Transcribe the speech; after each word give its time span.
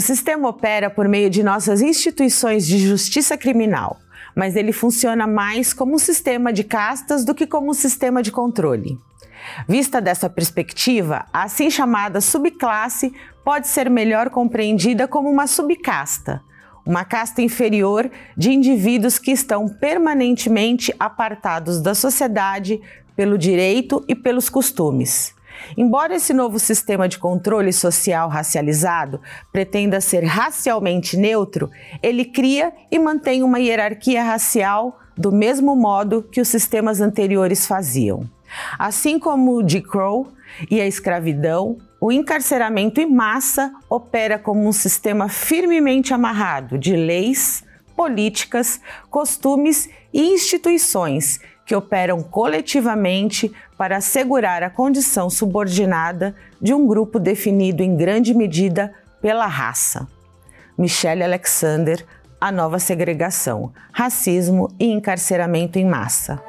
O 0.00 0.02
sistema 0.02 0.48
opera 0.48 0.88
por 0.88 1.06
meio 1.06 1.28
de 1.28 1.42
nossas 1.42 1.82
instituições 1.82 2.66
de 2.66 2.78
justiça 2.78 3.36
criminal, 3.36 3.98
mas 4.34 4.56
ele 4.56 4.72
funciona 4.72 5.26
mais 5.26 5.74
como 5.74 5.94
um 5.94 5.98
sistema 5.98 6.54
de 6.54 6.64
castas 6.64 7.22
do 7.22 7.34
que 7.34 7.46
como 7.46 7.70
um 7.70 7.74
sistema 7.74 8.22
de 8.22 8.32
controle. 8.32 8.98
Vista 9.68 10.00
dessa 10.00 10.30
perspectiva, 10.30 11.26
a 11.30 11.42
assim 11.42 11.70
chamada 11.70 12.22
subclasse 12.22 13.12
pode 13.44 13.68
ser 13.68 13.90
melhor 13.90 14.30
compreendida 14.30 15.06
como 15.06 15.28
uma 15.28 15.46
subcasta, 15.46 16.40
uma 16.86 17.04
casta 17.04 17.42
inferior 17.42 18.10
de 18.34 18.52
indivíduos 18.52 19.18
que 19.18 19.32
estão 19.32 19.68
permanentemente 19.68 20.94
apartados 20.98 21.78
da 21.78 21.94
sociedade 21.94 22.80
pelo 23.14 23.36
direito 23.36 24.02
e 24.08 24.14
pelos 24.14 24.48
costumes. 24.48 25.34
Embora 25.76 26.14
esse 26.14 26.32
novo 26.32 26.58
sistema 26.58 27.08
de 27.08 27.18
controle 27.18 27.72
social 27.72 28.28
racializado 28.28 29.20
pretenda 29.52 30.00
ser 30.00 30.24
racialmente 30.24 31.16
neutro, 31.16 31.70
ele 32.02 32.24
cria 32.24 32.72
e 32.90 32.98
mantém 32.98 33.42
uma 33.42 33.58
hierarquia 33.58 34.22
racial 34.22 34.98
do 35.16 35.30
mesmo 35.30 35.76
modo 35.76 36.22
que 36.22 36.40
os 36.40 36.48
sistemas 36.48 37.00
anteriores 37.00 37.66
faziam. 37.66 38.28
Assim 38.78 39.18
como 39.18 39.52
o 39.52 39.68
Jim 39.68 39.82
Crow 39.82 40.28
e 40.70 40.80
a 40.80 40.86
escravidão, 40.86 41.78
o 42.00 42.10
encarceramento 42.10 43.00
em 43.00 43.06
massa 43.06 43.72
opera 43.88 44.38
como 44.38 44.66
um 44.66 44.72
sistema 44.72 45.28
firmemente 45.28 46.14
amarrado 46.14 46.78
de 46.78 46.96
leis, 46.96 47.62
políticas, 47.94 48.80
costumes 49.10 49.90
e 50.12 50.32
instituições 50.32 51.38
que 51.70 51.76
operam 51.76 52.20
coletivamente 52.20 53.48
para 53.78 53.98
assegurar 53.98 54.60
a 54.60 54.68
condição 54.68 55.30
subordinada 55.30 56.34
de 56.60 56.74
um 56.74 56.84
grupo 56.84 57.16
definido 57.20 57.80
em 57.80 57.94
grande 57.94 58.34
medida 58.34 58.92
pela 59.22 59.46
raça. 59.46 60.08
Michelle 60.76 61.22
Alexander, 61.22 62.04
A 62.40 62.50
Nova 62.50 62.80
Segregação, 62.80 63.72
Racismo 63.92 64.74
e 64.80 64.86
Encarceramento 64.86 65.78
em 65.78 65.84
Massa. 65.84 66.42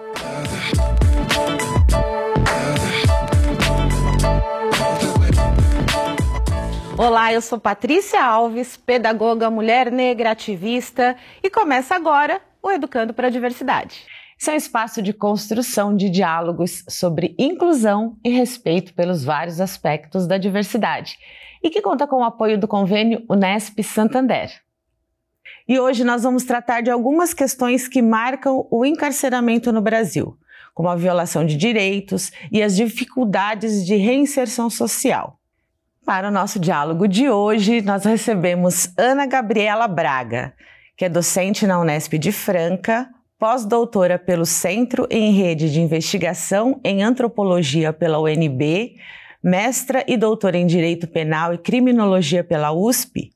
Olá, 6.97 7.31
eu 7.31 7.41
sou 7.43 7.59
Patrícia 7.59 8.23
Alves, 8.23 8.75
pedagoga, 8.75 9.51
mulher 9.51 9.91
negra, 9.91 10.31
ativista, 10.31 11.15
e 11.43 11.49
começa 11.51 11.93
agora 11.93 12.41
o 12.59 12.71
Educando 12.71 13.13
para 13.13 13.27
a 13.27 13.29
Diversidade. 13.29 14.03
Um 14.49 14.55
espaço 14.55 15.01
de 15.01 15.13
construção 15.13 15.95
de 15.95 16.09
diálogos 16.09 16.83
sobre 16.89 17.35
inclusão 17.37 18.17
e 18.23 18.29
respeito 18.29 18.93
pelos 18.93 19.23
vários 19.23 19.61
aspectos 19.61 20.27
da 20.27 20.37
diversidade 20.37 21.17
e 21.63 21.69
que 21.69 21.81
conta 21.81 22.07
com 22.07 22.17
o 22.17 22.23
apoio 22.23 22.59
do 22.59 22.67
convênio 22.67 23.23
Unesp 23.29 23.81
Santander. 23.83 24.51
E 25.67 25.79
hoje 25.79 26.03
nós 26.03 26.23
vamos 26.23 26.43
tratar 26.43 26.81
de 26.81 26.89
algumas 26.89 27.33
questões 27.33 27.87
que 27.87 28.01
marcam 28.01 28.67
o 28.69 28.83
encarceramento 28.83 29.71
no 29.71 29.81
Brasil, 29.81 30.37
como 30.73 30.89
a 30.89 30.95
violação 30.95 31.45
de 31.45 31.55
direitos 31.55 32.31
e 32.51 32.63
as 32.63 32.75
dificuldades 32.75 33.85
de 33.85 33.95
reinserção 33.95 34.69
social. 34.69 35.39
Para 36.03 36.29
o 36.29 36.31
nosso 36.31 36.59
diálogo 36.59 37.07
de 37.07 37.29
hoje, 37.29 37.81
nós 37.81 38.03
recebemos 38.03 38.91
Ana 38.97 39.27
Gabriela 39.27 39.87
Braga, 39.87 40.53
que 40.97 41.05
é 41.05 41.09
docente 41.09 41.67
na 41.67 41.79
Unesp 41.79 42.17
de 42.17 42.31
Franca, 42.31 43.07
pós-doutora 43.41 44.19
pelo 44.19 44.45
Centro 44.45 45.07
em 45.09 45.31
Rede 45.33 45.71
de 45.71 45.81
Investigação 45.81 46.79
em 46.83 47.01
Antropologia 47.01 47.91
pela 47.91 48.21
UNB, 48.21 48.97
mestra 49.43 50.05
e 50.07 50.15
doutora 50.15 50.59
em 50.59 50.67
Direito 50.67 51.07
Penal 51.07 51.51
e 51.51 51.57
Criminologia 51.57 52.43
pela 52.43 52.71
USP. 52.71 53.31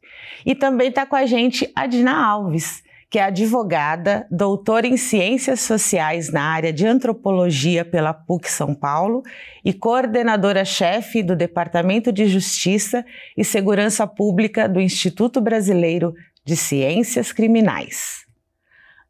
E 0.46 0.54
também 0.54 0.90
está 0.90 1.08
com 1.08 1.16
a 1.16 1.26
gente 1.26 1.72
a 1.76 1.88
Dina 1.88 2.24
Alves, 2.24 2.84
que 3.10 3.18
é 3.18 3.24
advogada, 3.24 4.28
doutora 4.30 4.86
em 4.86 4.96
Ciências 4.96 5.62
Sociais 5.62 6.32
na 6.32 6.44
área 6.44 6.72
de 6.72 6.86
Antropologia 6.86 7.84
pela 7.84 8.14
PUC 8.14 8.48
São 8.48 8.76
Paulo 8.76 9.24
e 9.64 9.74
coordenadora-chefe 9.74 11.24
do 11.24 11.36
Departamento 11.36 12.12
de 12.12 12.28
Justiça 12.28 13.04
e 13.36 13.44
Segurança 13.44 14.06
Pública 14.06 14.70
do 14.70 14.80
Instituto 14.80 15.42
Brasileiro 15.42 16.14
de 16.46 16.56
Ciências 16.56 17.32
Criminais. 17.32 18.25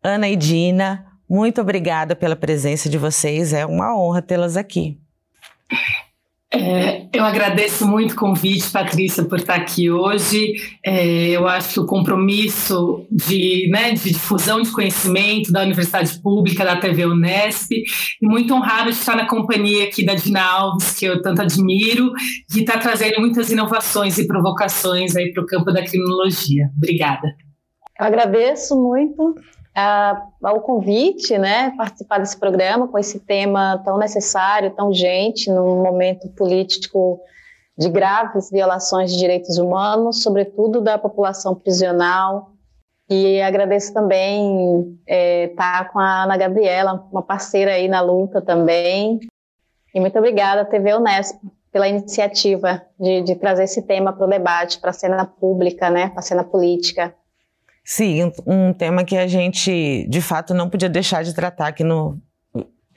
Ana 0.06 0.30
e 0.30 0.36
Dina, 0.36 1.04
muito 1.28 1.60
obrigada 1.60 2.16
pela 2.16 2.36
presença 2.36 2.88
de 2.88 2.96
vocês, 2.96 3.54
é 3.54 3.66
uma 3.66 3.98
honra 3.98 4.22
tê-las 4.22 4.56
aqui. 4.56 5.00
É, 6.54 7.08
eu 7.12 7.26
agradeço 7.26 7.88
muito 7.88 8.12
o 8.12 8.16
convite, 8.16 8.70
Patrícia, 8.70 9.26
por 9.26 9.40
estar 9.40 9.56
aqui 9.56 9.90
hoje. 9.90 10.54
É, 10.86 11.30
eu 11.30 11.48
acho 11.48 11.74
que 11.74 11.80
o 11.80 11.88
compromisso 11.88 13.08
de, 13.10 13.68
né, 13.72 13.94
de, 13.94 14.12
difusão 14.12 14.62
de 14.62 14.72
conhecimento 14.72 15.52
da 15.52 15.64
Universidade 15.64 16.22
Pública, 16.22 16.64
da 16.64 16.78
TV 16.78 17.08
Unesp, 17.08 17.72
e 17.72 18.28
muito 18.28 18.54
honrado 18.54 18.92
de 18.92 18.98
estar 18.98 19.16
na 19.16 19.28
companhia 19.28 19.86
aqui 19.86 20.06
da 20.06 20.14
Dina 20.14 20.44
Alves, 20.44 20.94
que 20.94 21.06
eu 21.06 21.20
tanto 21.20 21.42
admiro, 21.42 22.12
que 22.54 22.60
está 22.60 22.78
trazendo 22.78 23.20
muitas 23.20 23.50
inovações 23.50 24.20
e 24.20 24.28
provocações 24.28 25.16
aí 25.16 25.34
para 25.34 25.42
o 25.42 25.48
campo 25.48 25.72
da 25.72 25.84
criminologia. 25.84 26.70
Obrigada. 26.78 27.28
Eu 28.00 28.06
agradeço 28.06 28.76
muito 28.76 29.34
ao 29.76 30.62
convite, 30.62 31.38
né, 31.38 31.72
participar 31.78 32.20
desse 32.20 32.38
programa 32.38 32.88
com 32.88 32.98
esse 32.98 33.20
tema 33.20 33.82
tão 33.84 33.98
necessário, 33.98 34.72
tão 34.72 34.88
urgente, 34.88 35.52
num 35.52 35.84
momento 35.84 36.30
político 36.30 37.20
de 37.78 37.90
graves 37.90 38.50
violações 38.50 39.12
de 39.12 39.18
direitos 39.18 39.58
humanos, 39.58 40.24
sobretudo 40.24 40.80
da 40.80 40.98
população 40.98 41.54
prisional. 41.54 42.52
E 43.10 43.42
agradeço 43.42 43.94
também 43.94 44.98
estar 45.06 45.14
é, 45.14 45.48
tá 45.50 45.86
com 45.86 46.00
a 46.00 46.24
Ana 46.24 46.38
Gabriela, 46.38 47.06
uma 47.12 47.22
parceira 47.22 47.74
aí 47.74 47.88
na 47.88 48.02
luta 48.02 48.42
também. 48.42 49.20
E 49.94 50.00
muito 50.00 50.18
obrigada, 50.18 50.66
TV 50.66 50.96
Unesp, 50.96 51.38
pela 51.72 51.88
iniciativa 51.88 52.82
de, 52.98 53.22
de 53.22 53.36
trazer 53.36 53.66
esse 53.66 53.82
tema 53.82 54.14
para 54.14 54.26
o 54.26 54.30
debate, 54.30 54.80
para 54.80 54.92
a 54.92 54.94
cena 54.94 55.26
pública, 55.26 55.90
né, 55.90 56.08
para 56.10 56.20
a 56.20 56.24
cena 56.24 56.44
política. 56.44 57.14
Sim, 57.88 58.32
um 58.48 58.74
tema 58.74 59.04
que 59.04 59.16
a 59.16 59.28
gente, 59.28 60.08
de 60.10 60.20
fato, 60.20 60.56
não 60.56 60.68
podia 60.68 60.90
deixar 60.90 61.24
de 61.24 61.36
tratar 61.36 61.68
aqui 61.68 61.84
no 61.84 62.20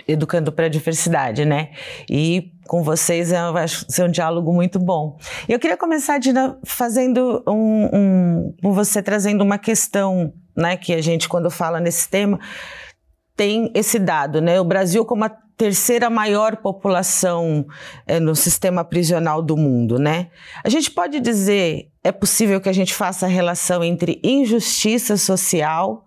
Educando 0.07 0.51
para 0.51 0.65
a 0.65 0.69
Diversidade, 0.71 1.45
né? 1.45 1.73
E 2.09 2.53
com 2.67 2.83
vocês 2.83 3.31
é, 3.31 3.53
vai 3.53 3.69
ser 3.69 4.05
um 4.05 4.11
diálogo 4.11 4.51
muito 4.51 4.79
bom. 4.79 5.19
Eu 5.47 5.59
queria 5.59 5.77
começar, 5.77 6.17
Dina, 6.17 6.59
fazendo 6.65 7.45
um, 7.47 7.85
um, 7.93 8.55
com 8.63 8.73
você 8.73 9.03
trazendo 9.03 9.45
uma 9.45 9.59
questão, 9.59 10.33
né? 10.57 10.79
Que 10.79 10.95
a 10.95 11.03
gente, 11.03 11.29
quando 11.29 11.51
fala 11.51 11.79
nesse 11.81 12.09
tema, 12.09 12.41
tem 13.39 13.71
esse 13.73 14.01
dado, 14.01 14.43
né? 14.43 14.61
O 14.61 14.65
Brasil 14.65 15.05
como 15.05 15.25
a 15.25 15.29
terceira 15.29 16.11
maior 16.11 16.57
população 16.57 17.65
é, 18.05 18.19
no 18.19 18.35
sistema 18.35 18.85
prisional 18.85 19.41
do 19.41 19.57
mundo, 19.57 19.97
né? 19.97 20.29
A 20.65 20.69
gente 20.69 20.91
pode 20.91 21.21
dizer, 21.21 21.89
é 22.03 22.11
possível 22.11 22.61
que 22.61 22.69
a 22.69 22.73
gente 22.73 22.93
faça 22.93 23.27
a 23.27 23.29
relação 23.29 23.85
entre 23.85 24.21
injustiça 24.25 25.17
social 25.17 26.05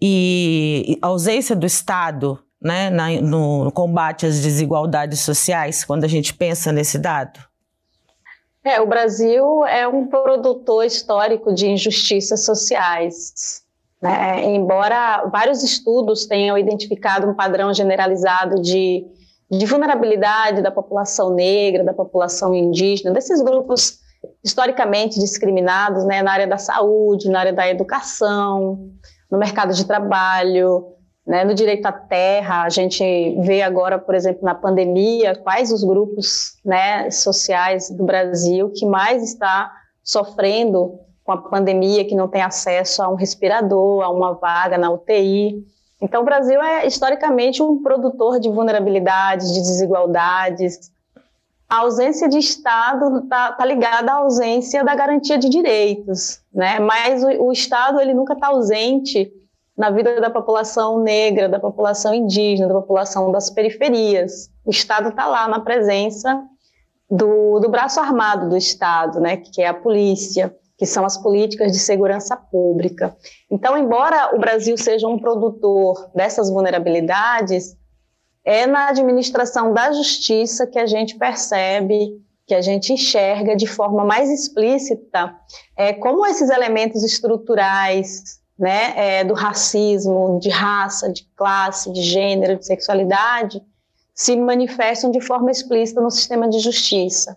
e 0.00 0.96
ausência 1.02 1.56
do 1.56 1.66
Estado, 1.66 2.38
né, 2.62 2.88
na, 2.88 3.10
no, 3.20 3.70
combate 3.72 4.24
às 4.24 4.40
desigualdades 4.40 5.20
sociais, 5.20 5.84
quando 5.84 6.04
a 6.04 6.08
gente 6.08 6.32
pensa 6.32 6.70
nesse 6.70 6.98
dado? 6.98 7.40
É, 8.64 8.80
o 8.80 8.86
Brasil 8.86 9.66
é 9.66 9.88
um 9.88 10.06
produtor 10.06 10.84
histórico 10.84 11.52
de 11.52 11.68
injustiças 11.68 12.44
sociais. 12.44 13.59
Né? 14.00 14.44
Embora 14.54 15.28
vários 15.30 15.62
estudos 15.62 16.26
tenham 16.26 16.56
identificado 16.56 17.28
um 17.28 17.34
padrão 17.34 17.72
generalizado 17.74 18.62
de, 18.62 19.04
de 19.50 19.66
vulnerabilidade 19.66 20.62
da 20.62 20.70
população 20.70 21.34
negra, 21.34 21.84
da 21.84 21.92
população 21.92 22.54
indígena, 22.54 23.12
desses 23.12 23.42
grupos 23.42 23.98
historicamente 24.42 25.18
discriminados 25.18 26.04
né, 26.04 26.22
na 26.22 26.32
área 26.32 26.46
da 26.46 26.58
saúde, 26.58 27.28
na 27.28 27.40
área 27.40 27.52
da 27.52 27.68
educação, 27.68 28.90
no 29.30 29.38
mercado 29.38 29.74
de 29.74 29.84
trabalho, 29.84 30.84
né, 31.26 31.44
no 31.44 31.54
direito 31.54 31.86
à 31.86 31.92
terra. 31.92 32.62
A 32.62 32.68
gente 32.70 33.04
vê 33.40 33.62
agora, 33.62 33.98
por 33.98 34.14
exemplo, 34.14 34.42
na 34.42 34.54
pandemia, 34.54 35.36
quais 35.36 35.70
os 35.72 35.84
grupos 35.84 36.54
né, 36.64 37.10
sociais 37.10 37.90
do 37.90 38.04
Brasil 38.04 38.72
que 38.74 38.86
mais 38.86 39.22
está 39.22 39.70
sofrendo 40.02 40.98
com 41.30 41.46
a 41.46 41.50
pandemia, 41.50 42.04
que 42.04 42.16
não 42.16 42.26
tem 42.26 42.42
acesso 42.42 43.02
a 43.02 43.08
um 43.08 43.14
respirador, 43.14 44.02
a 44.02 44.10
uma 44.10 44.32
vaga 44.34 44.76
na 44.76 44.90
UTI. 44.90 45.64
Então, 46.02 46.22
o 46.22 46.24
Brasil 46.24 46.60
é 46.60 46.86
historicamente 46.86 47.62
um 47.62 47.80
produtor 47.82 48.40
de 48.40 48.50
vulnerabilidades, 48.50 49.52
de 49.52 49.60
desigualdades. 49.60 50.90
A 51.68 51.80
ausência 51.80 52.28
de 52.28 52.38
Estado 52.38 53.18
está 53.18 53.52
tá 53.52 53.64
ligada 53.64 54.10
à 54.10 54.16
ausência 54.16 54.82
da 54.82 54.94
garantia 54.94 55.38
de 55.38 55.48
direitos, 55.48 56.40
né? 56.52 56.80
Mas 56.80 57.22
o, 57.22 57.44
o 57.44 57.52
Estado 57.52 58.00
ele 58.00 58.12
nunca 58.12 58.32
está 58.32 58.48
ausente 58.48 59.30
na 59.76 59.90
vida 59.90 60.20
da 60.20 60.30
população 60.30 61.00
negra, 61.00 61.48
da 61.48 61.60
população 61.60 62.12
indígena, 62.12 62.68
da 62.68 62.74
população 62.74 63.30
das 63.30 63.50
periferias. 63.50 64.50
O 64.64 64.70
Estado 64.70 65.10
está 65.10 65.26
lá 65.28 65.46
na 65.46 65.60
presença 65.60 66.42
do, 67.08 67.60
do 67.60 67.68
braço 67.68 68.00
armado 68.00 68.48
do 68.48 68.56
Estado, 68.56 69.20
né? 69.20 69.36
Que 69.36 69.62
é 69.62 69.68
a 69.68 69.74
polícia 69.74 70.52
que 70.80 70.86
são 70.86 71.04
as 71.04 71.18
políticas 71.18 71.72
de 71.72 71.78
segurança 71.78 72.34
pública. 72.34 73.14
Então, 73.50 73.76
embora 73.76 74.34
o 74.34 74.38
Brasil 74.40 74.78
seja 74.78 75.06
um 75.06 75.18
produtor 75.18 76.10
dessas 76.14 76.48
vulnerabilidades, 76.48 77.76
é 78.42 78.66
na 78.66 78.88
administração 78.88 79.74
da 79.74 79.92
justiça 79.92 80.66
que 80.66 80.78
a 80.78 80.86
gente 80.86 81.18
percebe, 81.18 82.18
que 82.46 82.54
a 82.54 82.62
gente 82.62 82.94
enxerga 82.94 83.54
de 83.54 83.66
forma 83.66 84.06
mais 84.06 84.30
explícita 84.30 85.36
é, 85.76 85.92
como 85.92 86.24
esses 86.24 86.48
elementos 86.48 87.04
estruturais 87.04 88.40
né, 88.58 88.94
é, 88.96 89.22
do 89.22 89.34
racismo, 89.34 90.38
de 90.40 90.48
raça, 90.48 91.12
de 91.12 91.28
classe, 91.36 91.92
de 91.92 92.00
gênero, 92.00 92.56
de 92.56 92.64
sexualidade, 92.64 93.62
se 94.14 94.34
manifestam 94.34 95.10
de 95.10 95.20
forma 95.20 95.50
explícita 95.50 96.00
no 96.00 96.10
sistema 96.10 96.48
de 96.48 96.58
justiça. 96.58 97.36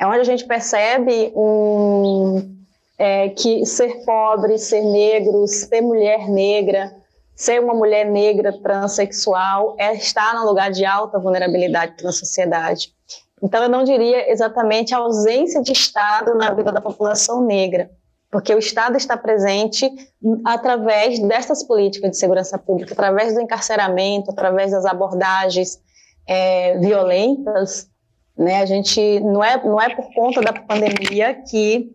É 0.00 0.04
onde 0.04 0.18
a 0.18 0.24
gente 0.24 0.44
percebe 0.44 1.32
um, 1.36 2.55
é, 2.98 3.28
que 3.28 3.64
ser 3.66 4.04
pobre, 4.04 4.58
ser 4.58 4.82
negro, 4.82 5.46
ser 5.46 5.80
mulher 5.80 6.28
negra, 6.28 6.94
ser 7.34 7.60
uma 7.62 7.74
mulher 7.74 8.06
negra 8.06 8.52
transexual 8.62 9.76
é 9.78 9.94
estar 9.94 10.34
num 10.34 10.46
lugar 10.46 10.70
de 10.70 10.84
alta 10.84 11.18
vulnerabilidade 11.18 12.02
na 12.02 12.10
sociedade. 12.10 12.94
Então, 13.42 13.62
eu 13.62 13.68
não 13.68 13.84
diria 13.84 14.30
exatamente 14.32 14.94
a 14.94 14.98
ausência 14.98 15.62
de 15.62 15.72
Estado 15.72 16.34
na 16.34 16.50
vida 16.52 16.72
da 16.72 16.80
população 16.80 17.44
negra, 17.44 17.90
porque 18.30 18.54
o 18.54 18.58
Estado 18.58 18.96
está 18.96 19.16
presente 19.16 19.90
através 20.44 21.18
dessas 21.18 21.62
políticas 21.62 22.12
de 22.12 22.16
segurança 22.16 22.58
pública, 22.58 22.94
através 22.94 23.34
do 23.34 23.40
encarceramento, 23.42 24.30
através 24.30 24.70
das 24.70 24.86
abordagens 24.86 25.78
é, 26.26 26.78
violentas. 26.78 27.88
Né? 28.36 28.62
A 28.62 28.66
gente 28.66 29.20
não 29.20 29.44
é, 29.44 29.62
não 29.62 29.80
é 29.80 29.94
por 29.94 30.12
conta 30.14 30.40
da 30.40 30.54
pandemia 30.54 31.34
que 31.34 31.94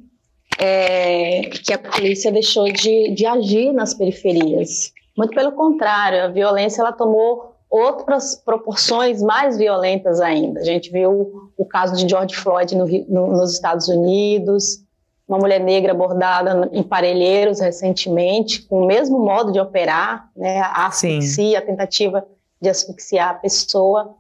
é, 0.64 1.42
que 1.50 1.74
a 1.74 1.80
polícia 1.80 2.32
deixou 2.32 2.72
de, 2.72 3.12
de 3.16 3.26
agir 3.26 3.74
nas 3.74 3.96
periferias. 3.96 4.94
Muito 5.18 5.34
pelo 5.34 5.54
contrário, 5.54 6.24
a 6.24 6.28
violência 6.28 6.82
ela 6.82 6.92
tomou 6.92 7.56
outras 7.68 8.36
proporções 8.36 9.24
mais 9.24 9.58
violentas 9.58 10.22
ainda. 10.22 10.60
A 10.60 10.64
gente 10.64 10.92
viu 10.92 11.50
o 11.58 11.66
caso 11.66 11.96
de 11.96 12.08
George 12.08 12.36
Floyd 12.36 12.76
no, 12.76 12.86
no, 12.86 13.28
nos 13.38 13.54
Estados 13.54 13.88
Unidos, 13.88 14.84
uma 15.28 15.40
mulher 15.40 15.60
negra 15.60 15.94
abordada 15.94 16.70
em 16.72 16.84
Parelheiros 16.84 17.60
recentemente, 17.60 18.62
com 18.64 18.84
o 18.84 18.86
mesmo 18.86 19.18
modo 19.18 19.52
de 19.52 19.60
operar, 19.60 20.30
né, 20.36 20.60
a 20.60 20.88
asfixia, 20.88 21.58
a 21.58 21.62
tentativa 21.62 22.24
de 22.62 22.70
asfixiar 22.70 23.30
a 23.32 23.34
pessoa. 23.36 24.16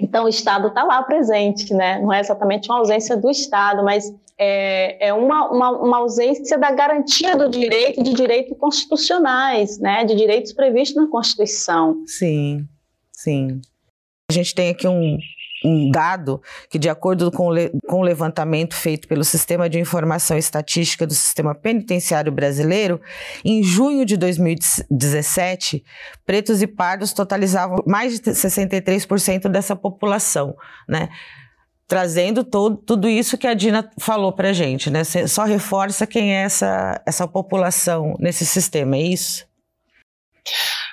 Então, 0.00 0.26
o 0.26 0.28
Estado 0.28 0.68
está 0.68 0.84
lá 0.84 1.02
presente, 1.02 1.72
né? 1.72 2.00
não 2.00 2.12
é 2.12 2.20
exatamente 2.20 2.68
uma 2.68 2.78
ausência 2.78 3.16
do 3.16 3.30
Estado, 3.30 3.82
mas 3.82 4.12
é, 4.38 5.08
é 5.08 5.12
uma, 5.12 5.50
uma, 5.50 5.70
uma, 5.70 5.96
ausência 5.98 6.56
da 6.56 6.70
garantia 6.70 7.36
do 7.36 7.50
direito, 7.50 8.02
de 8.02 8.12
direitos 8.12 8.56
constitucionais, 8.56 9.78
né, 9.78 10.04
de 10.04 10.14
direitos 10.14 10.52
previstos 10.52 11.02
na 11.02 11.10
Constituição. 11.10 12.04
Sim, 12.06 12.66
sim. 13.12 13.60
A 14.30 14.32
gente 14.32 14.54
tem 14.54 14.70
aqui 14.70 14.86
um, 14.86 15.18
um 15.64 15.90
dado 15.90 16.40
que, 16.70 16.78
de 16.78 16.88
acordo 16.88 17.32
com 17.32 17.48
o, 17.48 17.80
com 17.88 18.00
o 18.00 18.02
levantamento 18.02 18.74
feito 18.74 19.08
pelo 19.08 19.24
Sistema 19.24 19.68
de 19.68 19.80
Informação 19.80 20.36
Estatística 20.36 21.06
do 21.06 21.14
Sistema 21.14 21.54
Penitenciário 21.54 22.30
Brasileiro, 22.30 23.00
em 23.44 23.62
junho 23.62 24.04
de 24.04 24.16
2017, 24.16 25.82
pretos 26.24 26.62
e 26.62 26.66
pardos 26.66 27.12
totalizavam 27.12 27.82
mais 27.86 28.20
de 28.20 28.30
63% 28.30 29.48
dessa 29.48 29.74
população, 29.74 30.54
né? 30.88 31.08
Trazendo 31.88 32.44
todo, 32.44 32.76
tudo 32.76 33.08
isso 33.08 33.38
que 33.38 33.46
a 33.46 33.54
Dina 33.54 33.90
falou 33.98 34.30
para 34.30 34.52
gente, 34.52 34.90
né? 34.90 35.02
Só 35.04 35.44
reforça 35.44 36.06
quem 36.06 36.34
é 36.36 36.42
essa, 36.42 37.00
essa 37.06 37.26
população 37.26 38.14
nesse 38.20 38.44
sistema, 38.44 38.94
é 38.94 39.02
isso? 39.02 39.48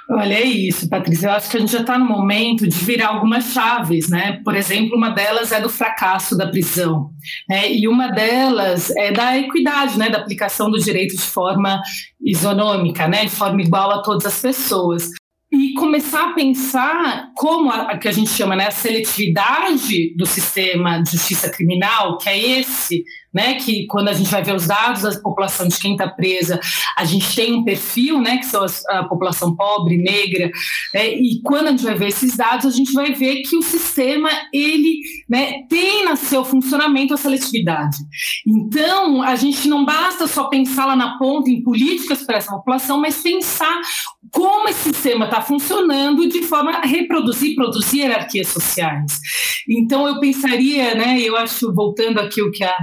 Olha, 0.09 0.35
é 0.35 0.43
isso, 0.43 0.87
Patrícia. 0.87 1.27
Eu 1.27 1.31
acho 1.31 1.49
que 1.49 1.57
a 1.57 1.59
gente 1.59 1.71
já 1.71 1.81
está 1.81 1.97
no 1.97 2.05
momento 2.05 2.67
de 2.67 2.77
virar 2.77 3.07
algumas 3.07 3.45
chaves, 3.45 4.07
né? 4.07 4.39
Por 4.43 4.55
exemplo, 4.55 4.95
uma 4.95 5.09
delas 5.09 5.51
é 5.51 5.59
do 5.59 5.69
fracasso 5.69 6.37
da 6.37 6.47
prisão, 6.47 7.09
né? 7.49 7.71
E 7.71 7.87
uma 7.87 8.09
delas 8.09 8.91
é 8.91 9.11
da 9.11 9.37
equidade, 9.37 9.97
né? 9.97 10.09
Da 10.09 10.19
aplicação 10.19 10.69
do 10.69 10.79
direito 10.79 11.15
de 11.15 11.23
forma 11.23 11.81
isonômica, 12.21 13.07
né? 13.07 13.25
De 13.25 13.31
forma 13.31 13.61
igual 13.61 13.91
a 13.91 14.01
todas 14.01 14.25
as 14.27 14.39
pessoas 14.39 15.09
e 15.55 15.73
começar 15.73 16.31
a 16.31 16.33
pensar 16.33 17.31
como 17.33 17.71
a, 17.71 17.91
a, 17.91 17.97
que 17.97 18.07
a 18.07 18.11
gente 18.11 18.29
chama 18.29 18.55
né, 18.55 18.67
a 18.67 18.71
seletividade 18.71 20.13
do 20.15 20.25
sistema 20.25 21.01
de 21.01 21.11
justiça 21.11 21.49
criminal, 21.49 22.17
que 22.17 22.29
é 22.29 22.59
esse 22.59 23.03
né? 23.35 23.55
Que 23.55 23.85
quando 23.87 24.07
a 24.07 24.13
gente 24.13 24.31
vai 24.31 24.41
ver 24.41 24.55
os 24.55 24.65
dados 24.65 25.01
da 25.01 25.19
população 25.19 25.67
de 25.67 25.77
quem 25.77 25.91
está 25.91 26.07
presa, 26.07 26.57
a 26.97 27.03
gente 27.03 27.35
tem 27.35 27.53
um 27.53 27.63
perfil, 27.65 28.21
né? 28.21 28.37
Que 28.37 28.45
são 28.45 28.65
a 28.89 29.03
população 29.03 29.53
pobre, 29.55 29.97
negra, 29.97 30.49
né, 30.93 31.09
e 31.13 31.41
quando 31.43 31.67
a 31.67 31.71
gente 31.71 31.83
vai 31.83 31.95
ver 31.95 32.07
esses 32.07 32.37
dados, 32.37 32.65
a 32.65 32.75
gente 32.75 32.93
vai 32.93 33.13
ver 33.13 33.41
que 33.41 33.57
o 33.57 33.61
sistema 33.61 34.29
ele, 34.53 34.99
né? 35.29 35.63
Tem 35.69 36.05
no 36.05 36.15
seu 36.15 36.45
funcionamento 36.45 37.13
a 37.13 37.17
seletividade. 37.17 37.97
Então, 38.47 39.21
a 39.21 39.35
gente 39.35 39.67
não 39.67 39.83
basta 39.83 40.27
só 40.27 40.45
pensar 40.45 40.85
lá 40.85 40.95
na 40.95 41.17
ponta 41.17 41.49
em 41.49 41.61
políticas 41.61 42.23
para 42.23 42.37
essa 42.37 42.51
população, 42.51 43.01
mas 43.01 43.21
pensar 43.21 43.81
como 44.31 44.69
esse 44.69 44.93
sistema 44.93 45.25
está 45.25 45.41
funcionando 45.41 46.27
de 46.27 46.43
forma 46.43 46.71
a 46.71 46.85
reproduzir, 46.85 47.55
produzir 47.55 47.99
hierarquias 47.99 48.47
sociais. 48.47 49.19
Então, 49.69 50.07
eu 50.07 50.19
pensaria, 50.19 50.95
né? 50.95 51.19
Eu 51.19 51.35
acho 51.35 51.73
voltando 51.73 52.19
aqui 52.19 52.41
o 52.41 52.51
que 52.51 52.63
a 52.63 52.75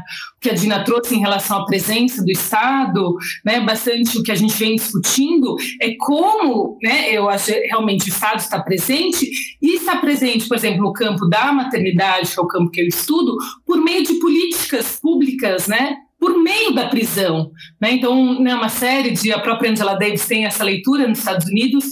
que 0.42 0.50
a 0.50 0.54
Dina 0.54 0.82
trouxe 0.82 1.14
em 1.14 1.20
relação 1.20 1.58
à 1.58 1.64
presença 1.64 2.22
do 2.24 2.30
Estado, 2.30 3.14
né, 3.44 3.60
bastante 3.60 4.18
o 4.18 4.22
que 4.24 4.32
a 4.32 4.34
gente 4.34 4.58
vem 4.58 4.74
discutindo, 4.74 5.54
é 5.80 5.94
como, 5.96 6.76
né, 6.82 7.12
eu 7.12 7.30
acho 7.30 7.52
realmente 7.52 8.06
o 8.06 8.08
Estado 8.08 8.40
está 8.40 8.60
presente 8.60 9.30
e 9.62 9.76
está 9.76 9.96
presente, 9.96 10.48
por 10.48 10.56
exemplo, 10.56 10.82
no 10.82 10.92
campo 10.92 11.28
da 11.28 11.52
maternidade, 11.52 12.32
que 12.32 12.40
é 12.40 12.42
o 12.42 12.48
campo 12.48 12.70
que 12.70 12.80
eu 12.80 12.88
estudo, 12.88 13.36
por 13.64 13.80
meio 13.80 14.02
de 14.02 14.14
políticas 14.14 14.98
públicas, 15.00 15.68
né, 15.68 15.96
por 16.22 16.40
meio 16.40 16.72
da 16.72 16.86
prisão. 16.86 17.50
Né? 17.80 17.94
Então, 17.94 18.40
né, 18.40 18.54
uma 18.54 18.68
série 18.68 19.10
de. 19.10 19.32
A 19.32 19.40
própria 19.40 19.72
Angela 19.72 19.98
Davis 19.98 20.24
tem 20.24 20.44
essa 20.44 20.62
leitura 20.62 21.08
nos 21.08 21.18
Estados 21.18 21.48
Unidos, 21.48 21.84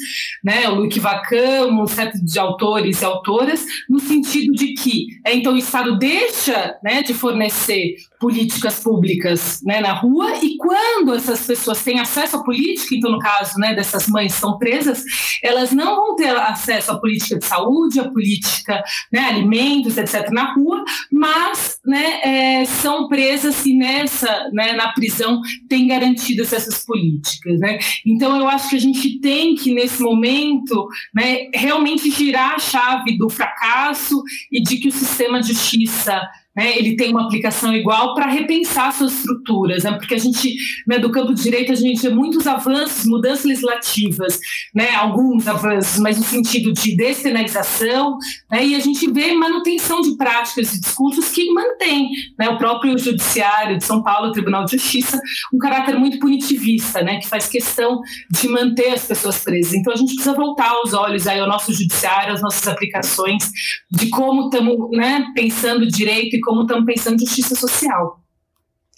né, 0.44 0.68
o 0.68 0.76
Luke 0.76 1.00
Vacamo, 1.00 1.82
um 1.82 1.86
set 1.88 2.12
de 2.24 2.38
autores 2.38 3.02
e 3.02 3.04
autoras, 3.04 3.66
no 3.88 3.98
sentido 3.98 4.52
de 4.52 4.74
que 4.74 5.06
é, 5.26 5.34
então, 5.34 5.54
o 5.54 5.56
Estado 5.58 5.98
deixa 5.98 6.76
né, 6.84 7.02
de 7.02 7.12
fornecer 7.12 7.96
políticas 8.20 8.78
públicas 8.81 9.61
né, 9.64 9.81
na 9.81 9.94
rua 9.94 10.37
e 10.43 10.56
quando 10.58 11.14
essas 11.14 11.46
pessoas 11.46 11.82
têm 11.82 11.99
acesso 11.99 12.37
à 12.37 12.44
política, 12.44 12.94
então 12.94 13.11
no 13.11 13.18
caso 13.18 13.59
né, 13.59 13.75
dessas 13.75 14.06
mães 14.09 14.35
são 14.35 14.59
presas, 14.59 15.02
elas 15.42 15.73
não 15.73 15.97
vão 15.97 16.16
ter 16.16 16.37
acesso 16.37 16.92
à 16.92 17.00
política 17.00 17.38
de 17.38 17.47
saúde, 17.47 17.99
à 17.99 18.09
política, 18.11 18.85
né, 19.11 19.21
alimentos, 19.21 19.97
etc. 19.97 20.30
na 20.30 20.52
rua, 20.52 20.85
mas 21.11 21.78
né, 21.85 22.21
é, 22.23 22.64
são 22.66 23.09
presas 23.09 23.64
e 23.64 23.75
nessa, 23.75 24.50
né, 24.52 24.75
na 24.75 24.92
prisão 24.92 25.40
têm 25.66 25.87
garantidas 25.87 26.52
essas 26.52 26.85
políticas. 26.85 27.59
Né? 27.59 27.78
Então 28.04 28.38
eu 28.38 28.47
acho 28.49 28.68
que 28.68 28.76
a 28.76 28.80
gente 28.80 29.18
tem 29.21 29.54
que 29.54 29.73
nesse 29.73 30.02
momento 30.02 30.87
né, 31.14 31.49
realmente 31.54 32.11
girar 32.11 32.56
a 32.56 32.59
chave 32.59 33.16
do 33.16 33.30
fracasso 33.30 34.23
e 34.52 34.62
de 34.62 34.76
que 34.76 34.88
o 34.88 34.92
sistema 34.92 35.40
de 35.40 35.54
justiça 35.71 36.21
né, 36.57 36.76
ele 36.76 36.97
tem 36.97 37.12
uma 37.12 37.25
aplicação 37.25 37.75
igual 37.75 38.14
para 38.14 38.26
repensar 38.26 38.92
suas 38.92 39.12
estruturas, 39.12 39.85
né, 39.85 39.92
porque 39.92 40.14
a 40.14 40.19
gente, 40.19 40.57
né, 40.87 40.99
do 40.99 41.11
campo 41.11 41.33
de 41.33 41.42
direito, 41.42 41.73
a 41.73 41.76
gente 41.76 42.02
vê 42.02 42.11
muitos 42.11 42.47
avanços, 42.47 43.07
mudanças 43.07 43.45
legislativas, 43.45 44.38
né, 44.75 44.95
alguns 44.97 45.47
avanços, 45.47 45.99
mas 46.00 46.19
no 46.19 46.25
sentido 46.25 46.73
de 46.73 46.97
despenalização, 46.97 48.16
né, 48.50 48.66
e 48.66 48.75
a 48.75 48.80
gente 48.80 49.11
vê 49.12 49.33
manutenção 49.33 50.00
de 50.00 50.16
práticas 50.16 50.75
e 50.75 50.80
discursos 50.80 51.30
que 51.30 51.52
mantém 51.52 52.09
né, 52.38 52.49
o 52.49 52.59
próprio 52.59 52.99
Judiciário 52.99 53.78
de 53.78 53.85
São 53.85 54.02
Paulo, 54.02 54.33
Tribunal 54.33 54.64
de 54.64 54.73
Justiça, 54.73 55.21
um 55.54 55.59
caráter 55.59 55.97
muito 55.99 56.19
punitivista, 56.19 57.00
né, 57.02 57.19
que 57.19 57.28
faz 57.28 57.49
questão 57.49 58.00
de 58.28 58.49
manter 58.49 58.95
as 58.95 59.04
pessoas 59.04 59.38
presas. 59.38 59.75
Então 59.75 59.92
a 59.92 59.97
gente 59.97 60.14
precisa 60.14 60.35
voltar 60.35 60.80
os 60.85 60.95
olhos 60.95 61.28
aí 61.28 61.38
ao 61.38 61.49
nosso 61.49 61.73
Judiciário, 61.73 62.35
às 62.35 62.42
nossas 62.42 62.66
aplicações, 62.66 63.50
de 63.90 64.09
como 64.09 64.49
estamos 64.49 64.90
né, 64.90 65.25
pensando 65.35 65.87
direito 65.87 66.39
como 66.40 66.62
estamos 66.62 66.85
pensando 66.85 67.14
em 67.14 67.26
justiça 67.26 67.54
social. 67.54 68.20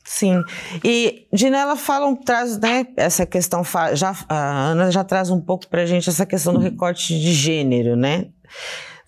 Sim, 0.04 0.42
e 0.84 1.26
Dinela 1.32 1.76
fala, 1.76 2.14
traz, 2.16 2.58
né, 2.58 2.87
essa 2.96 3.25
questão, 3.25 3.62
já, 3.94 4.14
a 4.28 4.70
Ana 4.70 4.90
já 4.90 5.04
traz 5.04 5.30
um 5.30 5.40
pouco 5.40 5.68
para 5.68 5.82
a 5.82 5.87
gente 5.87 6.08
essa 6.08 6.26
questão 6.26 6.52
do 6.52 6.58
recorte 6.58 7.18
de 7.18 7.32
gênero, 7.32 7.96
né? 7.96 8.26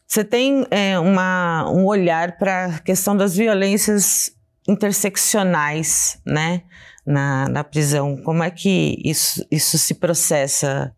Você 0.07 0.23
tem 0.23 0.65
é, 0.71 0.99
uma, 0.99 1.69
um 1.71 1.85
olhar 1.85 2.39
para 2.39 2.67
a 2.67 2.79
questão 2.79 3.17
das 3.17 3.37
violências 3.37 4.31
interseccionais, 4.69 6.21
né, 6.25 6.63
na, 7.05 7.49
na 7.49 7.65
prisão. 7.65 8.17
Como 8.19 8.43
é 8.43 8.51
que 8.51 9.01
isso, 9.05 9.45
isso 9.51 9.77
se 9.77 9.95
processa? 9.95 10.95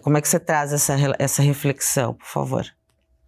Como 0.00 0.16
é 0.16 0.20
que 0.22 0.28
você 0.28 0.40
traz 0.40 0.72
essa, 0.72 0.96
essa 1.18 1.42
reflexão, 1.42 2.14
por 2.14 2.26
favor? 2.26 2.64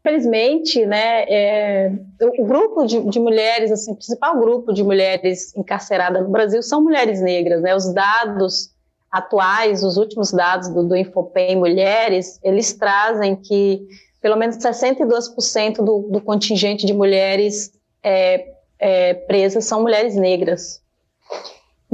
Felizmente, 0.04 0.84
né, 0.84 1.24
é, 1.26 1.90
o 2.20 2.44
grupo 2.44 2.84
de, 2.84 3.00
de, 3.08 3.18
mulheres, 3.18 3.72
assim, 3.72 3.92
o 3.92 3.96
principal 3.96 4.38
grupo 4.38 4.70
de 4.70 4.84
mulheres 4.84 5.56
encarceradas 5.56 6.22
no 6.22 6.28
Brasil 6.28 6.62
são 6.62 6.84
mulheres 6.84 7.22
negras, 7.22 7.62
né? 7.62 7.74
Os 7.74 7.90
dados 7.94 8.68
atuais, 9.10 9.82
os 9.82 9.96
últimos 9.96 10.30
dados 10.30 10.68
do, 10.68 10.86
do 10.86 10.94
Infopem 10.94 11.56
Mulheres, 11.56 12.38
eles 12.42 12.74
trazem 12.74 13.34
que 13.34 13.80
pelo 14.20 14.36
menos 14.36 14.56
62% 14.58 15.76
do, 15.76 16.08
do 16.10 16.20
contingente 16.20 16.84
de 16.84 16.92
mulheres 16.92 17.72
é, 18.02 18.46
é, 18.78 19.14
presas 19.14 19.64
são 19.64 19.80
mulheres 19.80 20.16
negras. 20.16 20.82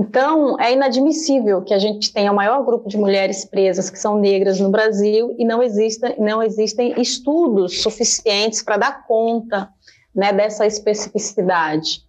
Então, 0.01 0.59
é 0.59 0.73
inadmissível 0.73 1.61
que 1.61 1.75
a 1.75 1.79
gente 1.79 2.11
tenha 2.11 2.33
o 2.33 2.35
maior 2.35 2.65
grupo 2.65 2.89
de 2.89 2.97
mulheres 2.97 3.45
presas 3.45 3.91
que 3.91 3.99
são 3.99 4.19
negras 4.19 4.59
no 4.59 4.71
Brasil 4.71 5.37
e 5.39 5.45
não, 5.45 5.63
exista, 5.63 6.15
não 6.19 6.43
existem 6.43 6.99
estudos 6.99 7.83
suficientes 7.83 8.63
para 8.63 8.79
dar 8.79 9.07
conta 9.07 9.69
né, 10.15 10.33
dessa 10.33 10.67
especificidade. 10.67 12.03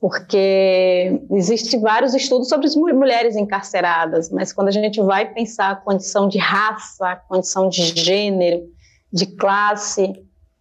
Porque 0.00 1.22
existem 1.30 1.80
vários 1.80 2.12
estudos 2.12 2.48
sobre 2.48 2.66
as 2.66 2.74
mulheres 2.74 3.36
encarceradas, 3.36 4.28
mas 4.28 4.52
quando 4.52 4.66
a 4.66 4.72
gente 4.72 5.00
vai 5.00 5.32
pensar 5.32 5.70
a 5.70 5.76
condição 5.76 6.26
de 6.26 6.38
raça, 6.38 7.06
a 7.06 7.14
condição 7.14 7.68
de 7.68 7.82
gênero, 7.84 8.64
de 9.12 9.26
classe, 9.26 10.12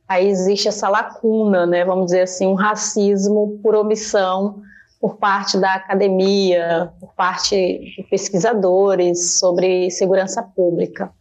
aí 0.08 0.27
existe 0.27 0.68
essa 0.68 0.88
lacuna, 0.88 1.65
né, 1.65 1.84
vamos 1.84 2.06
dizer 2.06 2.22
assim, 2.22 2.46
um 2.46 2.53
racismo 2.53 3.60
por 3.63 3.74
omissão 3.74 4.62
por 5.01 5.17
parte 5.17 5.58
da 5.58 5.74
academia, 5.74 6.93
por 7.00 7.13
parte 7.15 7.55
de 7.55 8.03
pesquisadores 8.10 9.39
sobre 9.39 9.89
segurança 9.89 10.43
pública. 10.43 11.12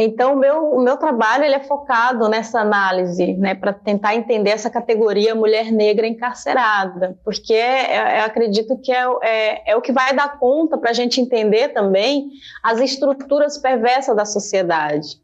Então, 0.00 0.34
o 0.34 0.36
meu, 0.36 0.70
o 0.74 0.80
meu 0.80 0.96
trabalho 0.96 1.42
ele 1.42 1.56
é 1.56 1.60
focado 1.60 2.28
nessa 2.28 2.60
análise, 2.60 3.32
né, 3.34 3.56
para 3.56 3.72
tentar 3.72 4.14
entender 4.14 4.50
essa 4.50 4.70
categoria 4.70 5.34
mulher 5.34 5.72
negra 5.72 6.06
encarcerada, 6.06 7.18
porque 7.24 7.52
é, 7.52 7.96
é, 7.96 8.20
eu 8.20 8.24
acredito 8.26 8.78
que 8.78 8.92
é, 8.92 9.04
é, 9.22 9.72
é 9.72 9.76
o 9.76 9.82
que 9.82 9.90
vai 9.90 10.14
dar 10.14 10.38
conta 10.38 10.78
para 10.78 10.90
a 10.90 10.94
gente 10.94 11.20
entender 11.20 11.70
também 11.70 12.30
as 12.62 12.78
estruturas 12.78 13.58
perversas 13.58 14.14
da 14.14 14.24
sociedade. 14.24 15.20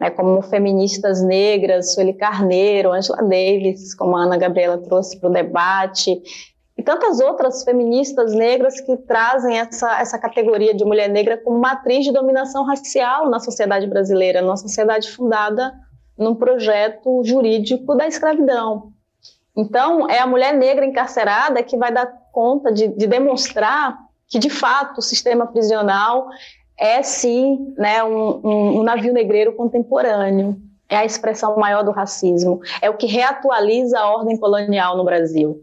Né, 0.00 0.10
como 0.10 0.42
feministas 0.42 1.22
negras, 1.22 1.94
Sueli 1.94 2.14
Carneiro, 2.14 2.90
Angela 2.90 3.22
Davis, 3.22 3.94
como 3.94 4.16
a 4.16 4.24
Ana 4.24 4.36
Gabriela 4.36 4.78
trouxe 4.78 5.16
para 5.20 5.30
o 5.30 5.32
debate, 5.32 6.20
e 6.82 6.84
tantas 6.84 7.20
outras 7.20 7.62
feministas 7.62 8.34
negras 8.34 8.80
que 8.80 8.96
trazem 8.96 9.56
essa, 9.56 10.00
essa 10.00 10.18
categoria 10.18 10.74
de 10.74 10.84
mulher 10.84 11.08
negra 11.08 11.38
como 11.38 11.56
matriz 11.56 12.04
de 12.04 12.12
dominação 12.12 12.64
racial 12.64 13.30
na 13.30 13.38
sociedade 13.38 13.86
brasileira, 13.86 14.42
numa 14.42 14.56
sociedade 14.56 15.08
fundada 15.12 15.72
num 16.18 16.34
projeto 16.34 17.22
jurídico 17.22 17.94
da 17.94 18.08
escravidão. 18.08 18.90
Então, 19.56 20.10
é 20.10 20.18
a 20.18 20.26
mulher 20.26 20.54
negra 20.54 20.84
encarcerada 20.84 21.62
que 21.62 21.76
vai 21.76 21.92
dar 21.92 22.06
conta 22.32 22.72
de, 22.72 22.88
de 22.88 23.06
demonstrar 23.06 23.96
que, 24.26 24.40
de 24.40 24.50
fato, 24.50 24.98
o 24.98 25.02
sistema 25.02 25.46
prisional 25.46 26.30
é, 26.76 27.00
sim, 27.00 27.72
né, 27.78 28.02
um, 28.02 28.40
um, 28.42 28.80
um 28.80 28.82
navio 28.82 29.12
negreiro 29.12 29.54
contemporâneo. 29.54 30.56
É 30.88 30.96
a 30.96 31.04
expressão 31.04 31.56
maior 31.56 31.84
do 31.84 31.92
racismo. 31.92 32.60
É 32.80 32.90
o 32.90 32.96
que 32.96 33.06
reatualiza 33.06 34.00
a 34.00 34.12
ordem 34.12 34.36
colonial 34.36 34.96
no 34.96 35.04
Brasil 35.04 35.62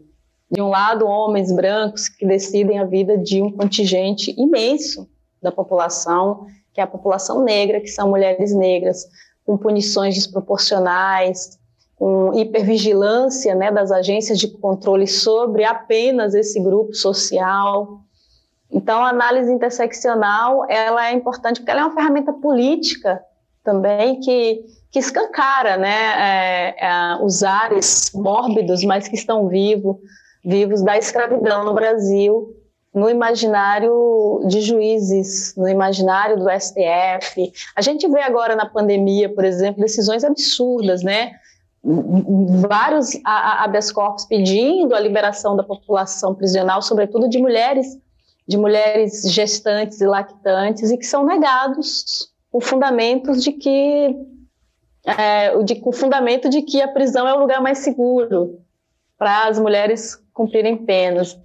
de 0.50 0.60
um 0.60 0.68
lado, 0.68 1.06
homens 1.06 1.52
brancos 1.52 2.08
que 2.08 2.26
decidem 2.26 2.78
a 2.78 2.84
vida 2.84 3.16
de 3.16 3.40
um 3.40 3.52
contingente 3.52 4.34
imenso 4.36 5.08
da 5.40 5.52
população, 5.52 6.46
que 6.74 6.80
é 6.80 6.84
a 6.84 6.88
população 6.88 7.44
negra, 7.44 7.80
que 7.80 7.88
são 7.88 8.08
mulheres 8.08 8.52
negras, 8.54 9.06
com 9.46 9.56
punições 9.56 10.14
desproporcionais, 10.14 11.58
com 11.96 12.34
hipervigilância 12.34 13.54
né, 13.54 13.70
das 13.70 13.92
agências 13.92 14.38
de 14.38 14.48
controle 14.48 15.06
sobre 15.06 15.64
apenas 15.64 16.34
esse 16.34 16.58
grupo 16.60 16.94
social. 16.94 18.00
Então, 18.70 19.04
a 19.04 19.10
análise 19.10 19.52
interseccional 19.52 20.64
ela 20.68 21.08
é 21.08 21.12
importante 21.12 21.60
porque 21.60 21.70
ela 21.70 21.82
é 21.82 21.84
uma 21.84 21.94
ferramenta 21.94 22.32
política 22.32 23.22
também 23.62 24.18
que, 24.20 24.64
que 24.90 24.98
escancara 24.98 25.76
né, 25.76 25.94
é, 26.16 26.86
é, 26.86 27.16
os 27.22 27.42
ares 27.42 28.10
mórbidos, 28.14 28.82
mas 28.84 29.06
que 29.06 29.14
estão 29.14 29.46
vivos 29.46 29.96
vivos 30.44 30.82
da 30.82 30.96
escravidão 30.96 31.64
no 31.64 31.74
Brasil, 31.74 32.54
no 32.92 33.08
imaginário 33.08 34.40
de 34.46 34.60
juízes, 34.60 35.54
no 35.56 35.68
imaginário 35.68 36.36
do 36.36 36.48
STF. 36.50 37.52
A 37.76 37.82
gente 37.82 38.08
vê 38.08 38.20
agora 38.20 38.56
na 38.56 38.66
pandemia, 38.66 39.28
por 39.32 39.44
exemplo, 39.44 39.80
decisões 39.80 40.24
absurdas, 40.24 41.02
né? 41.02 41.32
Vários 41.82 43.18
habeas 43.24 43.90
corpus 43.90 44.26
pedindo 44.26 44.94
a 44.94 45.00
liberação 45.00 45.56
da 45.56 45.62
população 45.62 46.34
prisional, 46.34 46.82
sobretudo 46.82 47.28
de 47.28 47.38
mulheres, 47.38 47.96
de 48.46 48.58
mulheres 48.58 49.22
gestantes 49.30 50.00
e 50.00 50.06
lactantes, 50.06 50.90
e 50.90 50.98
que 50.98 51.06
são 51.06 51.24
negados 51.24 52.30
com 52.50 52.60
fundamentos 52.60 53.42
de 53.42 53.52
que 53.52 54.16
é, 55.06 55.56
de, 55.62 55.76
com 55.76 55.90
o 55.90 55.92
fundamento 55.92 56.50
de 56.50 56.60
que 56.60 56.82
a 56.82 56.88
prisão 56.88 57.26
é 57.26 57.32
o 57.32 57.40
lugar 57.40 57.62
mais 57.62 57.78
seguro 57.78 58.60
para 59.20 59.48
as 59.48 59.58
mulheres 59.58 60.16
cumprirem 60.32 60.78
penas. 60.78 61.38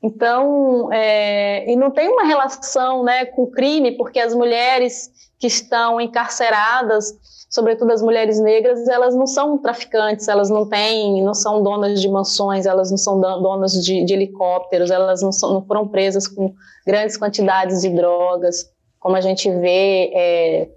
Então, 0.00 0.92
é, 0.92 1.68
e 1.68 1.74
não 1.74 1.90
tem 1.90 2.08
uma 2.08 2.24
relação 2.24 3.02
né, 3.02 3.24
com 3.24 3.50
crime, 3.50 3.96
porque 3.96 4.20
as 4.20 4.32
mulheres 4.32 5.10
que 5.36 5.48
estão 5.48 6.00
encarceradas, 6.00 7.12
sobretudo 7.50 7.90
as 7.90 8.00
mulheres 8.00 8.38
negras, 8.38 8.86
elas 8.86 9.16
não 9.16 9.26
são 9.26 9.58
traficantes, 9.58 10.28
elas 10.28 10.48
não 10.48 10.68
têm, 10.68 11.20
não 11.24 11.34
são 11.34 11.64
donas 11.64 12.00
de 12.00 12.08
mansões, 12.08 12.64
elas 12.64 12.92
não 12.92 12.96
são 12.96 13.20
donas 13.20 13.72
de, 13.72 14.04
de 14.04 14.14
helicópteros, 14.14 14.92
elas 14.92 15.20
não, 15.20 15.32
são, 15.32 15.54
não, 15.54 15.66
foram 15.66 15.88
presas 15.88 16.28
com 16.28 16.54
grandes 16.86 17.16
quantidades 17.16 17.82
de 17.82 17.88
drogas, 17.88 18.70
como 19.00 19.16
a 19.16 19.20
gente 19.20 19.50
vê 19.50 20.12
é, 20.14 20.68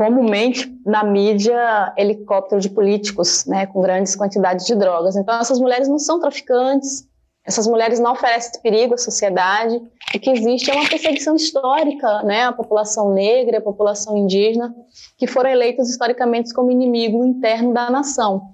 comumente 0.00 0.74
na 0.86 1.04
mídia 1.04 1.92
helicóptero 1.94 2.58
de 2.58 2.70
políticos, 2.70 3.44
né, 3.44 3.66
com 3.66 3.82
grandes 3.82 4.16
quantidades 4.16 4.64
de 4.64 4.74
drogas. 4.74 5.14
Então 5.14 5.38
essas 5.38 5.60
mulheres 5.60 5.88
não 5.88 5.98
são 5.98 6.18
traficantes, 6.18 7.06
essas 7.44 7.66
mulheres 7.66 8.00
não 8.00 8.12
oferecem 8.12 8.62
perigo 8.62 8.94
à 8.94 8.96
sociedade. 8.96 9.76
O 9.76 10.18
que 10.18 10.30
existe 10.30 10.70
é 10.70 10.74
uma 10.74 10.88
perseguição 10.88 11.36
histórica, 11.36 12.22
né, 12.22 12.44
a 12.44 12.52
população 12.52 13.12
negra, 13.12 13.58
a 13.58 13.60
população 13.60 14.16
indígena, 14.16 14.74
que 15.18 15.26
foram 15.26 15.50
eleitas 15.50 15.90
historicamente 15.90 16.54
como 16.54 16.70
inimigo 16.70 17.22
interno 17.22 17.74
da 17.74 17.90
nação. 17.90 18.52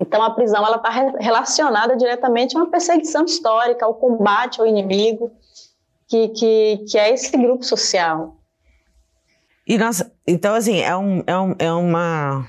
Então 0.00 0.22
a 0.22 0.30
prisão 0.30 0.64
ela 0.64 0.76
está 0.76 0.88
relacionada 1.18 1.94
diretamente 1.94 2.56
a 2.56 2.60
uma 2.60 2.70
perseguição 2.70 3.26
histórica, 3.26 3.84
ao 3.84 3.92
combate 3.92 4.58
ao 4.58 4.66
inimigo, 4.66 5.30
que, 6.08 6.28
que, 6.28 6.86
que 6.88 6.96
é 6.96 7.12
esse 7.12 7.36
grupo 7.36 7.62
social. 7.62 8.37
E 9.68 9.76
nós, 9.76 10.02
então, 10.26 10.54
assim, 10.54 10.80
é, 10.80 10.96
um, 10.96 11.22
é, 11.26 11.38
um, 11.38 11.54
é 11.58 11.70
uma. 11.70 12.48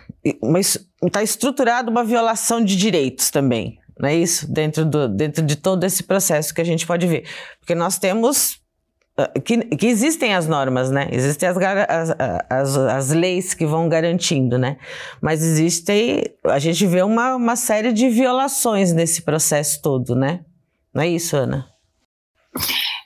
Está 1.03 1.21
estruturado 1.21 1.91
uma 1.91 2.03
violação 2.03 2.63
de 2.63 2.77
direitos 2.77 3.29
também, 3.29 3.77
não 3.99 4.07
é 4.07 4.15
isso? 4.15 4.49
Dentro, 4.49 4.85
do, 4.85 5.09
dentro 5.09 5.45
de 5.45 5.57
todo 5.57 5.83
esse 5.83 6.01
processo 6.01 6.53
que 6.53 6.61
a 6.61 6.63
gente 6.63 6.87
pode 6.87 7.05
ver. 7.05 7.25
Porque 7.59 7.75
nós 7.75 7.99
temos. 7.99 8.61
Ah, 9.17 9.27
que, 9.43 9.57
que 9.57 9.87
existem 9.87 10.33
as 10.33 10.47
normas, 10.47 10.89
né? 10.89 11.09
Existem 11.11 11.49
as, 11.49 11.57
as, 11.57 12.15
as, 12.49 12.77
as 12.77 13.09
leis 13.09 13.53
que 13.53 13.65
vão 13.65 13.89
garantindo, 13.89 14.57
né? 14.57 14.77
Mas 15.19 15.43
existe. 15.43 16.37
A 16.45 16.57
gente 16.57 16.85
vê 16.85 17.01
uma, 17.01 17.35
uma 17.35 17.57
série 17.57 17.91
de 17.91 18.07
violações 18.07 18.93
nesse 18.93 19.23
processo 19.23 19.81
todo, 19.81 20.15
né? 20.15 20.39
Não 20.93 21.03
é 21.03 21.09
isso, 21.09 21.35
Ana? 21.35 21.67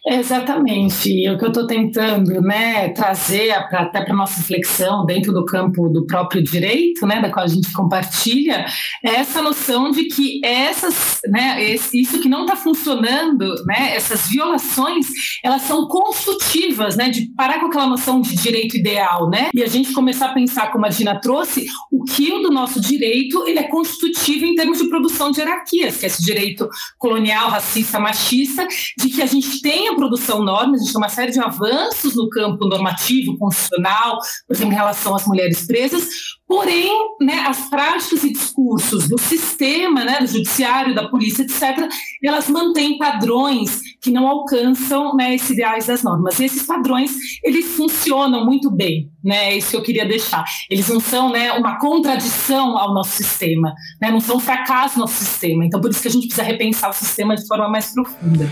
Exatamente. 0.06 1.30
O 1.30 1.38
que 1.38 1.46
eu 1.46 1.48
estou 1.48 1.66
tentando 1.66 2.42
né, 2.42 2.90
trazer 2.90 3.52
até 3.52 4.02
para 4.02 4.14
a 4.14 4.18
nossa 4.18 4.40
reflexão 4.40 5.06
dentro 5.06 5.32
do 5.32 5.46
campo 5.46 5.88
do 5.88 6.06
próprio 6.06 6.44
direito, 6.44 7.08
né, 7.08 7.22
da 7.22 7.30
qual 7.32 7.46
a 7.46 7.48
gente 7.48 7.72
compartilha, 7.72 8.66
é 9.02 9.16
essa 9.16 9.42
noção 9.42 9.92
de 9.92 10.04
que 10.06 10.42
essas, 10.44 11.20
né, 11.26 11.64
isso 11.94 12.20
que 12.20 12.28
não 12.28 12.42
está 12.42 12.58
funcionando, 12.58 13.56
né, 13.66 13.96
essas 13.96 14.28
violações, 14.28 15.08
elas 15.42 15.62
são 15.62 15.88
construtivas, 15.88 16.98
né, 16.98 17.10
de 17.10 17.34
parar 17.34 17.62
com 17.62 17.68
aquela 17.68 17.88
noção 17.88 18.20
de 18.20 18.36
direito 18.36 18.76
ideal, 18.76 19.30
né, 19.30 19.52
e 19.54 19.64
a 19.64 19.68
gente 19.68 19.94
começar 19.94 20.28
a 20.28 20.34
pensar, 20.34 20.70
como 20.70 20.86
a 20.86 20.90
Dina 20.90 21.20
trouxe, 21.22 21.66
o 21.90 22.04
que 22.04 22.30
o 22.30 22.40
do 22.40 22.52
nosso 22.52 22.82
direito 22.82 23.48
ele 23.48 23.60
é 23.60 23.64
constitutivo 23.64 24.46
em 24.46 24.56
termos 24.56 24.80
de 24.80 24.90
produção 24.90 25.32
de 25.32 25.40
hierarquias, 25.40 25.96
que 25.98 26.06
é 26.06 26.08
esse 26.08 26.22
direito 26.22 26.68
colonial, 26.98 27.50
racista, 27.50 28.00
machista, 28.00 28.68
de 28.98 29.10
que 29.10 29.22
a 29.22 29.26
gente 29.26 29.62
tenha 29.62 29.93
produção 29.96 30.44
normas, 30.44 30.82
a 30.82 30.84
gente 30.84 30.94
tem 30.94 31.02
uma 31.02 31.10
série 31.10 31.32
de 31.32 31.40
avanços 31.40 32.16
no 32.16 32.30
campo 32.30 32.68
normativo, 32.68 33.38
constitucional, 33.38 34.20
por 34.48 34.56
exemplo, 34.56 34.74
em 34.74 34.76
relação 34.76 35.16
às 35.16 35.26
mulheres 35.26 35.66
presas, 35.66 36.08
porém, 36.54 36.88
né, 37.20 37.46
as 37.48 37.68
práticas 37.68 38.24
e 38.24 38.32
discursos 38.32 39.10
do 39.10 39.20
sistema, 39.20 40.06
né, 40.06 40.20
do 40.20 40.28
judiciário, 40.28 40.94
da 40.94 41.10
polícia, 41.10 41.42
etc., 41.42 41.90
elas 42.24 42.48
mantêm 42.48 43.00
padrões 43.00 43.82
que 44.00 44.12
não 44.12 44.28
alcançam 44.28 45.16
né, 45.16 45.34
esses 45.34 45.50
ideais 45.50 45.88
das 45.88 46.04
normas. 46.04 46.40
E 46.40 46.46
esses 46.46 46.62
padrões, 46.62 47.12
eles 47.44 47.66
funcionam 47.76 48.46
muito 48.46 48.70
bem, 48.70 49.10
né? 49.24 49.54
É 49.54 49.58
isso 49.58 49.72
que 49.72 49.78
eu 49.78 49.82
queria 49.82 50.06
deixar. 50.06 50.46
Eles 50.70 50.88
não 50.90 51.00
são 51.00 51.32
né, 51.32 51.54
uma 51.54 51.80
contradição 51.80 52.78
ao 52.78 52.94
nosso 52.94 53.14
sistema, 53.14 53.74
né? 54.00 54.12
não 54.12 54.20
são 54.20 54.36
um 54.36 54.40
fracasso 54.40 55.00
no 55.00 55.06
nosso 55.06 55.16
sistema. 55.16 55.66
Então, 55.66 55.82
por 55.82 55.90
isso 55.90 56.04
que 56.04 56.08
a 56.08 56.12
gente 56.12 56.28
precisa 56.28 56.44
repensar 56.44 56.92
o 56.92 56.94
sistema 56.94 57.36
de 57.36 57.48
forma 57.48 57.68
mais 57.68 57.92
profunda. 57.92 58.48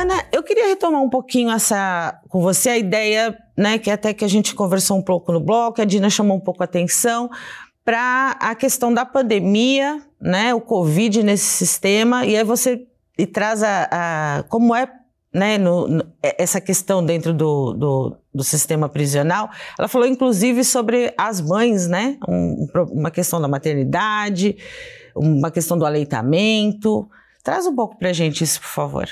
Ana, 0.00 0.24
eu 0.32 0.42
queria 0.42 0.66
retomar 0.66 1.02
um 1.02 1.10
pouquinho 1.10 1.50
essa 1.50 2.18
com 2.30 2.40
você 2.40 2.70
a 2.70 2.78
ideia, 2.78 3.36
né, 3.54 3.78
que 3.78 3.90
até 3.90 4.14
que 4.14 4.24
a 4.24 4.28
gente 4.28 4.54
conversou 4.54 4.96
um 4.96 5.02
pouco 5.02 5.30
no 5.30 5.40
bloco, 5.40 5.82
a 5.82 5.84
Dina 5.84 6.08
chamou 6.08 6.38
um 6.38 6.40
pouco 6.40 6.62
a 6.62 6.64
atenção 6.64 7.28
para 7.84 8.34
a 8.40 8.54
questão 8.54 8.94
da 8.94 9.04
pandemia, 9.04 10.00
né, 10.18 10.54
o 10.54 10.60
Covid 10.60 11.22
nesse 11.22 11.44
sistema, 11.44 12.24
e 12.24 12.34
aí 12.34 12.42
você 12.42 12.86
e 13.18 13.26
traz 13.26 13.62
a, 13.62 13.88
a 14.38 14.42
como 14.44 14.74
é 14.74 14.90
né, 15.34 15.58
no, 15.58 15.86
no, 15.86 16.06
essa 16.22 16.62
questão 16.62 17.04
dentro 17.04 17.34
do, 17.34 17.74
do, 17.74 18.16
do, 18.34 18.42
sistema 18.42 18.88
prisional. 18.88 19.50
Ela 19.78 19.86
falou, 19.86 20.06
inclusive, 20.08 20.64
sobre 20.64 21.12
as 21.18 21.42
mães, 21.42 21.86
né, 21.86 22.16
um, 22.26 22.66
uma 22.90 23.10
questão 23.10 23.38
da 23.38 23.46
maternidade, 23.46 24.56
uma 25.14 25.50
questão 25.50 25.76
do 25.76 25.84
aleitamento. 25.84 27.06
Traz 27.44 27.66
um 27.66 27.76
pouco 27.76 27.98
para 27.98 28.08
a 28.08 28.14
gente 28.14 28.42
isso, 28.42 28.62
por 28.62 28.70
favor. 28.70 29.06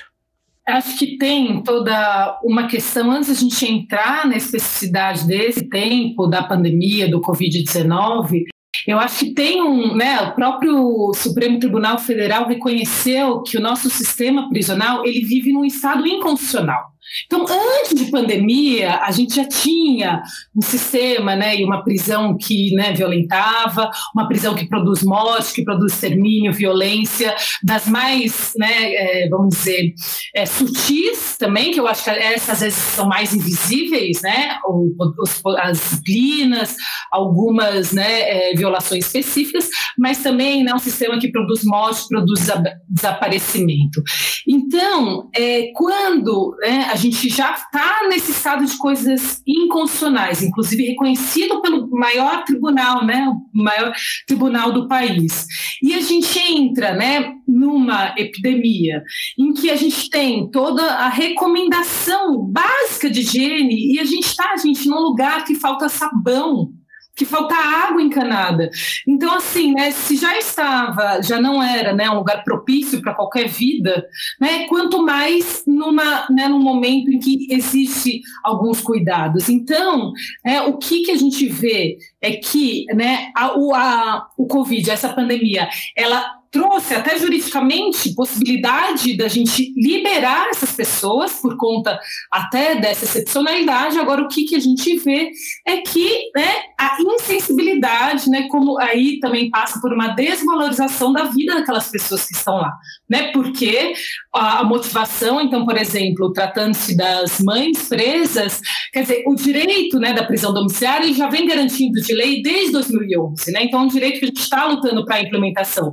Acho 0.69 0.99
que 0.99 1.17
tem 1.17 1.63
toda 1.63 2.39
uma 2.45 2.67
questão, 2.67 3.11
antes 3.11 3.29
da 3.29 3.35
gente 3.35 3.65
entrar 3.65 4.27
na 4.27 4.37
especificidade 4.37 5.27
desse 5.27 5.67
tempo 5.67 6.27
da 6.27 6.43
pandemia, 6.43 7.11
do 7.11 7.23
Covid-19, 7.23 8.43
eu 8.87 8.99
acho 8.99 9.25
que 9.25 9.35
tem 9.35 9.63
um, 9.63 9.95
né, 9.95 10.21
o 10.21 10.35
próprio 10.35 11.13
Supremo 11.15 11.59
Tribunal 11.59 11.99
Federal 11.99 12.47
reconheceu 12.47 13.43
que 13.43 13.57
o 13.57 13.61
nosso 13.63 13.89
sistema 13.89 14.49
prisional 14.51 15.05
ele 15.07 15.25
vive 15.25 15.53
num 15.53 15.65
estado 15.65 16.07
inconstitucional. 16.07 16.83
Então, 17.27 17.47
antes 17.81 17.95
de 17.95 18.11
pandemia, 18.11 18.97
a 18.97 19.11
gente 19.11 19.35
já 19.35 19.45
tinha 19.45 20.23
um 20.55 20.61
sistema 20.61 21.35
né, 21.35 21.57
e 21.57 21.65
uma 21.65 21.83
prisão 21.83 22.37
que 22.37 22.75
né, 22.75 22.93
violentava, 22.93 23.91
uma 24.15 24.29
prisão 24.29 24.55
que 24.55 24.69
produz 24.69 25.03
morte, 25.03 25.55
que 25.55 25.65
produz 25.65 25.93
extermínio, 25.93 26.53
violência, 26.53 27.35
das 27.62 27.87
mais, 27.88 28.53
né, 28.57 28.93
é, 28.95 29.29
vamos 29.29 29.57
dizer, 29.57 29.95
é, 30.35 30.45
sutis 30.45 31.37
também, 31.38 31.73
que 31.73 31.81
eu 31.81 31.87
acho 31.87 32.05
que 32.05 32.11
essas 32.11 32.59
às 32.59 32.61
vezes 32.61 32.79
são 32.79 33.07
mais 33.07 33.35
invisíveis, 33.35 34.21
né, 34.23 34.59
os, 34.67 35.43
as 35.59 35.79
disciplinas, 35.79 36.77
algumas 37.11 37.93
né, 37.93 38.50
é, 38.50 38.55
violações 38.55 39.07
específicas, 39.07 39.69
mas 39.97 40.19
também 40.23 40.65
né, 40.65 40.75
um 40.75 40.79
sistema 40.79 41.19
que 41.19 41.31
produz 41.31 41.65
morte, 41.65 42.09
produz 42.09 42.49
desaparecimento. 42.88 44.03
Então, 44.47 45.29
é, 45.35 45.71
quando 45.75 46.57
né, 46.61 46.88
a 46.91 46.97
gente 46.99 47.28
já 47.28 47.52
está 47.52 48.07
nesse 48.09 48.33
estado 48.33 48.64
de 48.64 48.76
coisas 48.76 49.40
inconstitucionais, 49.47 50.43
inclusive 50.43 50.88
reconhecido 50.88 51.62
pelo 51.62 51.88
maior 51.90 52.45
tribunal, 52.45 53.05
né, 53.05 53.26
o 53.28 53.62
maior 53.62 53.93
tribunal 54.26 54.73
do 54.73 54.88
país. 54.88 55.47
E 55.83 55.95
a 55.95 56.00
gente 56.00 56.38
entra, 56.38 56.95
né, 56.95 57.33
numa 57.47 58.14
epidemia 58.19 59.02
em 59.38 59.52
que 59.52 59.71
a 59.71 59.76
gente 59.76 60.11
tem 60.11 60.50
toda 60.50 60.83
a 60.83 61.09
recomendação 61.09 62.45
básica 62.45 63.09
de 63.09 63.21
higiene 63.21 63.95
e 63.95 64.00
a 64.00 64.05
gente 64.05 64.26
está, 64.26 64.57
gente, 64.57 64.88
num 64.88 65.00
lugar 65.00 65.45
que 65.45 65.55
falta 65.55 65.88
sabão 65.88 66.73
que 67.19 67.25
falta 67.25 67.55
água 67.57 68.01
encanada. 68.01 68.71
Então, 69.07 69.35
assim, 69.35 69.75
né, 69.75 69.91
se 69.91 70.17
já 70.17 70.39
estava, 70.39 71.21
já 71.21 71.41
não 71.41 71.61
era 71.61 71.93
né, 71.93 72.09
um 72.09 72.19
lugar 72.19 72.45
propício 72.45 73.03
para 73.03 73.13
qualquer 73.13 73.49
vida, 73.49 74.07
né, 74.41 74.67
quanto 74.69 75.03
mais 75.05 75.65
numa, 75.67 76.27
né, 76.31 76.47
num 76.47 76.61
momento 76.61 77.11
em 77.11 77.19
que 77.19 77.49
existe 77.51 78.21
alguns 78.45 78.81
cuidados. 78.81 79.49
Então, 79.49 80.13
é, 80.47 80.63
o 80.63 80.79
que, 80.79 81.03
que 81.03 81.11
a 81.11 81.17
gente 81.17 81.49
vê 81.49 81.99
é 82.23 82.33
que 82.37 82.85
né, 82.95 83.33
a, 83.37 83.59
o, 83.59 83.75
a, 83.75 84.29
o 84.39 84.47
Covid, 84.47 84.89
essa 84.89 85.09
pandemia, 85.09 85.69
ela 85.97 86.38
trouxe 86.50 86.95
até 86.95 87.19
juridicamente 87.19 88.14
possibilidade 88.14 89.17
da 89.17 89.28
gente 89.28 89.73
liberar 89.76 90.49
essas 90.49 90.73
pessoas 90.73 91.33
por 91.35 91.56
conta 91.56 91.99
até 92.30 92.76
dessa 92.76 93.04
excepcionalidade. 93.04 93.99
Agora, 93.99 94.23
o 94.23 94.28
que, 94.28 94.45
que 94.45 94.56
a 94.56 94.61
gente 94.61 94.99
vê 94.99 95.30
é 95.67 95.78
que 95.78 96.30
né, 96.34 96.56
a 96.78 96.97
insensibilidade, 97.00 98.30
né, 98.30 98.49
como 98.49 98.78
aí 98.80 99.19
também 99.21 99.50
passa 99.50 99.80
por 99.80 99.93
uma 99.93 100.08
desvalorização 100.08 101.13
da 101.13 101.25
vida 101.25 101.54
daquelas 101.54 101.89
pessoas 101.91 102.26
que 102.26 102.34
estão 102.34 102.56
lá, 102.56 102.73
né? 103.08 103.30
Porque 103.32 103.93
a, 104.34 104.61
a 104.61 104.65
motivação, 104.65 105.41
então, 105.41 105.65
por 105.65 105.76
exemplo, 105.76 106.32
tratando-se 106.32 106.97
das 106.97 107.41
mães 107.41 107.89
presas, 107.89 108.61
quer 108.93 109.02
dizer, 109.02 109.25
o 109.26 109.34
direito 109.34 109.99
né, 109.99 110.13
da 110.13 110.25
prisão 110.25 110.52
domiciliar 110.52 111.02
já 111.13 111.28
vem 111.28 111.47
garantido 111.47 112.00
de 112.00 112.15
lei 112.15 112.43
desde 112.43 112.73
2011, 112.73 113.52
né? 113.52 113.65
Então, 113.65 113.80
é 113.80 113.82
um 113.84 113.89
direito 113.89 114.19
que 114.19 114.25
a 114.25 114.28
gente 114.28 114.41
está 114.41 114.67
lutando 114.67 115.04
para 115.04 115.17
a 115.17 115.23
implementação. 115.23 115.93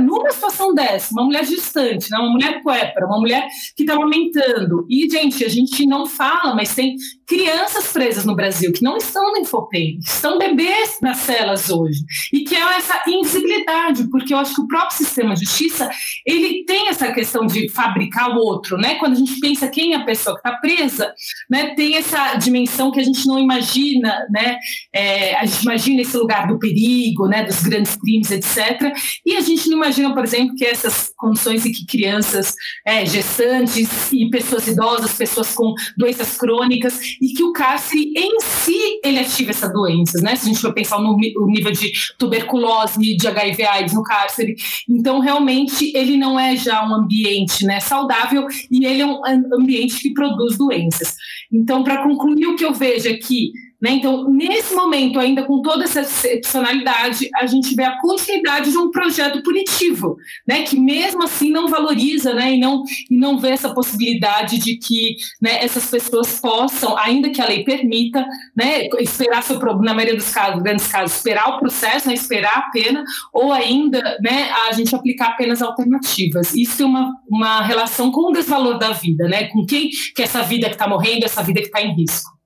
Numa 0.00 0.30
situação 0.30 0.74
dessa, 0.74 1.12
uma 1.12 1.24
mulher 1.24 1.44
distante, 1.44 2.10
né, 2.10 2.18
uma 2.18 2.30
mulher 2.30 2.60
puépera, 2.62 3.06
uma 3.06 3.18
mulher 3.18 3.46
que 3.76 3.82
está 3.82 3.94
aumentando, 3.94 4.86
e, 4.88 5.08
gente, 5.10 5.44
a 5.44 5.48
gente 5.48 5.86
não 5.86 6.06
fala, 6.06 6.54
mas 6.54 6.74
tem 6.74 6.96
crianças 7.26 7.92
presas 7.92 8.24
no 8.24 8.34
Brasil 8.34 8.72
que 8.72 8.82
não 8.82 8.96
estão 8.96 9.32
no 9.32 9.38
Infopem, 9.38 9.98
estão 9.98 10.38
bebês 10.38 10.98
nas 11.00 11.18
celas 11.18 11.70
hoje, 11.70 12.00
e 12.32 12.40
que 12.40 12.54
é 12.54 12.60
essa 12.76 13.02
invisibilidade, 13.06 14.08
porque 14.10 14.34
eu 14.34 14.38
acho 14.38 14.54
que 14.54 14.60
o 14.60 14.68
próprio 14.68 14.96
sistema 14.96 15.34
de 15.34 15.44
justiça, 15.44 15.90
ele 16.26 16.64
tem 16.64 16.88
essa 16.88 17.12
questão 17.12 17.46
de 17.46 17.68
fabricar 17.68 18.30
o 18.30 18.36
outro, 18.36 18.76
né? 18.76 18.96
Quando 18.96 19.12
a 19.12 19.16
gente 19.16 19.38
pensa 19.40 19.68
quem 19.68 19.92
é 19.92 19.96
a 19.96 20.04
pessoa 20.04 20.34
que 20.34 20.46
está 20.46 20.58
presa, 20.58 21.12
né, 21.48 21.74
tem 21.74 21.96
essa 21.96 22.34
dimensão 22.34 22.90
que 22.90 23.00
a 23.00 23.04
gente 23.04 23.26
não 23.26 23.38
imagina, 23.38 24.26
né? 24.30 24.58
É, 24.92 25.36
a 25.36 25.44
gente 25.44 25.62
imagina 25.62 26.02
esse 26.02 26.16
lugar 26.16 26.46
do 26.46 26.58
perigo, 26.58 27.26
né, 27.26 27.44
dos 27.44 27.62
grandes 27.62 27.96
crimes, 27.96 28.30
etc. 28.30 28.92
E 29.24 29.36
a 29.36 29.40
gente 29.40 29.51
gente 29.56 29.68
não 29.68 29.76
imagina, 29.78 30.14
por 30.14 30.24
exemplo, 30.24 30.54
que 30.54 30.64
essas 30.64 31.12
condições 31.16 31.64
em 31.64 31.72
que 31.72 31.86
crianças 31.86 32.54
é, 32.86 33.04
gestantes 33.04 34.12
e 34.12 34.28
pessoas 34.30 34.66
idosas, 34.66 35.12
pessoas 35.14 35.54
com 35.54 35.74
doenças 35.96 36.36
crônicas, 36.36 36.98
e 37.20 37.32
que 37.34 37.42
o 37.42 37.52
cárcere 37.52 38.12
em 38.16 38.40
si 38.40 39.00
ele 39.04 39.18
ativa 39.18 39.50
essas 39.50 39.72
doenças, 39.72 40.22
né? 40.22 40.36
Se 40.36 40.44
a 40.44 40.48
gente 40.48 40.60
for 40.60 40.72
pensar 40.72 41.00
no, 41.00 41.16
nível 41.16 41.72
de 41.72 41.92
tuberculose, 42.18 43.16
de 43.16 43.28
HIV 43.28 43.64
AIDS 43.64 43.94
no 43.94 44.02
cárcere. 44.02 44.54
Então, 44.88 45.20
realmente, 45.20 45.92
ele 45.96 46.16
não 46.16 46.38
é 46.38 46.56
já 46.56 46.86
um 46.86 46.94
ambiente 46.94 47.64
né, 47.64 47.80
saudável 47.80 48.46
e 48.70 48.84
ele 48.84 49.02
é 49.02 49.06
um 49.06 49.20
ambiente 49.54 50.00
que 50.00 50.12
produz 50.12 50.56
doenças. 50.56 51.14
Então, 51.52 51.82
para 51.82 52.02
concluir, 52.02 52.46
o 52.46 52.56
que 52.56 52.64
eu 52.64 52.72
vejo 52.72 53.08
aqui 53.08 53.52
é 53.52 53.71
né? 53.82 53.90
Então, 53.90 54.30
nesse 54.30 54.72
momento, 54.74 55.18
ainda 55.18 55.44
com 55.44 55.60
toda 55.60 55.82
essa 55.82 56.02
excepcionalidade, 56.02 57.28
a 57.34 57.46
gente 57.46 57.74
vê 57.74 57.82
a 57.82 57.98
continuidade 57.98 58.70
de 58.70 58.78
um 58.78 58.92
projeto 58.92 59.42
punitivo, 59.42 60.16
né? 60.46 60.62
que 60.62 60.78
mesmo 60.78 61.24
assim 61.24 61.50
não 61.50 61.68
valoriza 61.68 62.32
né? 62.32 62.54
e, 62.54 62.60
não, 62.60 62.84
e 63.10 63.18
não 63.18 63.38
vê 63.38 63.50
essa 63.50 63.74
possibilidade 63.74 64.58
de 64.58 64.76
que 64.76 65.16
né, 65.40 65.64
essas 65.64 65.90
pessoas 65.90 66.38
possam, 66.38 66.96
ainda 66.96 67.30
que 67.30 67.42
a 67.42 67.46
lei 67.46 67.64
permita, 67.64 68.24
né, 68.56 68.86
esperar 69.00 69.42
seu 69.42 69.58
na 69.58 69.94
maioria 69.94 70.16
dos 70.16 70.30
casos, 70.30 70.62
grandes 70.62 70.86
casos, 70.86 71.16
esperar 71.16 71.48
o 71.48 71.58
processo, 71.58 72.06
né, 72.06 72.14
esperar 72.14 72.56
a 72.58 72.70
pena, 72.70 73.02
ou 73.32 73.52
ainda 73.52 74.00
né, 74.22 74.48
a 74.68 74.72
gente 74.72 74.94
aplicar 74.94 75.36
penas 75.36 75.60
alternativas. 75.60 76.54
Isso 76.54 76.76
tem 76.76 76.86
uma, 76.86 77.12
uma 77.28 77.62
relação 77.62 78.12
com 78.12 78.30
o 78.30 78.32
desvalor 78.32 78.78
da 78.78 78.92
vida, 78.92 79.26
né? 79.28 79.44
com 79.44 79.64
quem 79.66 79.88
que 80.14 80.22
essa 80.22 80.42
vida 80.42 80.68
que 80.68 80.74
está 80.74 80.88
morrendo, 80.88 81.24
essa 81.24 81.42
vida 81.42 81.60
que 81.60 81.66
está 81.66 81.82
em 81.82 81.94
risco. 81.94 82.41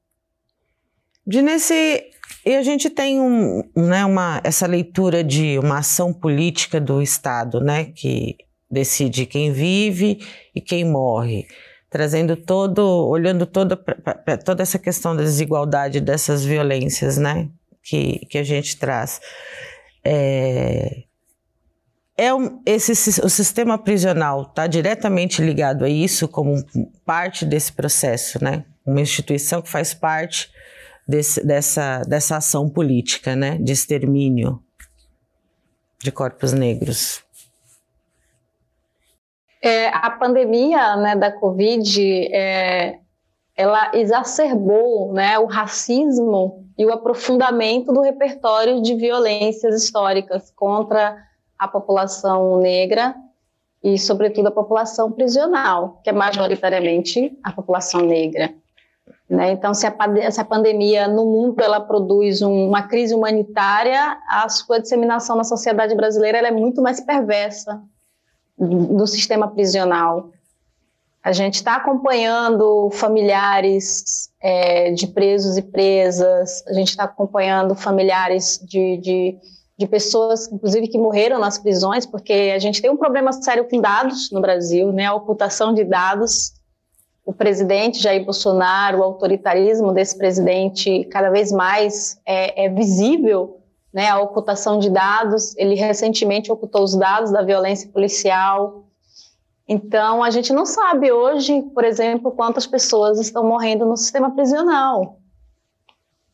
De 1.26 1.42
nesse 1.42 2.12
e 2.46 2.54
a 2.54 2.62
gente 2.62 2.88
tem 2.88 3.20
um, 3.20 3.64
né, 3.74 4.04
uma, 4.04 4.40
essa 4.44 4.68
leitura 4.68 5.24
de 5.24 5.58
uma 5.58 5.78
ação 5.78 6.12
política 6.12 6.80
do 6.80 7.02
Estado, 7.02 7.60
né, 7.60 7.86
que 7.86 8.36
decide 8.70 9.26
quem 9.26 9.52
vive 9.52 10.20
e 10.54 10.60
quem 10.60 10.84
morre, 10.84 11.48
trazendo 11.90 12.36
todo, 12.36 12.80
olhando 13.08 13.46
toda, 13.46 13.76
toda 14.44 14.62
essa 14.62 14.78
questão 14.78 15.16
da 15.16 15.24
desigualdade, 15.24 16.00
dessas 16.00 16.44
violências, 16.44 17.18
né, 17.18 17.48
que, 17.82 18.24
que 18.26 18.38
a 18.38 18.44
gente 18.44 18.76
traz. 18.76 19.20
É, 20.04 21.02
é 22.16 22.32
um, 22.32 22.62
esse, 22.64 22.92
o 23.22 23.28
sistema 23.28 23.76
prisional 23.76 24.42
está 24.42 24.68
diretamente 24.68 25.42
ligado 25.42 25.84
a 25.84 25.88
isso 25.88 26.28
como 26.28 26.64
parte 27.04 27.44
desse 27.44 27.72
processo, 27.72 28.42
né, 28.42 28.64
uma 28.86 29.00
instituição 29.00 29.60
que 29.60 29.68
faz 29.68 29.92
parte 29.92 30.54
desse, 31.06 31.44
dessa, 31.46 32.02
dessa 32.02 32.36
ação 32.36 32.68
política, 32.68 33.36
né, 33.36 33.58
de 33.58 33.72
extermínio 33.72 34.62
de 35.98 36.10
corpos 36.10 36.52
negros? 36.52 37.24
É, 39.62 39.88
a 39.88 40.10
pandemia 40.10 40.96
né, 40.96 41.16
da 41.16 41.32
Covid, 41.32 42.00
é, 42.32 42.98
ela 43.56 43.90
exacerbou 43.94 45.12
né, 45.12 45.38
o 45.38 45.46
racismo 45.46 46.64
e 46.78 46.84
o 46.84 46.92
aprofundamento 46.92 47.92
do 47.92 48.02
repertório 48.02 48.82
de 48.82 48.94
violências 48.94 49.82
históricas 49.82 50.52
contra 50.54 51.16
a 51.58 51.66
população 51.66 52.58
negra 52.58 53.14
e, 53.82 53.98
sobretudo, 53.98 54.48
a 54.48 54.52
população 54.52 55.10
prisional, 55.10 56.00
que 56.04 56.10
é 56.10 56.12
majoritariamente 56.12 57.36
a 57.42 57.50
população 57.50 58.02
negra. 58.02 58.52
Né? 59.28 59.52
Então, 59.52 59.74
se 59.74 59.86
a, 59.86 60.30
se 60.30 60.40
a, 60.40 60.44
pandemia 60.44 61.08
no 61.08 61.26
mundo 61.26 61.60
ela 61.60 61.80
produz 61.80 62.42
um, 62.42 62.68
uma 62.68 62.82
crise 62.82 63.12
humanitária, 63.12 64.16
a 64.28 64.48
sua 64.48 64.78
disseminação 64.78 65.34
na 65.36 65.42
sociedade 65.42 65.96
brasileira 65.96 66.38
é 66.38 66.50
muito 66.52 66.80
mais 66.80 67.00
perversa 67.00 67.82
no 68.56 69.06
sistema 69.06 69.48
prisional. 69.48 70.30
A 71.22 71.32
gente 71.32 71.56
está 71.56 71.74
acompanhando 71.74 72.88
familiares 72.92 74.30
é, 74.40 74.92
de 74.92 75.08
presos 75.08 75.56
e 75.56 75.62
presas, 75.62 76.64
a 76.68 76.72
gente 76.72 76.90
está 76.90 77.02
acompanhando 77.02 77.74
familiares 77.74 78.60
de, 78.62 78.96
de, 78.98 79.38
de, 79.76 79.86
pessoas, 79.88 80.46
inclusive, 80.52 80.86
que 80.86 80.96
morreram 80.96 81.40
nas 81.40 81.58
prisões, 81.58 82.06
porque 82.06 82.52
a 82.54 82.60
gente 82.60 82.80
tem 82.80 82.92
um 82.92 82.96
problema 82.96 83.32
sério 83.32 83.68
com 83.68 83.80
dados 83.80 84.30
no 84.30 84.40
Brasil, 84.40 84.92
né, 84.92 85.06
a 85.06 85.14
ocultação 85.14 85.74
de 85.74 85.82
dados. 85.82 86.52
O 87.26 87.34
presidente 87.34 88.00
Jair 88.00 88.24
Bolsonaro, 88.24 89.00
o 89.00 89.02
autoritarismo 89.02 89.92
desse 89.92 90.16
presidente 90.16 91.04
cada 91.10 91.28
vez 91.28 91.52
mais 91.52 92.18
é, 92.24 92.64
é 92.64 92.68
visível, 92.70 93.60
né, 93.92 94.08
a 94.08 94.20
ocultação 94.20 94.78
de 94.78 94.88
dados. 94.88 95.54
Ele 95.56 95.74
recentemente 95.74 96.50
ocultou 96.50 96.82
os 96.82 96.96
dados 96.96 97.30
da 97.30 97.42
violência 97.42 97.90
policial, 97.90 98.86
então, 99.68 100.22
a 100.22 100.30
gente 100.30 100.52
não 100.52 100.64
sabe 100.64 101.10
hoje, 101.10 101.62
por 101.74 101.84
exemplo, 101.84 102.30
quantas 102.30 102.66
pessoas 102.66 103.18
estão 103.18 103.44
morrendo 103.44 103.84
no 103.84 103.96
sistema 103.96 104.30
prisional 104.30 105.18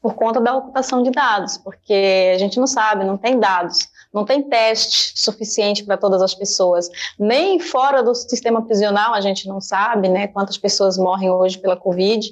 por 0.03 0.15
conta 0.15 0.41
da 0.41 0.55
ocultação 0.55 1.03
de 1.03 1.11
dados, 1.11 1.57
porque 1.57 2.33
a 2.35 2.39
gente 2.39 2.59
não 2.59 2.67
sabe, 2.67 3.05
não 3.05 3.17
tem 3.17 3.39
dados, 3.39 3.79
não 4.13 4.25
tem 4.25 4.43
teste 4.43 5.13
suficiente 5.21 5.85
para 5.85 5.97
todas 5.97 6.21
as 6.21 6.35
pessoas. 6.35 6.89
Nem 7.19 7.59
fora 7.59 8.03
do 8.03 8.15
sistema 8.15 8.63
prisional 8.63 9.15
a 9.15 9.21
gente 9.21 9.49
não 9.49 9.61
sabe, 9.61 10.09
né, 10.09 10.27
quantas 10.29 10.59
pessoas 10.59 10.99
morrem 10.99 11.31
hoje 11.31 11.59
pela 11.59 11.77
Covid. 11.77 12.29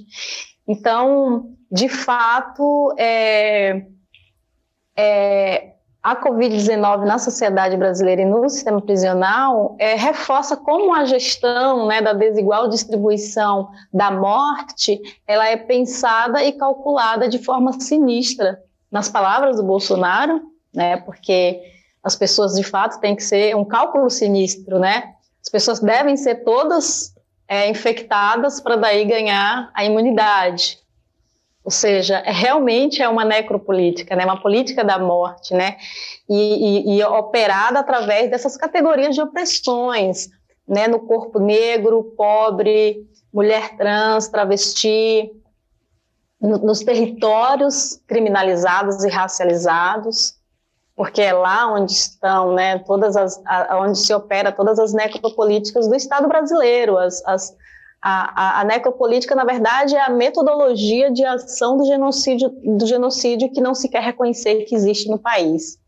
Então, 0.69 1.55
de 1.71 1.88
fato, 1.88 2.95
é, 2.99 3.87
é, 4.97 5.73
a 6.03 6.16
Covid-19 6.16 7.05
na 7.05 7.19
sociedade 7.19 7.77
brasileira 7.77 8.23
e 8.23 8.25
no 8.25 8.49
sistema 8.49 8.81
prisional 8.81 9.77
é, 9.79 9.95
reforça 9.95 10.57
como 10.57 10.95
a 10.95 11.05
gestão 11.05 11.87
né, 11.87 12.01
da 12.01 12.12
desigual 12.12 12.69
distribuição 12.69 13.69
da 13.93 14.11
morte 14.11 15.01
ela 15.27 15.47
é 15.47 15.57
pensada 15.57 16.43
e 16.43 16.53
calculada 16.53 17.29
de 17.29 17.38
forma 17.38 17.79
sinistra. 17.81 18.62
Nas 18.90 19.09
palavras 19.09 19.57
do 19.57 19.62
Bolsonaro, 19.62 20.50
né, 20.74 20.96
porque 20.98 21.61
as 22.02 22.16
pessoas 22.16 22.54
de 22.54 22.62
fato 22.62 23.00
têm 23.00 23.14
que 23.14 23.22
ser 23.22 23.54
um 23.54 23.64
cálculo 23.64 24.09
sinistro, 24.09 24.78
né? 24.78 25.14
As 25.42 25.48
pessoas 25.50 25.80
devem 25.80 26.16
ser 26.16 26.44
todas 26.44 27.14
é, 27.46 27.68
infectadas 27.68 28.61
para 28.61 28.76
daí 28.76 29.04
ganhar 29.04 29.70
a 29.74 29.85
imunidade. 29.85 30.78
Ou 31.64 31.70
seja, 31.70 32.18
é, 32.18 32.33
realmente 32.33 33.02
é 33.02 33.09
uma 33.09 33.24
necropolítica, 33.24 34.16
né? 34.16 34.24
uma 34.24 34.40
política 34.40 34.83
da 34.83 34.98
morte, 34.98 35.52
né? 35.52 35.76
E, 36.28 36.94
e, 36.94 36.98
e 36.98 37.04
operada 37.04 37.80
através 37.80 38.30
dessas 38.30 38.56
categorias 38.56 39.14
de 39.14 39.20
opressões, 39.20 40.28
né? 40.66 40.88
no 40.88 41.00
corpo 41.00 41.38
negro, 41.38 42.14
pobre, 42.16 43.06
mulher 43.33 43.76
trans, 43.76 44.28
travesti, 44.28 45.30
no, 46.40 46.59
nos 46.59 46.80
territórios 46.80 48.00
criminalizados 48.06 49.04
e 49.04 49.09
racializados, 49.09 50.39
porque 51.01 51.23
é 51.23 51.33
lá 51.33 51.73
onde 51.73 51.93
estão, 51.93 52.53
né, 52.53 52.79
todas 52.81 53.17
as, 53.17 53.41
a, 53.47 53.81
onde 53.81 53.99
se 53.99 54.13
opera 54.13 54.53
todas 54.53 54.79
as 54.79 54.93
necropolíticas 54.93 55.89
do 55.89 55.95
Estado 55.95 56.29
brasileiro, 56.29 56.99
as, 56.99 57.27
as 57.27 57.57
a, 58.03 58.59
a, 58.59 58.61
a, 58.61 58.65
necropolítica, 58.65 59.35
na 59.35 59.45
verdade, 59.45 59.97
é 59.97 60.03
a 60.03 60.11
metodologia 60.11 61.11
de 61.11 61.25
ação 61.25 61.79
do 61.79 61.87
genocídio, 61.87 62.51
do 62.77 62.87
genocídio 62.87 63.51
que 63.51 63.63
não 63.63 63.75
se 63.75 63.89
quer 63.89 64.03
reconhecer 64.03 64.67
que 64.67 64.75
existe 64.75 65.09
no 65.09 65.19
país. 65.19 65.79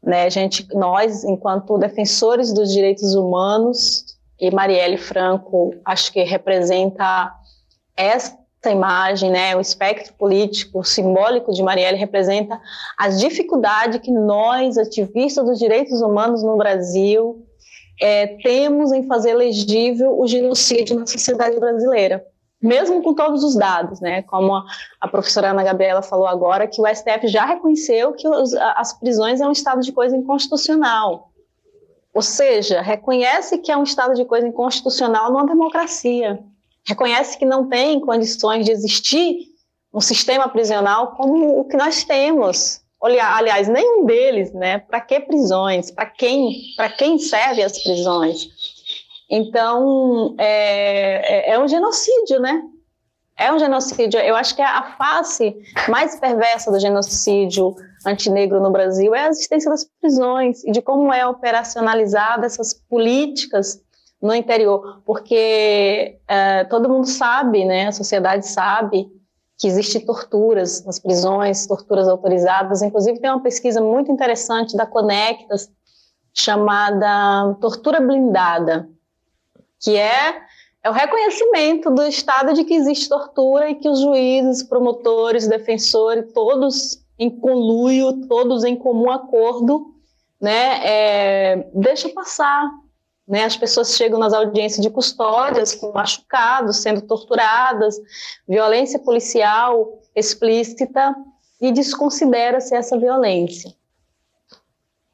Né, 0.00 0.30
gente, 0.30 0.68
nós, 0.72 1.24
enquanto 1.24 1.76
defensores 1.76 2.52
dos 2.52 2.72
direitos 2.72 3.16
humanos, 3.16 4.04
e 4.38 4.52
Marielle 4.52 4.98
Franco, 4.98 5.74
acho 5.84 6.12
que 6.12 6.22
representa 6.22 7.34
essa 7.96 8.38
imagem, 8.70 9.30
né, 9.30 9.56
o 9.56 9.60
espectro 9.60 10.12
político 10.14 10.84
simbólico 10.84 11.52
de 11.52 11.62
Marielle 11.62 11.98
representa 11.98 12.60
as 12.96 13.18
dificuldades 13.18 14.00
que 14.00 14.10
nós, 14.10 14.78
ativistas 14.78 15.44
dos 15.44 15.58
direitos 15.58 16.00
humanos 16.00 16.42
no 16.42 16.56
Brasil, 16.56 17.44
é, 18.00 18.26
temos 18.42 18.92
em 18.92 19.06
fazer 19.06 19.34
legível 19.34 20.18
o 20.18 20.26
genocídio 20.26 20.98
na 20.98 21.06
sociedade 21.06 21.58
brasileira, 21.58 22.24
mesmo 22.60 23.02
com 23.02 23.14
todos 23.14 23.42
os 23.42 23.56
dados, 23.56 24.00
né? 24.00 24.22
Como 24.22 24.54
a, 24.54 24.64
a 25.00 25.08
professora 25.08 25.50
Ana 25.50 25.64
Gabriela 25.64 26.02
falou 26.02 26.26
agora, 26.26 26.66
que 26.66 26.80
o 26.80 26.86
STF 26.86 27.26
já 27.28 27.44
reconheceu 27.44 28.12
que 28.12 28.28
os, 28.28 28.54
as 28.54 28.92
prisões 28.92 29.40
é 29.40 29.46
um 29.46 29.52
estado 29.52 29.80
de 29.80 29.92
coisa 29.92 30.16
inconstitucional. 30.16 31.32
Ou 32.14 32.22
seja, 32.22 32.82
reconhece 32.82 33.58
que 33.58 33.72
é 33.72 33.76
um 33.76 33.82
estado 33.82 34.14
de 34.14 34.24
coisa 34.24 34.46
inconstitucional 34.46 35.32
numa 35.32 35.46
democracia. 35.46 36.38
Reconhece 36.86 37.38
que 37.38 37.44
não 37.44 37.68
tem 37.68 38.00
condições 38.00 38.64
de 38.64 38.72
existir 38.72 39.36
um 39.92 40.00
sistema 40.00 40.48
prisional 40.48 41.12
como 41.12 41.60
o 41.60 41.64
que 41.64 41.76
nós 41.76 42.04
temos 42.04 42.82
aliás, 43.02 43.68
nenhum 43.68 44.06
deles, 44.06 44.52
né? 44.52 44.78
Para 44.78 45.00
que 45.00 45.18
prisões? 45.20 45.90
Para 45.90 46.06
quem? 46.06 46.52
Para 46.76 46.90
quem 46.90 47.18
serve 47.18 47.62
as 47.62 47.82
prisões? 47.82 48.48
Então 49.28 50.34
é, 50.38 51.50
é, 51.50 51.54
é, 51.54 51.58
um 51.58 51.66
genocídio, 51.66 52.40
né? 52.40 52.62
É 53.36 53.52
um 53.52 53.58
genocídio. 53.58 54.20
Eu 54.20 54.36
acho 54.36 54.54
que 54.54 54.62
a 54.62 54.94
face 54.96 55.56
mais 55.88 56.18
perversa 56.20 56.70
do 56.70 56.78
genocídio 56.78 57.74
antinegro 58.06 58.60
no 58.60 58.70
Brasil 58.70 59.14
é 59.14 59.24
a 59.24 59.28
existência 59.28 59.70
das 59.70 59.84
prisões 60.00 60.62
e 60.64 60.70
de 60.70 60.82
como 60.82 61.12
é 61.12 61.26
operacionalizada 61.26 62.46
essas 62.46 62.74
políticas 62.74 63.80
no 64.22 64.32
interior, 64.32 65.02
porque 65.04 66.20
é, 66.28 66.64
todo 66.64 66.88
mundo 66.88 67.06
sabe, 67.08 67.64
né? 67.64 67.88
A 67.88 67.92
sociedade 67.92 68.46
sabe 68.46 69.10
que 69.58 69.66
existe 69.66 69.98
torturas 70.00 70.84
nas 70.84 71.00
prisões, 71.00 71.66
torturas 71.66 72.06
autorizadas. 72.06 72.82
Inclusive, 72.82 73.18
tem 73.18 73.30
uma 73.30 73.42
pesquisa 73.42 73.80
muito 73.80 74.12
interessante 74.12 74.76
da 74.76 74.86
Conectas, 74.86 75.68
chamada 76.32 77.54
Tortura 77.60 78.00
Blindada, 78.00 78.88
que 79.80 79.96
é, 79.96 80.40
é 80.82 80.88
o 80.88 80.92
reconhecimento 80.92 81.90
do 81.90 82.02
Estado 82.06 82.54
de 82.54 82.64
que 82.64 82.74
existe 82.74 83.08
tortura 83.08 83.68
e 83.68 83.74
que 83.74 83.88
os 83.88 84.00
juízes, 84.00 84.62
promotores, 84.62 85.48
defensores, 85.48 86.32
todos 86.32 87.04
em 87.18 87.28
conluio, 87.28 88.26
todos 88.26 88.64
em 88.64 88.76
comum 88.76 89.10
acordo, 89.10 89.92
né, 90.40 90.80
é, 90.84 91.70
deixa 91.74 92.08
passar 92.08 92.68
né? 93.26 93.44
As 93.44 93.56
pessoas 93.56 93.96
chegam 93.96 94.18
nas 94.18 94.32
audiências 94.32 94.80
de 94.80 94.90
custódias 94.90 95.80
machucados, 95.94 96.78
sendo 96.78 97.02
torturadas, 97.02 97.96
violência 98.48 98.98
policial 98.98 100.00
explícita 100.14 101.14
e 101.60 101.72
desconsidera-se 101.72 102.74
essa 102.74 102.98
violência. 102.98 103.72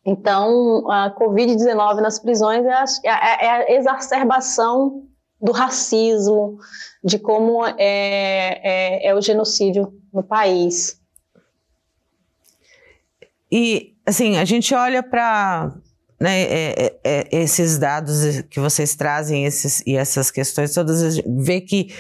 Então, 0.05 0.91
a 0.91 1.15
Covid-19 1.15 2.01
nas 2.01 2.19
prisões 2.19 2.65
é 2.65 2.73
a, 2.73 2.85
é, 3.05 3.45
é 3.45 3.51
a, 3.51 3.71
exacerbação 3.73 5.07
do 5.41 5.53
racismo, 5.53 6.59
de 7.05 7.19
como 7.19 7.65
é, 7.65 7.77
é, 7.79 9.07
é 9.09 9.15
o 9.15 9.21
genocídio 9.21 9.93
no 10.13 10.23
país. 10.23 10.99
E, 13.53 13.95
assim, 14.05 14.39
a 14.39 14.45
gente 14.45 14.75
olha 14.75 15.03
para 15.03 15.77
né, 16.21 16.43
é, 16.43 16.87
é, 16.87 16.99
é, 17.05 17.29
esses 17.33 17.79
dados 17.79 18.43
que 18.51 18.59
vocês 18.59 18.95
trazem 18.95 19.45
esses, 19.45 19.83
e 19.87 19.97
essas 19.97 20.31
questões 20.31 20.75
todas, 20.75 21.19
vê 21.25 21.61
que 21.61 21.95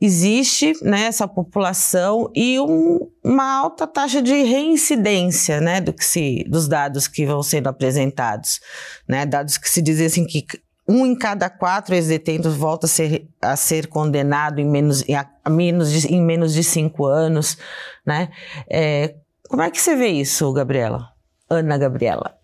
existe 0.00 0.74
né, 0.82 1.06
essa 1.06 1.26
população 1.26 2.30
e 2.34 2.60
um, 2.60 3.00
uma 3.24 3.58
alta 3.58 3.86
taxa 3.86 4.20
de 4.20 4.42
reincidência 4.42 5.60
né, 5.60 5.80
do 5.80 5.92
que 5.92 6.04
se, 6.04 6.44
dos 6.48 6.68
dados 6.68 7.08
que 7.08 7.26
vão 7.26 7.42
sendo 7.42 7.68
apresentados. 7.68 8.60
Né, 9.08 9.24
dados 9.24 9.58
que 9.58 9.68
se 9.68 9.80
dizem 9.80 10.06
assim 10.06 10.26
que 10.26 10.46
um 10.86 11.06
em 11.06 11.16
cada 11.16 11.48
quatro 11.48 11.94
ex-detentos 11.94 12.54
volta 12.54 12.86
a 12.86 12.88
ser, 12.88 13.26
a 13.40 13.56
ser 13.56 13.86
condenado 13.86 14.60
em 14.60 14.68
menos, 14.68 15.02
a, 15.08 15.50
menos 15.50 15.90
de, 15.90 16.06
em 16.08 16.22
menos 16.22 16.52
de 16.52 16.62
cinco 16.62 17.06
anos. 17.06 17.56
Né? 18.06 18.28
É, 18.70 19.14
como 19.48 19.62
é 19.62 19.70
que 19.70 19.80
você 19.80 19.96
vê 19.96 20.08
isso, 20.08 20.52
Gabriela? 20.52 21.08
Ana 21.48 21.78
Gabriela. 21.78 22.43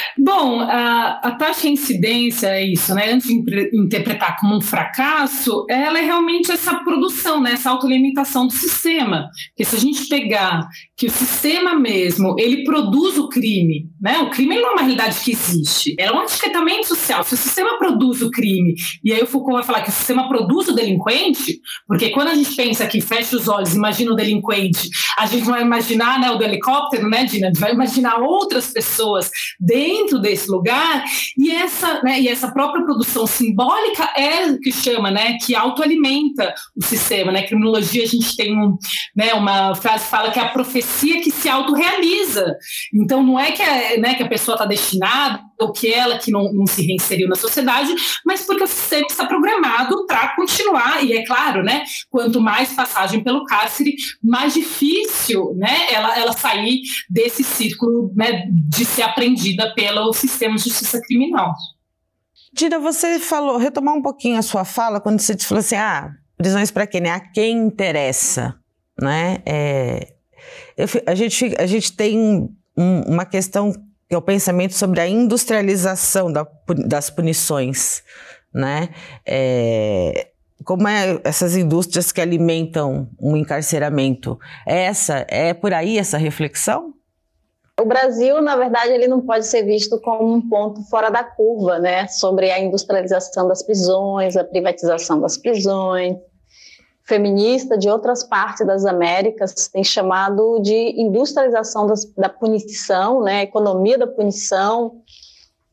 Bom, 0.17 0.61
a, 0.61 1.19
a, 1.23 1.31
taxa 1.31 1.61
de 1.61 1.69
incidência 1.69 2.47
é 2.47 2.65
isso, 2.65 2.93
né? 2.93 3.11
Antes 3.11 3.27
de 3.27 3.69
interpretar 3.73 4.37
como 4.39 4.57
um 4.57 4.61
fracasso, 4.61 5.65
ela 5.69 5.99
é 5.99 6.01
realmente 6.01 6.51
essa 6.51 6.75
produção, 6.75 7.41
né? 7.41 7.53
essa 7.53 7.69
autoalimentação 7.69 8.47
do 8.47 8.53
sistema. 8.53 9.29
Porque 9.49 9.65
se 9.65 9.75
a 9.75 9.79
gente 9.79 10.07
pegar 10.07 10.67
que 10.97 11.07
o 11.07 11.11
sistema 11.11 11.75
mesmo, 11.75 12.35
ele 12.37 12.63
produz 12.63 13.17
o 13.17 13.29
crime, 13.29 13.89
né? 13.99 14.19
O 14.19 14.29
crime 14.29 14.55
não 14.55 14.69
é 14.69 14.71
uma 14.73 14.81
realidade 14.81 15.19
que 15.21 15.31
existe, 15.31 15.95
é 15.97 16.11
um 16.11 16.21
etiquetamento 16.23 16.87
social. 16.87 17.23
Se 17.23 17.33
o 17.33 17.37
sistema 17.37 17.77
produz 17.77 18.21
o 18.21 18.29
crime, 18.29 18.75
e 19.03 19.13
aí 19.13 19.21
o 19.21 19.27
Foucault 19.27 19.53
vai 19.53 19.63
falar 19.63 19.81
que 19.81 19.89
o 19.89 19.93
sistema 19.93 20.27
produz 20.27 20.67
o 20.67 20.75
delinquente, 20.75 21.59
porque 21.87 22.09
quando 22.09 22.27
a 22.27 22.35
gente 22.35 22.55
pensa 22.55 22.85
que 22.85 23.01
fecha 23.01 23.35
os 23.35 23.47
olhos, 23.47 23.73
imagina 23.73 24.11
o 24.11 24.15
delinquente, 24.15 24.89
a 25.17 25.25
gente 25.25 25.45
vai 25.45 25.61
imaginar 25.61 26.19
né, 26.19 26.29
o 26.29 26.37
do 26.37 26.43
helicóptero, 26.43 27.09
né, 27.09 27.25
Dina? 27.25 27.47
A 27.47 27.49
gente 27.49 27.59
vai 27.59 27.73
imaginar 27.73 28.19
outras 28.19 28.71
pessoas 28.71 29.31
dentro 29.59 30.00
desse 30.19 30.49
lugar, 30.49 31.03
e 31.37 31.51
essa, 31.51 32.01
né, 32.03 32.19
e 32.19 32.27
essa 32.27 32.51
própria 32.51 32.83
produção 32.83 33.25
simbólica 33.27 34.03
é 34.15 34.47
o 34.47 34.59
que 34.59 34.71
chama, 34.71 35.11
né, 35.11 35.37
que 35.37 35.55
autoalimenta 35.55 36.53
o 36.75 36.83
sistema, 36.83 37.31
né? 37.31 37.43
Criminologia, 37.43 38.03
a 38.03 38.07
gente 38.07 38.35
tem 38.35 38.57
um, 38.57 38.77
né, 39.15 39.33
uma 39.33 39.75
frase 39.75 40.05
que 40.05 40.09
fala 40.09 40.31
que 40.31 40.39
é 40.39 40.43
a 40.43 40.49
profecia 40.49 41.21
que 41.21 41.31
se 41.31 41.49
autorrealiza. 41.49 42.55
Então, 42.93 43.23
não 43.23 43.39
é 43.39 43.51
que 43.51 43.61
a, 43.61 43.99
né, 43.99 44.15
que 44.15 44.23
a 44.23 44.27
pessoa 44.27 44.55
está 44.55 44.65
destinada, 44.65 45.39
ou 45.61 45.71
que 45.71 45.93
ela 45.93 46.17
que 46.17 46.31
não, 46.31 46.51
não 46.51 46.65
se 46.65 46.85
reinseriu 46.85 47.27
na 47.27 47.35
sociedade, 47.35 47.93
mas 48.25 48.45
porque 48.45 48.63
o 48.63 48.67
está 48.67 49.25
programado 49.25 50.05
para 50.05 50.35
continuar. 50.35 51.03
E 51.03 51.13
é 51.13 51.25
claro, 51.25 51.63
né, 51.63 51.83
quanto 52.09 52.41
mais 52.41 52.73
passagem 52.73 53.23
pelo 53.23 53.45
cárcere, 53.45 53.95
mais 54.23 54.53
difícil 54.53 55.53
né, 55.55 55.91
ela, 55.91 56.17
ela 56.17 56.33
sair 56.33 56.81
desse 57.09 57.43
círculo 57.43 58.11
né, 58.15 58.45
de 58.69 58.85
ser 58.85 59.03
aprendida 59.03 59.73
pelo 59.75 60.11
sistema 60.13 60.55
de 60.55 60.63
justiça 60.63 60.99
criminal. 61.01 61.53
Dina, 62.53 62.79
você 62.79 63.19
falou, 63.19 63.57
retomar 63.57 63.95
um 63.95 64.01
pouquinho 64.01 64.37
a 64.37 64.41
sua 64.41 64.65
fala, 64.65 64.99
quando 64.99 65.19
você 65.19 65.37
falou 65.37 65.59
assim, 65.59 65.75
ah, 65.75 66.11
prisões 66.37 66.71
para 66.71 66.87
quem, 66.87 67.01
né? 67.01 67.11
A 67.11 67.19
quem 67.19 67.57
interessa, 67.57 68.55
né? 68.99 69.37
É, 69.45 70.15
eu, 70.75 70.87
a, 71.05 71.15
gente, 71.15 71.55
a 71.57 71.65
gente 71.65 71.93
tem 71.93 72.17
um, 72.77 73.01
uma 73.07 73.25
questão 73.25 73.71
que 73.71 73.79
é 74.13 74.17
o 74.17 74.21
pensamento 74.21 74.73
sobre 74.73 74.99
a 74.99 75.07
industrialização 75.07 76.31
da, 76.31 76.45
das 76.85 77.09
punições, 77.09 78.03
né? 78.53 78.89
É, 79.25 80.27
como 80.63 80.87
é 80.87 81.19
essas 81.23 81.55
indústrias 81.55 82.11
que 82.11 82.21
alimentam 82.21 83.09
um 83.19 83.35
encarceramento? 83.35 84.37
É 84.67 84.83
essa 84.83 85.25
é 85.29 85.53
por 85.53 85.73
aí 85.73 85.97
essa 85.97 86.17
reflexão? 86.17 86.93
O 87.79 87.85
Brasil, 87.85 88.41
na 88.41 88.55
verdade, 88.55 88.91
ele 88.91 89.07
não 89.07 89.21
pode 89.21 89.47
ser 89.47 89.63
visto 89.63 89.99
como 90.01 90.35
um 90.35 90.47
ponto 90.47 90.83
fora 90.83 91.09
da 91.09 91.23
curva, 91.23 91.79
né? 91.79 92.07
Sobre 92.07 92.51
a 92.51 92.59
industrialização 92.59 93.47
das 93.47 93.63
prisões, 93.63 94.37
a 94.37 94.43
privatização 94.43 95.19
das 95.19 95.37
prisões. 95.37 96.17
Feminista 97.11 97.77
de 97.77 97.89
outras 97.89 98.23
partes 98.23 98.65
das 98.65 98.85
Américas 98.85 99.67
tem 99.67 99.83
chamado 99.83 100.59
de 100.61 100.93
industrialização 100.97 101.85
das, 101.85 102.05
da 102.15 102.29
punição, 102.29 103.21
né? 103.21 103.41
Economia 103.41 103.97
da 103.97 104.07
punição. 104.07 105.01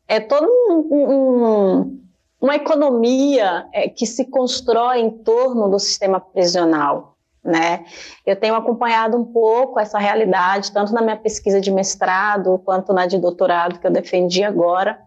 É 0.05 0.19
todo 0.19 0.45
um, 0.45 0.87
um, 0.91 2.01
uma 2.41 2.55
economia 2.57 3.65
é, 3.71 3.87
que 3.87 4.05
se 4.05 4.25
constrói 4.25 4.99
em 4.99 5.09
torno 5.09 5.69
do 5.69 5.79
sistema 5.79 6.19
prisional 6.19 7.15
né? 7.41 7.85
Eu 8.25 8.35
tenho 8.35 8.53
acompanhado 8.53 9.17
um 9.17 9.23
pouco 9.23 9.79
essa 9.79 9.97
realidade, 9.97 10.71
tanto 10.73 10.93
na 10.93 11.01
minha 11.01 11.15
pesquisa 11.15 11.61
de 11.61 11.71
mestrado 11.71 12.61
quanto 12.65 12.91
na 12.91 13.05
de 13.05 13.17
doutorado 13.17 13.79
que 13.79 13.87
eu 13.87 13.91
defendi 13.91 14.43
agora, 14.43 14.99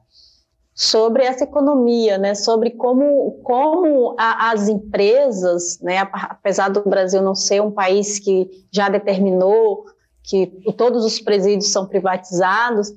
sobre 0.75 1.25
essa 1.25 1.45
economia, 1.45 2.19
né? 2.19 2.35
Sobre 2.35 2.71
como, 2.71 3.41
como 3.43 4.15
a, 4.19 4.51
as 4.51 4.69
empresas, 4.69 5.79
né? 5.81 5.99
Apesar 6.13 6.69
do 6.69 6.83
Brasil 6.89 7.23
não 7.23 7.35
ser 7.35 7.61
um 7.61 7.71
país 7.71 8.19
que 8.19 8.49
já 8.71 8.89
determinou 8.89 9.85
que 10.23 10.47
todos 10.77 11.05
os 11.05 11.21
presídios 11.21 11.73
são 11.73 11.87
privatizados, 11.87 12.93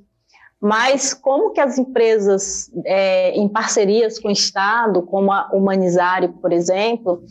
mas 0.62 1.14
como 1.14 1.52
que 1.52 1.60
as 1.60 1.78
empresas, 1.78 2.72
é, 2.86 3.32
em 3.32 3.48
parcerias 3.48 4.18
com 4.18 4.30
o 4.30 4.32
Estado, 4.32 5.04
como 5.04 5.32
a 5.32 5.50
Humanizare, 5.54 6.30
por 6.30 6.52
exemplo, 6.54 7.24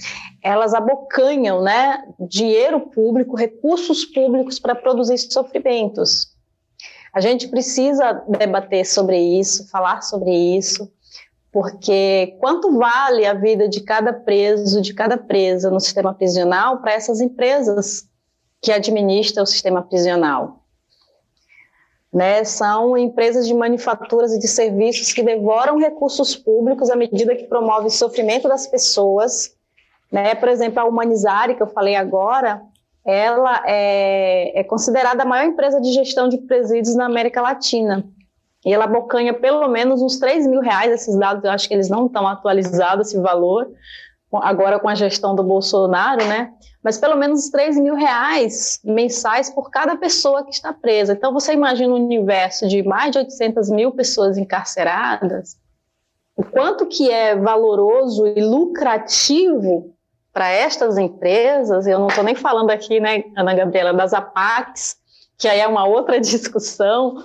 elas 0.43 0.75
abocanham 0.75 1.63
né, 1.63 2.05
dinheiro 2.21 2.81
público, 2.81 3.37
recursos 3.37 4.05
públicos 4.05 4.59
para 4.59 4.75
produzir 4.75 5.19
sofrimentos. 5.19 6.34
A 7.15 7.21
gente 7.21 7.47
precisa 7.47 8.25
debater 8.27 8.85
sobre 8.85 9.17
isso, 9.17 9.71
falar 9.71 10.03
sobre 10.03 10.33
isso, 10.33 10.93
porque 11.53 12.37
quanto 12.41 12.77
vale 12.77 13.25
a 13.25 13.35
vida 13.35 13.69
de 13.69 13.81
cada 13.83 14.13
preso, 14.13 14.83
de 14.83 14.93
cada 14.93 15.17
presa 15.17 15.71
no 15.71 15.79
sistema 15.79 16.13
prisional 16.13 16.83
para 16.83 16.93
essas 16.93 17.21
empresas 17.21 18.09
que 18.61 18.73
administram 18.73 19.45
o 19.45 19.47
sistema 19.47 19.81
prisional? 19.81 20.65
Né, 22.13 22.45
são 22.45 22.97
empresas 22.97 23.47
de 23.47 23.55
manufaturas 23.55 24.33
e 24.33 24.39
de 24.39 24.47
serviços 24.47 25.13
que 25.13 25.23
devoram 25.23 25.79
recursos 25.79 26.35
públicos 26.37 26.89
à 26.89 26.97
medida 26.97 27.35
que 27.35 27.45
promove 27.45 27.87
o 27.87 27.91
sofrimento 27.91 28.49
das 28.49 28.69
pessoas. 28.69 29.57
Né? 30.11 30.35
Por 30.35 30.49
exemplo, 30.49 30.81
a 30.81 30.85
Humanizare, 30.85 31.57
que 31.57 31.63
eu 31.63 31.67
falei 31.67 31.97
agora, 31.97 32.63
ela 33.05 33.63
é, 33.67 34.61
é 34.61 34.65
considerada 34.65 35.23
a 35.23 35.27
maior 35.27 35.47
empresa 35.47 35.81
de 35.81 35.93
gestão 35.93 36.29
de 36.29 36.39
presídios 36.39 36.97
na 36.97 37.07
América 37.07 37.43
Latina. 37.43 38.05
E 38.65 38.73
ela 38.73 38.85
abocanha 38.85 39.35
pelo 39.35 39.69
menos 39.69 40.01
uns 40.01 40.19
3 40.19 40.47
mil 40.47 40.61
reais, 40.61 40.91
esses 40.91 41.19
dados 41.19 41.45
eu 41.45 41.51
acho 41.51 41.69
que 41.69 41.75
eles 41.75 41.91
não 41.91 42.07
estão 42.07 42.27
atualizados, 42.27 43.09
esse 43.09 43.21
valor, 43.21 43.71
agora 44.33 44.81
com 44.81 44.89
a 44.89 44.95
gestão 44.95 45.35
do 45.35 45.43
Bolsonaro, 45.43 46.25
né? 46.25 46.53
Mas 46.83 46.97
pelo 46.97 47.17
menos 47.17 47.51
3 47.51 47.79
mil 47.79 47.95
reais 47.95 48.81
mensais 48.83 49.51
por 49.51 49.71
cada 49.71 49.97
pessoa 49.97 50.45
que 50.45 50.53
está 50.53 50.73
presa. 50.73 51.13
Então 51.13 51.33
você 51.33 51.53
imagina 51.53 51.93
um 51.93 52.05
universo 52.05 52.67
de 52.67 52.83
mais 52.83 53.13
de 53.13 53.19
800 53.19 53.69
mil 53.71 53.93
pessoas 53.93 54.39
encarceradas, 54.39 55.59
o 56.35 56.43
quanto 56.43 56.87
que 56.87 57.11
é 57.11 57.37
valoroso 57.37 58.27
e 58.27 58.41
lucrativo 58.43 59.94
para 60.35 60.49
estas 60.49 60.99
empresas, 60.99 61.87
eu 61.87 61.99
não 62.01 62.09
estou 62.09 62.25
nem 62.25 62.35
falando 62.35 62.71
aqui, 62.71 62.99
né, 62.99 63.23
Ana 63.37 63.55
Gabriela, 63.55 63.95
das 63.95 64.13
APACs, 64.13 64.97
que 65.39 65.47
aí 65.47 65.61
é 65.61 65.69
uma 65.69 65.87
outra 65.87 66.19
discussão, 66.21 67.23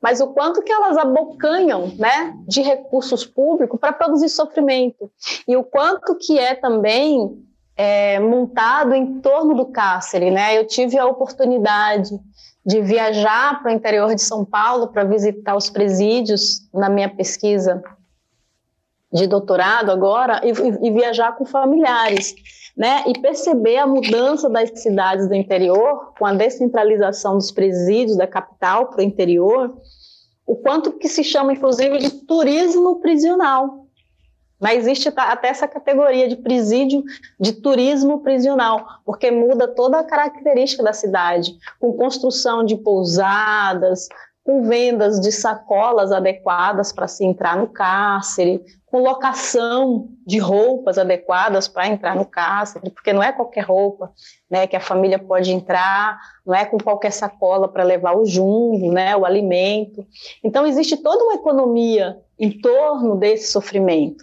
mas 0.00 0.20
o 0.20 0.28
quanto 0.28 0.62
que 0.62 0.70
elas 0.70 0.98
abocanham 0.98 1.90
né, 1.98 2.34
de 2.46 2.60
recursos 2.60 3.24
públicos 3.24 3.80
para 3.80 3.94
produzir 3.94 4.28
sofrimento. 4.28 5.10
E 5.48 5.56
o 5.56 5.64
quanto 5.64 6.14
que 6.16 6.38
é 6.38 6.54
também 6.54 7.42
é, 7.74 8.20
montado 8.20 8.94
em 8.94 9.20
torno 9.20 9.54
do 9.54 9.66
cárcere. 9.66 10.30
Né? 10.30 10.58
Eu 10.58 10.66
tive 10.66 10.98
a 10.98 11.06
oportunidade 11.06 12.10
de 12.64 12.80
viajar 12.82 13.62
para 13.62 13.72
o 13.72 13.74
interior 13.74 14.14
de 14.14 14.22
São 14.22 14.44
Paulo 14.44 14.88
para 14.88 15.04
visitar 15.04 15.56
os 15.56 15.70
presídios 15.70 16.60
na 16.72 16.90
minha 16.90 17.08
pesquisa 17.08 17.82
de 19.14 19.28
doutorado 19.28 19.92
agora 19.92 20.40
e, 20.42 20.50
e, 20.86 20.90
viajar 20.90 21.36
com 21.36 21.44
familiares. 21.44 22.34
Né, 22.76 23.04
e 23.06 23.16
perceber 23.20 23.76
a 23.76 23.86
mudança 23.86 24.50
das 24.50 24.82
cidades 24.82 25.28
do 25.28 25.34
interior, 25.36 26.12
com 26.18 26.26
a 26.26 26.34
descentralização 26.34 27.34
dos 27.34 27.52
presídios 27.52 28.16
da 28.16 28.26
capital 28.26 28.88
para 28.88 28.98
o 28.98 29.04
interior, 29.04 29.72
o 30.44 30.56
quanto 30.56 30.90
que 30.90 31.08
se 31.08 31.22
chama, 31.22 31.52
inclusive, 31.52 31.98
de 31.98 32.10
turismo 32.10 33.00
prisional. 33.00 33.86
Mas 34.60 34.78
existe 34.78 35.08
até 35.14 35.50
essa 35.50 35.68
categoria 35.68 36.26
de 36.26 36.34
presídio, 36.34 37.04
de 37.38 37.52
turismo 37.52 38.24
prisional, 38.24 38.84
porque 39.04 39.30
muda 39.30 39.68
toda 39.68 40.00
a 40.00 40.04
característica 40.04 40.82
da 40.82 40.92
cidade, 40.92 41.56
com 41.78 41.92
construção 41.92 42.64
de 42.64 42.76
pousadas, 42.76 44.08
com 44.44 44.62
vendas 44.62 45.20
de 45.20 45.32
sacolas 45.32 46.12
adequadas 46.12 46.92
para 46.92 47.08
se 47.08 47.24
entrar 47.24 47.56
no 47.56 47.66
cárcere, 47.66 48.62
com 48.94 49.02
locação 49.02 50.08
de 50.24 50.38
roupas 50.38 50.98
adequadas 50.98 51.66
para 51.66 51.88
entrar 51.88 52.14
no 52.14 52.24
cárcere, 52.24 52.90
porque 52.90 53.12
não 53.12 53.20
é 53.20 53.32
qualquer 53.32 53.62
roupa 53.62 54.12
né, 54.48 54.68
que 54.68 54.76
a 54.76 54.80
família 54.80 55.18
pode 55.18 55.50
entrar, 55.50 56.16
não 56.46 56.54
é 56.54 56.64
com 56.64 56.78
qualquer 56.78 57.10
sacola 57.10 57.66
para 57.66 57.82
levar 57.82 58.16
o 58.16 58.24
jumbo, 58.24 58.92
né, 58.92 59.16
o 59.16 59.26
alimento. 59.26 60.06
Então, 60.44 60.64
existe 60.64 60.96
toda 60.96 61.24
uma 61.24 61.34
economia 61.34 62.20
em 62.38 62.52
torno 62.60 63.16
desse 63.16 63.50
sofrimento. 63.50 64.22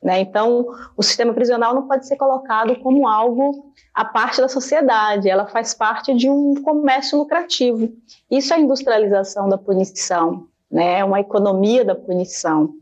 Né? 0.00 0.20
Então, 0.20 0.68
o 0.96 1.02
sistema 1.02 1.34
prisional 1.34 1.74
não 1.74 1.88
pode 1.88 2.06
ser 2.06 2.14
colocado 2.14 2.76
como 2.76 3.08
algo 3.08 3.72
à 3.92 4.04
parte 4.04 4.40
da 4.40 4.48
sociedade, 4.48 5.28
ela 5.28 5.48
faz 5.48 5.74
parte 5.74 6.14
de 6.14 6.30
um 6.30 6.62
comércio 6.62 7.18
lucrativo. 7.18 7.92
Isso 8.30 8.54
é 8.54 8.56
a 8.56 8.60
industrialização 8.60 9.48
da 9.48 9.58
punição, 9.58 10.46
né? 10.70 11.02
uma 11.02 11.18
economia 11.18 11.84
da 11.84 11.96
punição, 11.96 12.72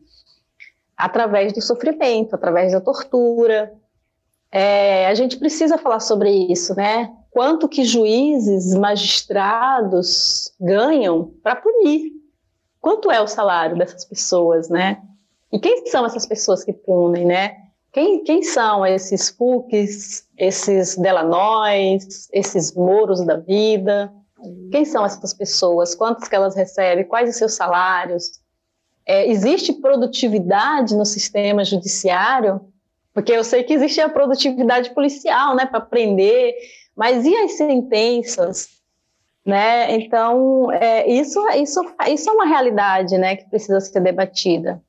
através 1.00 1.52
do 1.52 1.60
sofrimento, 1.60 2.34
através 2.34 2.72
da 2.72 2.80
tortura. 2.80 3.72
É, 4.52 5.06
a 5.06 5.14
gente 5.14 5.38
precisa 5.38 5.78
falar 5.78 6.00
sobre 6.00 6.30
isso, 6.30 6.74
né? 6.74 7.10
Quanto 7.30 7.68
que 7.68 7.84
juízes, 7.84 8.74
magistrados 8.74 10.52
ganham 10.60 11.32
para 11.42 11.56
punir, 11.56 12.10
quanto 12.80 13.10
é 13.10 13.20
o 13.20 13.28
salário 13.28 13.78
dessas 13.78 14.04
pessoas, 14.04 14.68
né? 14.68 15.00
E 15.52 15.58
quem 15.58 15.86
são 15.86 16.04
essas 16.04 16.26
pessoas 16.26 16.64
que 16.64 16.72
punem, 16.72 17.24
né? 17.24 17.56
Quem, 17.92 18.22
quem 18.22 18.42
são 18.42 18.86
esses 18.86 19.30
Fuchs, 19.30 20.24
esses 20.38 20.96
Delanois, 20.96 22.28
esses 22.32 22.72
Moros 22.74 23.24
da 23.24 23.36
vida? 23.36 24.12
Quem 24.70 24.84
são 24.84 25.04
essas 25.04 25.34
pessoas? 25.34 25.94
Quantos 25.94 26.28
que 26.28 26.34
elas 26.34 26.54
recebem? 26.54 27.04
Quais 27.04 27.30
os 27.30 27.36
seus 27.36 27.54
salários? 27.54 28.40
É, 29.10 29.28
existe 29.28 29.72
produtividade 29.72 30.96
no 30.96 31.04
sistema 31.04 31.64
judiciário? 31.64 32.60
Porque 33.12 33.32
eu 33.32 33.42
sei 33.42 33.64
que 33.64 33.72
existe 33.72 34.00
a 34.00 34.08
produtividade 34.08 34.94
policial, 34.94 35.56
né, 35.56 35.66
para 35.66 35.80
prender, 35.80 36.54
mas 36.96 37.26
e 37.26 37.34
as 37.34 37.54
sentenças? 37.56 38.68
Né? 39.44 39.96
Então, 39.96 40.70
é, 40.70 41.10
isso, 41.10 41.44
isso, 41.56 41.80
isso 42.08 42.30
é 42.30 42.32
uma 42.32 42.46
realidade 42.46 43.18
né, 43.18 43.34
que 43.34 43.50
precisa 43.50 43.80
ser 43.80 43.98
debatida. 43.98 44.80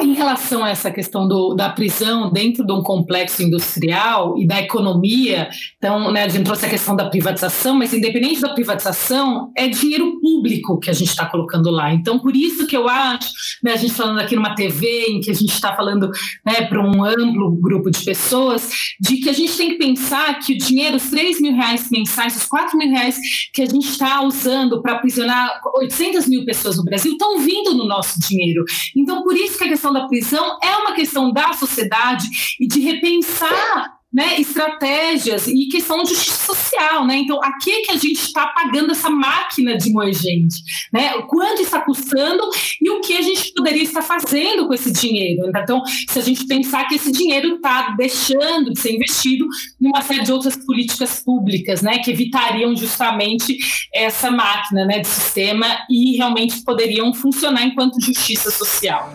Em 0.00 0.14
relação 0.14 0.64
a 0.64 0.70
essa 0.70 0.90
questão 0.90 1.28
do, 1.28 1.54
da 1.54 1.68
prisão 1.68 2.30
dentro 2.30 2.64
de 2.64 2.72
um 2.72 2.82
complexo 2.82 3.42
industrial 3.42 4.38
e 4.38 4.46
da 4.46 4.60
economia, 4.60 5.48
então, 5.76 6.10
né, 6.10 6.24
a 6.24 6.28
gente 6.28 6.44
trouxe 6.44 6.66
a 6.66 6.70
questão 6.70 6.96
da 6.96 7.08
privatização, 7.08 7.76
mas 7.76 7.92
independente 7.92 8.40
da 8.40 8.54
privatização, 8.54 9.52
é 9.56 9.68
dinheiro 9.68 10.18
público 10.20 10.78
que 10.78 10.90
a 10.90 10.92
gente 10.92 11.08
está 11.08 11.26
colocando 11.26 11.70
lá. 11.70 11.92
Então, 11.92 12.18
por 12.18 12.34
isso 12.34 12.66
que 12.66 12.76
eu 12.76 12.88
acho, 12.88 13.28
né, 13.62 13.72
a 13.72 13.76
gente 13.76 13.92
falando 13.92 14.20
aqui 14.20 14.34
numa 14.34 14.54
TV, 14.54 15.06
em 15.08 15.20
que 15.20 15.30
a 15.30 15.34
gente 15.34 15.52
está 15.52 15.74
falando 15.74 16.10
né, 16.44 16.62
para 16.62 16.80
um 16.80 17.04
amplo 17.04 17.50
grupo 17.60 17.90
de 17.90 18.04
pessoas, 18.04 18.70
de 19.00 19.18
que 19.18 19.28
a 19.28 19.32
gente 19.34 19.56
tem 19.56 19.70
que 19.70 19.78
pensar 19.78 20.38
que 20.38 20.54
o 20.54 20.58
dinheiro, 20.58 20.96
os 20.96 21.10
3 21.10 21.40
mil 21.40 21.54
reais 21.54 21.90
mensais, 21.90 22.36
os 22.36 22.46
4 22.46 22.76
mil 22.78 22.90
reais 22.90 23.18
que 23.52 23.62
a 23.62 23.66
gente 23.66 23.88
está 23.88 24.22
usando 24.22 24.80
para 24.82 24.94
aprisionar 24.94 25.60
800 25.76 26.26
mil 26.26 26.44
pessoas 26.44 26.76
no 26.76 26.84
Brasil, 26.84 27.12
estão 27.12 27.38
vindo 27.38 27.74
no 27.74 27.86
nosso 27.86 28.18
dinheiro. 28.20 28.64
Então, 28.96 29.22
por 29.22 29.36
isso 29.36 29.58
que 29.58 29.64
a 29.64 29.68
questão 29.68 29.89
questão 29.90 29.92
da 29.92 30.06
prisão 30.06 30.58
é 30.62 30.76
uma 30.76 30.92
questão 30.92 31.32
da 31.32 31.52
sociedade 31.52 32.24
e 32.60 32.66
de 32.66 32.80
repensar 32.80 34.00
né, 34.12 34.40
estratégias 34.40 35.46
e 35.46 35.68
questão 35.68 36.02
de 36.02 36.10
justiça 36.10 36.52
social, 36.52 37.06
né? 37.06 37.18
Então, 37.18 37.38
a 37.42 37.56
que 37.58 37.82
que 37.82 37.92
a 37.92 37.96
gente 37.96 38.20
está 38.20 38.48
pagando 38.48 38.90
essa 38.90 39.08
máquina 39.08 39.76
de 39.76 39.92
moer 39.92 40.12
gente, 40.12 40.56
né? 40.92 41.12
Quanto 41.28 41.62
está 41.62 41.80
custando 41.80 42.42
e 42.80 42.90
o 42.90 43.00
que 43.00 43.16
a 43.16 43.22
gente 43.22 43.52
poderia 43.54 43.84
estar 43.84 44.02
fazendo 44.02 44.66
com 44.66 44.74
esse 44.74 44.90
dinheiro? 44.90 45.48
Então, 45.54 45.80
se 46.08 46.18
a 46.18 46.22
gente 46.22 46.44
pensar 46.46 46.88
que 46.88 46.96
esse 46.96 47.12
dinheiro 47.12 47.56
está 47.56 47.94
deixando 47.96 48.72
de 48.72 48.80
ser 48.80 48.96
investido 48.96 49.46
em 49.80 49.86
uma 49.86 50.02
série 50.02 50.24
de 50.24 50.32
outras 50.32 50.56
políticas 50.56 51.22
públicas, 51.22 51.80
né, 51.80 51.98
que 51.98 52.10
evitariam 52.10 52.74
justamente 52.74 53.58
essa 53.94 54.28
máquina, 54.30 54.84
né, 54.86 54.98
de 54.98 55.06
sistema 55.06 55.66
e 55.88 56.16
realmente 56.16 56.64
poderiam 56.64 57.14
funcionar 57.14 57.62
enquanto 57.64 58.00
justiça 58.00 58.50
social. 58.50 59.12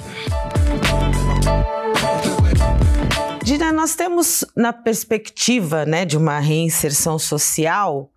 Dina, 3.46 3.72
nós 3.72 3.94
temos 3.96 4.44
na 4.58 4.74
perspectiva 4.74 5.86
né, 5.86 6.04
de 6.04 6.18
uma 6.18 6.40
reinserção 6.40 7.20
social 7.20 8.10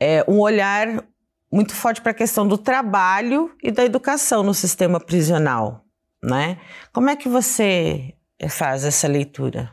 é, 0.00 0.24
um 0.26 0.40
olhar 0.40 1.04
muito 1.52 1.72
forte 1.72 2.00
para 2.00 2.10
a 2.10 2.14
questão 2.14 2.48
do 2.48 2.58
trabalho 2.58 3.54
e 3.62 3.70
da 3.70 3.84
educação 3.84 4.42
no 4.42 4.52
sistema 4.52 4.98
prisional, 4.98 5.84
né? 6.20 6.58
Como 6.92 7.08
é 7.08 7.14
que 7.14 7.28
você 7.28 8.12
faz 8.50 8.84
essa 8.84 9.06
leitura? 9.06 9.72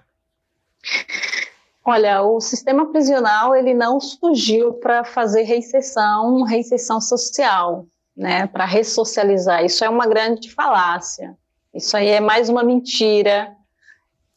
Olha, 1.83 2.21
o 2.21 2.39
sistema 2.39 2.91
prisional 2.91 3.55
ele 3.55 3.73
não 3.73 3.99
surgiu 3.99 4.73
para 4.73 5.03
fazer 5.03 5.41
reinserção, 5.41 6.43
reinserção 6.43 7.01
social, 7.01 7.87
né? 8.15 8.45
Para 8.45 8.65
ressocializar. 8.65 9.65
Isso 9.65 9.83
é 9.83 9.89
uma 9.89 10.05
grande 10.05 10.53
falácia. 10.53 11.35
Isso 11.73 11.97
aí 11.97 12.09
é 12.09 12.19
mais 12.19 12.47
uma 12.47 12.63
mentira 12.63 13.57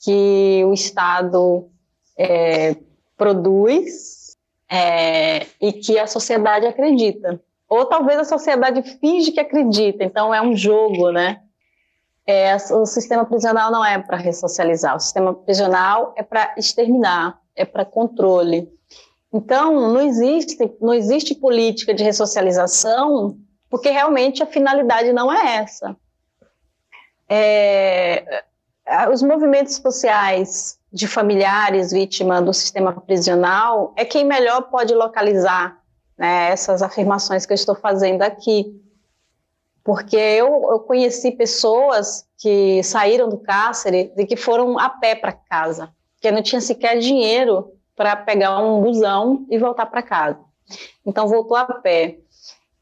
que 0.03 0.63
o 0.67 0.73
Estado 0.73 1.69
é, 2.19 2.77
produz 3.17 4.37
é, 4.69 5.47
e 5.61 5.73
que 5.73 5.99
a 5.99 6.07
sociedade 6.07 6.67
acredita. 6.67 7.41
Ou 7.69 7.87
talvez 7.87 8.19
a 8.19 8.25
sociedade 8.25 8.83
finge 8.99 9.33
que 9.33 9.41
acredita, 9.41 10.05
então 10.05 10.35
é 10.35 10.43
um 10.43 10.55
jogo, 10.55 11.11
né? 11.11 11.41
É, 12.27 12.55
o 12.55 12.85
sistema 12.85 13.25
prisional 13.25 13.71
não 13.71 13.85
é 13.85 13.99
para 13.99 14.17
ressocializar, 14.17 14.95
o 14.95 15.01
sistema 15.01 15.35
prisional 15.35 16.13
é 16.17 16.23
para 16.23 16.55
exterminar, 16.57 17.41
é 17.57 17.65
para 17.65 17.85
controle. 17.85 18.69
Então, 19.33 19.93
não 19.93 20.01
existe, 20.01 20.57
não 20.81 20.93
existe 20.93 21.35
política 21.35 21.95
de 21.95 22.05
ressocialização, 22.05 23.39
porque 23.71 23.89
realmente 23.89 24.43
a 24.43 24.47
finalidade 24.47 25.13
não 25.13 25.33
é 25.33 25.57
essa. 25.57 25.97
É, 27.29 28.45
os 29.13 29.23
movimentos 29.23 29.77
sociais 29.77 30.79
de 30.93 31.07
familiares 31.07 31.93
vítimas 31.93 32.45
do 32.45 32.53
sistema 32.53 32.93
prisional 33.01 33.95
é 33.97 34.05
quem 34.05 34.25
melhor 34.25 34.63
pode 34.63 34.95
localizar 34.95 35.79
né, 36.19 36.51
essas 36.51 36.83
afirmações 36.83 37.47
que 37.47 37.53
eu 37.53 37.57
estou 37.57 37.75
fazendo 37.75 38.23
aqui. 38.23 38.79
Porque 39.83 40.17
eu, 40.17 40.47
eu 40.71 40.81
conheci 40.81 41.33
pessoas 41.33 42.25
que 42.39 42.83
saíram 42.83 43.29
do 43.29 43.39
cárcere 43.39 44.13
e 44.17 44.27
que 44.27 44.37
foram 44.37 44.79
a 44.79 44.89
pé 44.89 45.15
para 45.15 45.33
casa, 45.33 45.93
que 46.21 46.31
não 46.31 46.43
tinha 46.43 46.61
sequer 46.61 46.99
dinheiro 46.99 47.73
para 47.97 48.15
pegar 48.15 48.59
um 48.61 48.81
busão 48.81 49.47
e 49.51 49.59
voltar 49.59 49.87
para 49.87 50.03
casa. 50.03 50.39
Então, 51.05 51.27
voltou 51.27 51.57
a 51.57 51.65
pé. 51.65 52.19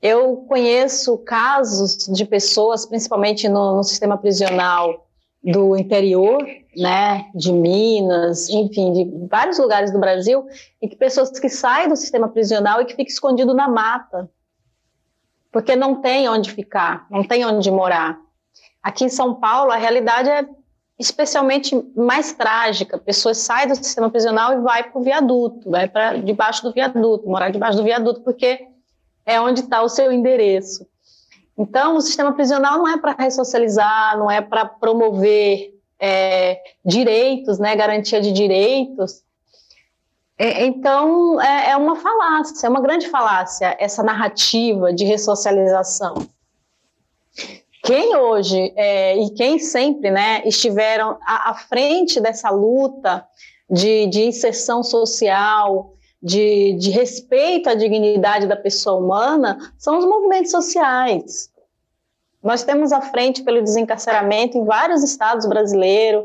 Eu 0.03 0.45
conheço 0.49 1.17
casos 1.19 1.97
de 2.07 2.25
pessoas, 2.25 2.85
principalmente 2.85 3.49
no, 3.49 3.77
no 3.77 3.83
sistema 3.83 4.17
prisional, 4.19 5.07
do 5.43 5.77
interior, 5.77 6.47
né, 6.77 7.31
de 7.35 7.53
Minas, 7.53 8.49
enfim, 8.51 8.93
de 8.93 9.27
vários 9.27 9.59
lugares 9.59 9.91
do 9.91 9.99
Brasil, 9.99 10.47
e 10.81 10.89
que 10.89 10.97
pessoas 10.97 11.31
que 11.39 11.49
saem 11.49 11.89
do 11.89 11.97
sistema 11.97 12.29
prisional 12.29 12.81
e 12.81 12.85
que 12.85 12.95
ficam 12.95 13.07
escondido 13.07 13.55
na 13.55 13.69
mata, 13.69 14.31
porque 15.51 15.75
não 15.75 16.01
tem 16.01 16.29
onde 16.29 16.51
ficar, 16.51 17.07
não 17.11 17.25
tem 17.25 17.45
onde 17.45 17.71
morar. 17.71 18.19
Aqui 18.83 19.05
em 19.05 19.09
São 19.09 19.35
Paulo, 19.35 19.73
a 19.73 19.77
realidade 19.77 20.29
é 20.29 20.47
especialmente 20.99 21.75
mais 21.97 22.35
trágica. 22.35 22.99
Pessoas 22.99 23.39
saem 23.39 23.69
do 23.69 23.75
sistema 23.75 24.11
prisional 24.11 24.53
e 24.53 24.61
vai 24.61 24.85
para 24.85 25.01
o 25.01 25.03
viaduto, 25.03 25.71
vai 25.71 25.89
para 25.89 26.19
debaixo 26.19 26.63
do 26.63 26.73
viaduto, 26.73 27.27
morar 27.27 27.51
debaixo 27.51 27.79
do 27.79 27.85
viaduto, 27.85 28.21
porque 28.21 28.67
é 29.25 29.41
onde 29.41 29.61
está 29.61 29.83
o 29.83 29.89
seu 29.89 30.13
endereço. 30.13 30.87
Então, 31.61 31.97
o 31.97 32.01
sistema 32.01 32.33
prisional 32.33 32.79
não 32.79 32.89
é 32.89 32.97
para 32.97 33.13
ressocializar, 33.13 34.17
não 34.17 34.31
é 34.31 34.41
para 34.41 34.65
promover 34.65 35.79
é, 36.01 36.59
direitos, 36.83 37.59
né, 37.59 37.77
garantia 37.77 38.19
de 38.19 38.33
direitos. 38.33 39.23
É, 40.39 40.65
então, 40.65 41.39
é, 41.39 41.73
é, 41.73 41.77
uma 41.77 41.97
falácia, 41.97 42.67
é 42.67 42.71
uma 42.71 42.81
grande 42.81 43.09
falácia 43.09 43.77
essa 43.79 44.03
narrativa 44.03 44.91
de 44.91 45.05
ressocialização. 45.05 46.27
Quem 47.85 48.17
hoje 48.17 48.73
é, 48.75 49.19
e 49.19 49.29
quem 49.35 49.59
sempre 49.59 50.11
né, 50.11 50.41
estiveram 50.47 51.19
à, 51.27 51.51
à 51.51 51.55
frente 51.55 52.23
dessa 52.23 52.49
luta 52.49 53.27
de, 53.69 54.07
de 54.07 54.23
inserção 54.23 54.83
social, 54.83 55.93
de, 56.23 56.75
de, 56.75 56.91
respeito 56.91 57.69
à 57.69 57.75
dignidade 57.75 58.47
da 58.47 58.57
pessoa 58.57 59.01
humana 59.01 59.59
são 59.79 59.99
os 59.99 60.05
movimentos 60.05 60.51
sociais. 60.51 61.51
Nós 62.43 62.63
temos 62.63 62.93
à 62.93 63.01
frente 63.01 63.43
pelo 63.43 63.63
desencarceramento 63.63 64.57
em 64.57 64.65
vários 64.65 65.03
estados 65.03 65.47
brasileiros, 65.47 66.25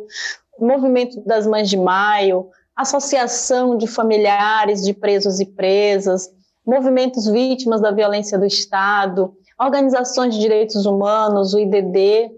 o 0.58 0.66
movimento 0.66 1.20
das 1.22 1.46
Mães 1.46 1.70
de 1.70 1.78
Maio, 1.78 2.50
associação 2.76 3.78
de 3.78 3.88
familiares 3.88 4.82
de 4.84 4.94
presos 4.94 5.40
e 5.40 5.46
presas, 5.46 6.30
movimentos 6.66 7.28
vítimas 7.28 7.82
da 7.82 7.92
violência 7.92 8.38
do 8.38 8.46
Estado, 8.46 9.34
organizações 9.60 10.36
de 10.36 10.42
direitos 10.42 10.86
humanos, 10.86 11.54
o 11.54 11.60
IDD, 11.60 12.32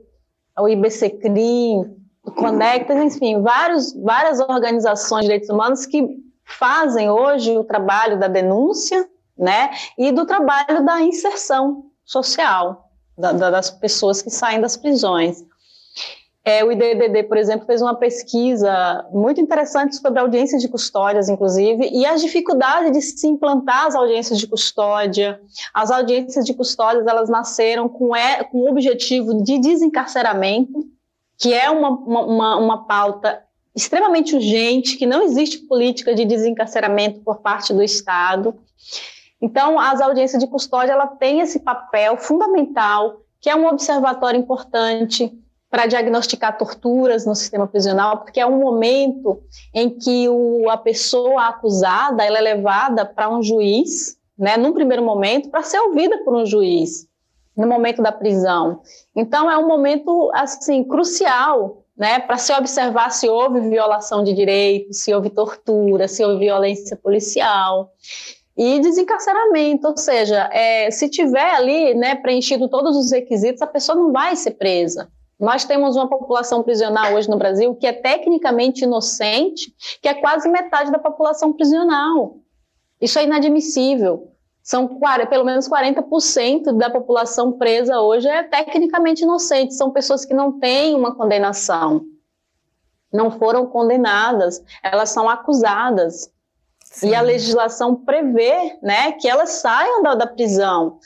o 0.60 0.67
IBCCRIM, 0.67 1.96
o 2.24 2.32
Conectas, 2.32 2.98
enfim, 2.98 3.41
vários, 3.41 3.93
várias 3.93 4.39
organizações 4.39 5.22
de 5.22 5.28
direitos 5.28 5.50
humanos 5.50 5.86
que 5.86 6.27
fazem 6.48 7.10
hoje 7.10 7.58
o 7.58 7.64
trabalho 7.64 8.18
da 8.18 8.28
denúncia 8.28 9.08
né, 9.38 9.70
e 9.98 10.12
do 10.12 10.26
trabalho 10.26 10.84
da 10.84 11.02
inserção 11.02 11.86
social 12.04 12.88
da, 13.18 13.32
da, 13.32 13.50
das 13.50 13.70
pessoas 13.70 14.22
que 14.22 14.30
saem 14.30 14.62
das 14.62 14.78
prisões. 14.78 15.44
É, 16.46 16.64
o 16.64 16.72
IDDD, 16.72 17.24
por 17.24 17.36
exemplo, 17.36 17.66
fez 17.66 17.82
uma 17.82 17.96
pesquisa 17.96 19.06
muito 19.12 19.42
interessante 19.42 19.98
sobre 19.98 20.18
audiências 20.18 20.62
de 20.62 20.70
custódias, 20.70 21.28
inclusive, 21.28 21.90
e 21.92 22.06
as 22.06 22.22
dificuldades 22.22 22.94
de 22.94 23.02
se 23.02 23.28
implantar 23.28 23.88
as 23.88 23.96
audiências 23.96 24.40
de 24.40 24.48
custódia. 24.48 25.42
As 25.74 25.92
audiências 25.92 26.46
de 26.46 26.54
custódia, 26.54 27.04
elas 27.06 27.28
nasceram 27.28 27.90
com, 27.90 28.15
é, 28.15 28.46
com 28.46 28.60
o 28.60 28.69
objetivo 28.69 29.44
de 29.44 29.60
desencarceramento, 29.60 30.86
que 31.38 31.54
é 31.54 31.69
uma, 31.69 31.90
uma, 31.90 32.56
uma 32.56 32.88
pauta 32.88 33.44
extremamente 33.78 34.36
urgente, 34.36 34.98
que 34.98 35.06
não 35.06 35.21
existe 35.21 35.60
política 35.60 36.15
de 36.15 36.25
desencarceramento 36.25 37.19
por 37.19 37.42
parte 37.42 37.71
do 37.71 37.84
Estado. 37.84 38.56
Então, 39.40 39.80
as 39.80 40.02
audiências 40.02 40.42
de 40.42 40.50
custódia 40.50 40.94
ela 40.94 41.06
tem 41.06 41.42
esse 41.42 41.60
papel 41.60 42.17
fundamental 42.17 43.21
que 43.40 43.52
é 43.52 43.56
um 43.56 43.67
observatório 43.67 44.40
importante 44.40 45.32
para 45.69 45.86
diagnosticar 45.86 46.58
torturas 46.58 47.23
no 47.23 47.36
sistema 47.36 47.67
prisional, 47.67 48.17
porque 48.17 48.40
é 48.40 48.48
um 48.48 48.58
momento 48.58 49.44
em 49.71 49.92
que 49.92 50.28
o, 50.28 50.67
a 50.71 50.78
pessoa 50.78 51.50
acusada 51.50 52.25
ela 52.25 52.40
é 52.40 52.42
levada 52.42 53.06
para 53.06 53.30
um 53.30 53.44
juiz, 53.44 54.17
né, 54.36 54.58
num 54.58 54.73
primeiro 54.73 55.04
momento, 55.04 55.50
para 55.52 55.62
ser 55.62 55.80
ouvida 55.82 56.17
por 56.23 56.36
um 56.36 56.48
juiz 56.48 57.08
no 57.56 57.67
momento 57.67 58.02
da 58.02 58.12
prisão. 58.12 58.82
Então 59.15 59.52
é 59.52 59.58
um 59.58 59.67
momento 59.67 60.32
assim 60.34 60.84
crucial, 60.84 61.84
né, 61.98 62.19
para 62.19 62.37
se 62.37 62.54
observar 62.54 63.10
se 63.10 63.27
houve 63.27 63.60
violação 63.62 64.23
de 64.23 64.33
direitos, 64.33 64.98
se 65.00 65.13
houve 65.13 65.29
tortura, 65.29 66.08
se 66.08 66.23
houve 66.23 66.45
violência 66.45 66.95
policial 66.95 67.91
e 68.56 68.79
desencarceramento, 68.79 69.87
ou 69.87 69.98
seja, 69.98 70.50
é, 70.52 70.89
se 70.91 71.10
tiver 71.10 71.56
ali, 71.56 71.93
né, 71.95 72.15
preenchido 72.15 72.69
todos 72.69 72.95
os 72.95 73.12
requisitos, 73.12 73.62
a 73.62 73.67
pessoa 73.67 73.95
não 73.95 74.12
vai 74.12 74.35
ser 74.35 74.52
presa. 74.52 75.10
Nós 75.39 75.65
temos 75.65 75.95
uma 75.95 76.10
população 76.10 76.63
prisional 76.63 77.13
hoje 77.13 77.29
no 77.29 77.37
Brasil 77.37 77.75
que 77.75 77.85
é 77.85 77.93
tecnicamente 77.93 78.83
inocente, 78.83 79.71
que 80.02 80.08
é 80.08 80.15
quase 80.15 80.50
metade 80.50 80.91
da 80.91 80.98
população 80.98 81.54
prisional. 81.54 82.37
Isso 83.00 83.19
é 83.19 83.23
inadmissível. 83.23 84.31
São 84.68 85.00
pelo 85.30 85.46
menos 85.46 85.70
40% 85.70 86.78
da 86.78 86.90
população 86.90 87.54
presa 87.54 88.02
hoje 88.02 88.28
é 88.28 88.44
tecnicamente 88.44 89.24
inocente. 89.24 89.74
São 89.74 89.92
pessoas 89.92 90.26
que 90.26 90.34
não 90.34 90.60
têm 90.60 90.94
uma 90.94 91.15
condenação, 91.15 92.02
não 93.12 93.32
foram 93.32 93.65
condenadas, 93.65 94.62
elas 94.84 95.10
são 95.10 95.30
acusadas. 95.30 96.30
Sim. 96.84 97.12
E 97.12 97.15
a 97.15 97.22
legislação 97.22 97.96
prevê 97.96 98.78
né, 98.82 99.13
que 99.13 99.30
elas 99.30 99.52
saiam 99.52 100.04
da, 100.04 100.15
da 100.15 100.28
prisão. 100.28 101.00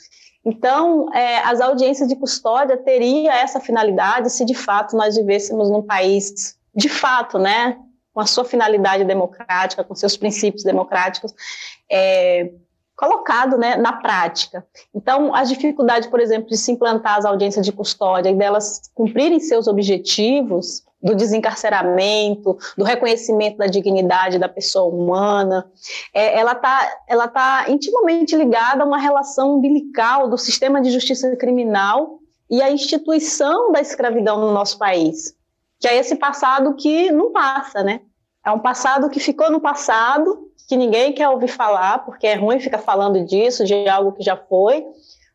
Então, 0.44 1.06
é, 1.14 1.38
as 1.38 1.60
audiências 1.60 2.08
de 2.08 2.16
custódia 2.16 2.76
teria 2.76 3.32
essa 3.32 3.60
finalidade 3.60 4.28
se 4.30 4.44
de 4.44 4.56
fato 4.56 4.96
nós 4.96 5.16
vivêssemos 5.16 5.70
num 5.70 5.82
país, 5.82 6.58
de 6.74 6.88
fato, 6.88 7.38
né, 7.38 7.78
com 8.12 8.18
a 8.18 8.26
sua 8.26 8.44
finalidade 8.44 9.04
democrática, 9.04 9.84
com 9.84 9.94
seus 9.94 10.16
princípios 10.16 10.64
democráticos, 10.64 11.32
é, 11.88 12.50
colocado 13.02 13.58
né, 13.58 13.74
na 13.74 13.94
prática. 13.94 14.64
Então, 14.94 15.34
as 15.34 15.48
dificuldades, 15.48 16.08
por 16.08 16.20
exemplo, 16.20 16.48
de 16.48 16.56
se 16.56 16.70
implantar 16.70 17.18
as 17.18 17.24
audiências 17.24 17.66
de 17.66 17.72
custódia 17.72 18.30
e 18.30 18.34
delas 18.34 18.82
cumprirem 18.94 19.40
seus 19.40 19.66
objetivos, 19.66 20.84
do 21.02 21.16
desencarceramento, 21.16 22.56
do 22.78 22.84
reconhecimento 22.84 23.58
da 23.58 23.66
dignidade 23.66 24.38
da 24.38 24.48
pessoa 24.48 24.84
humana, 24.84 25.68
é, 26.14 26.38
ela 26.38 26.52
está 26.52 26.96
ela 27.08 27.26
tá 27.26 27.64
intimamente 27.66 28.36
ligada 28.36 28.84
a 28.84 28.86
uma 28.86 28.98
relação 28.98 29.56
umbilical 29.56 30.28
do 30.28 30.38
sistema 30.38 30.80
de 30.80 30.92
justiça 30.92 31.34
criminal 31.34 32.20
e 32.48 32.62
a 32.62 32.70
instituição 32.70 33.72
da 33.72 33.80
escravidão 33.80 34.38
no 34.38 34.52
nosso 34.52 34.78
país, 34.78 35.34
que 35.80 35.88
é 35.88 35.96
esse 35.96 36.14
passado 36.14 36.76
que 36.76 37.10
não 37.10 37.32
passa, 37.32 37.82
né? 37.82 38.02
É 38.46 38.52
um 38.52 38.60
passado 38.60 39.10
que 39.10 39.18
ficou 39.18 39.50
no 39.50 39.60
passado, 39.60 40.51
que 40.68 40.76
ninguém 40.76 41.12
quer 41.12 41.28
ouvir 41.28 41.48
falar, 41.48 42.04
porque 42.04 42.26
é 42.26 42.34
ruim 42.34 42.60
ficar 42.60 42.78
falando 42.78 43.24
disso, 43.24 43.64
de 43.64 43.88
algo 43.88 44.12
que 44.12 44.22
já 44.22 44.36
foi, 44.36 44.84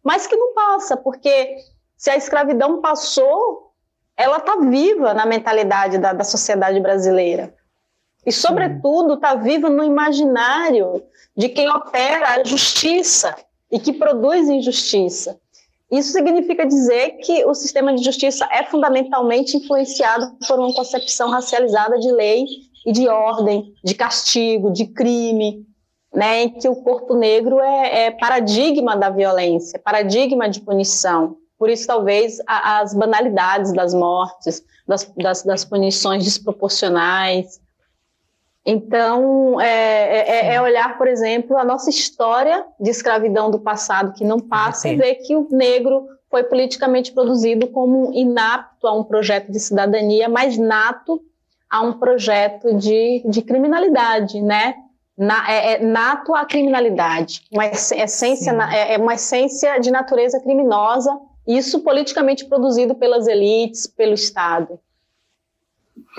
mas 0.03 0.25
que 0.25 0.35
não 0.35 0.53
passa, 0.53 0.95
porque 0.95 1.57
se 1.95 2.09
a 2.09 2.15
escravidão 2.15 2.81
passou, 2.81 3.71
ela 4.15 4.37
está 4.37 4.55
viva 4.57 5.13
na 5.13 5.25
mentalidade 5.25 5.97
da, 5.97 6.13
da 6.13 6.23
sociedade 6.23 6.79
brasileira. 6.79 7.53
E, 8.25 8.31
sobretudo, 8.31 9.13
está 9.13 9.35
viva 9.35 9.69
no 9.69 9.83
imaginário 9.83 11.03
de 11.35 11.49
quem 11.49 11.69
opera 11.69 12.35
a 12.35 12.43
justiça 12.43 13.35
e 13.71 13.79
que 13.79 13.93
produz 13.93 14.49
injustiça. 14.49 15.39
Isso 15.89 16.11
significa 16.11 16.65
dizer 16.65 17.11
que 17.23 17.45
o 17.45 17.53
sistema 17.53 17.95
de 17.95 18.03
justiça 18.03 18.47
é 18.51 18.65
fundamentalmente 18.65 19.55
influenciado 19.55 20.35
por 20.45 20.59
uma 20.59 20.73
concepção 20.73 21.29
racializada 21.29 21.97
de 21.97 22.11
lei 22.11 22.45
e 22.87 22.91
de 22.93 23.09
ordem, 23.09 23.73
de 23.83 23.93
castigo, 23.93 24.71
de 24.71 24.85
crime, 24.85 25.67
né, 26.15 26.43
em 26.43 26.49
que 26.51 26.69
o 26.69 26.75
corpo 26.77 27.15
negro 27.15 27.59
é, 27.59 28.05
é 28.05 28.11
paradigma 28.11 28.95
da 28.95 29.09
violência, 29.09 29.77
paradigma 29.77 30.49
de 30.49 30.61
punição. 30.61 31.35
Por 31.59 31.69
isso, 31.69 31.85
talvez, 31.85 32.37
a, 32.47 32.79
as 32.79 32.93
banalidades 32.93 33.73
das 33.73 33.93
mortes, 33.93 34.63
das, 34.87 35.03
das, 35.17 35.43
das 35.43 35.65
punições 35.65 36.23
desproporcionais. 36.23 37.59
Então, 38.65 39.59
é, 39.59 39.67
é, 39.67 40.29
é, 40.29 40.55
é, 40.55 40.61
olhar, 40.61 40.97
por 40.97 41.09
exemplo, 41.09 41.57
a 41.57 41.65
nossa 41.65 41.89
história 41.89 42.65
de 42.79 42.89
escravidão 42.89 43.51
do 43.51 43.59
passado, 43.59 44.13
que 44.13 44.23
não 44.23 44.39
passa, 44.39 44.87
e 44.87 44.95
ver 44.95 45.15
que 45.15 45.35
o 45.35 45.45
negro 45.51 46.07
foi 46.29 46.43
politicamente 46.43 47.11
produzido 47.11 47.67
como 47.67 48.13
inapto 48.13 48.87
a 48.87 48.93
um 48.93 49.03
projeto 49.03 49.51
de 49.51 49.59
cidadania, 49.59 50.29
mas 50.29 50.57
nato 50.57 51.21
a 51.69 51.81
um 51.81 51.93
projeto 51.93 52.75
de, 52.75 53.23
de 53.27 53.41
criminalidade, 53.41 54.41
né? 54.41 54.75
Na, 55.17 55.51
é, 55.51 55.73
é, 55.73 55.83
nato 55.83 56.35
à 56.35 56.45
criminalidade, 56.45 57.41
uma 57.51 57.65
essência, 57.65 58.51
é, 58.71 58.93
é 58.93 58.97
uma 58.99 59.15
essência 59.15 59.79
de 59.79 59.89
natureza 59.89 60.39
criminosa 60.39 61.11
isso 61.47 61.79
politicamente 61.79 62.45
produzido 62.45 62.93
pelas 62.93 63.25
elites, 63.25 63.87
pelo 63.87 64.13
Estado. 64.13 64.77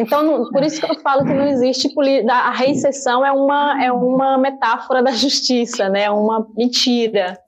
Então, 0.01 0.51
por 0.51 0.63
isso 0.63 0.81
que 0.81 0.91
eu 0.91 0.99
falo 1.01 1.25
que 1.25 1.35
não 1.35 1.47
existe 1.47 1.93
a 2.31 2.51
reicessão 2.51 3.25
é 3.25 3.31
uma 3.31 3.85
é 3.85 3.93
uma 3.93 4.39
metáfora 4.39 5.03
da 5.03 5.11
justiça, 5.13 5.89
né? 5.89 6.05
É 6.05 6.11
uma 6.11 6.49
mentira. 6.57 7.39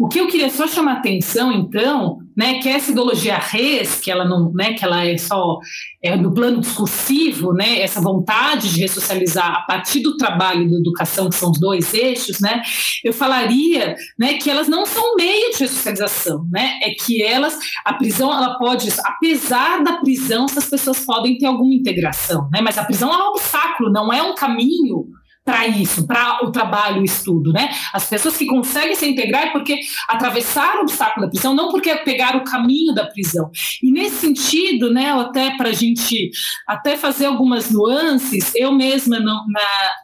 O 0.00 0.08
que 0.08 0.18
eu 0.18 0.26
queria 0.26 0.50
só 0.50 0.66
chamar 0.66 0.98
atenção, 0.98 1.52
então, 1.52 2.18
né, 2.36 2.58
que 2.58 2.68
essa 2.68 2.90
ideologia 2.90 3.38
res, 3.38 4.00
que 4.00 4.10
ela 4.10 4.24
não, 4.24 4.52
né, 4.52 4.74
que 4.74 4.84
ela 4.84 5.04
é 5.04 5.16
só 5.16 5.58
é, 6.02 6.14
no 6.16 6.34
plano 6.34 6.60
discursivo, 6.60 7.52
né, 7.52 7.80
essa 7.80 8.00
vontade 8.00 8.72
de 8.72 8.80
ressocializar 8.80 9.54
a 9.54 9.60
partir 9.62 10.00
do 10.00 10.16
trabalho 10.16 10.62
e 10.62 10.70
da 10.70 10.76
educação, 10.76 11.30
que 11.30 11.36
são 11.36 11.50
os 11.50 11.58
dois 11.58 11.94
eixos, 11.94 12.40
né, 12.40 12.62
eu 13.02 13.12
falaria, 13.12 13.96
né, 14.18 14.34
que 14.34 14.50
elas 14.50 14.68
não 14.68 14.84
são 14.84 15.16
meio 15.16 15.52
de 15.52 15.60
ressocialização, 15.60 16.46
né, 16.50 16.78
é 16.82 16.90
que 16.90 17.22
elas, 17.22 17.58
a 17.84 17.94
prisão, 17.94 18.30
ela 18.30 18.58
pode, 18.58 18.88
apesar 19.04 19.82
da 19.82 19.94
prisão, 19.94 20.44
essas 20.44 20.66
pessoas 20.68 21.04
podem 21.04 21.38
ter 21.38 21.46
alguma 21.46 21.74
integração, 21.74 22.48
né, 22.52 22.60
mas 22.60 22.76
a 22.76 22.84
prisão 22.84 23.10
é 23.12 23.16
um 23.16 23.30
obstáculo, 23.30 23.90
não 23.90 24.12
é 24.12 24.22
um 24.22 24.34
caminho 24.34 25.06
para 25.46 25.64
isso, 25.68 26.04
para 26.04 26.44
o 26.44 26.50
trabalho, 26.50 27.00
o 27.00 27.04
estudo, 27.04 27.52
né? 27.52 27.70
As 27.92 28.08
pessoas 28.08 28.36
que 28.36 28.46
conseguem 28.46 28.96
se 28.96 29.08
integrar 29.08 29.44
é 29.44 29.50
porque 29.52 29.78
atravessaram 30.08 30.80
o 30.80 30.82
obstáculo 30.82 31.24
da 31.24 31.30
prisão, 31.30 31.54
não 31.54 31.70
porque 31.70 31.94
pegaram 31.98 32.40
o 32.40 32.44
caminho 32.44 32.92
da 32.92 33.06
prisão. 33.06 33.48
E 33.80 33.92
nesse 33.92 34.16
sentido, 34.16 34.92
né, 34.92 35.12
até 35.12 35.56
para 35.56 35.68
a 35.68 35.72
gente 35.72 36.30
até 36.66 36.96
fazer 36.96 37.26
algumas 37.26 37.70
nuances, 37.70 38.52
eu 38.56 38.72
mesma 38.72 39.20
na, 39.20 39.40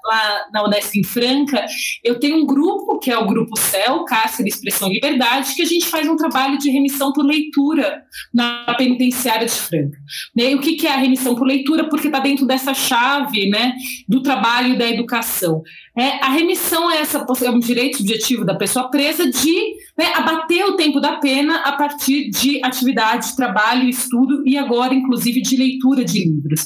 lá 0.05 0.45
na 0.53 0.65
Unesp 0.65 0.95
em 0.95 1.03
Franca, 1.03 1.67
eu 2.05 2.21
tenho 2.21 2.37
um 2.37 2.47
grupo 2.47 3.01
que 3.01 3.11
é 3.11 3.19
o 3.19 3.27
grupo 3.27 3.59
CEL, 3.59 4.05
Cárcere 4.05 4.49
Expressão 4.49 4.89
e 4.91 4.95
Liberdade, 4.95 5.57
que 5.57 5.63
a 5.63 5.67
gente 5.67 5.87
faz 5.87 6.09
um 6.09 6.15
trabalho 6.15 6.57
de 6.57 6.71
remissão 6.71 7.13
por 7.13 7.25
leitura 7.25 8.05
na 8.33 8.73
penitenciária 8.79 9.47
de 9.47 9.55
Franca. 9.55 9.99
Né? 10.37 10.53
E 10.53 10.55
o 10.55 10.61
que, 10.61 10.87
é 10.87 10.93
a 10.93 10.99
remissão 10.99 11.35
por 11.35 11.49
leitura? 11.49 11.89
Porque 11.89 12.07
está 12.07 12.21
dentro 12.21 12.47
dessa 12.47 12.73
chave, 12.73 13.51
né, 13.51 13.73
do 14.09 14.23
trabalho 14.23 14.79
da 14.79 14.89
educação 14.89 15.32
remissão. 15.33 15.63
É, 15.97 16.25
a 16.25 16.31
remissão 16.31 16.91
é, 16.91 17.03
essa, 17.03 17.27
é 17.45 17.51
um 17.51 17.59
direito 17.59 17.99
subjetivo 17.99 18.47
da 18.47 18.55
pessoa 18.55 18.89
presa 18.89 19.31
de 19.31 19.75
né, 19.97 20.11
abater 20.15 20.65
o 20.65 20.75
tempo 20.75 21.01
da 21.01 21.17
pena 21.17 21.57
a 21.67 21.73
partir 21.73 22.31
de 22.31 22.65
atividade, 22.65 23.37
trabalho, 23.37 23.87
estudo 23.87 24.43
e 24.47 24.57
agora, 24.57 24.95
inclusive, 24.95 25.43
de 25.43 25.55
leitura 25.55 26.03
de 26.03 26.25
livros. 26.25 26.65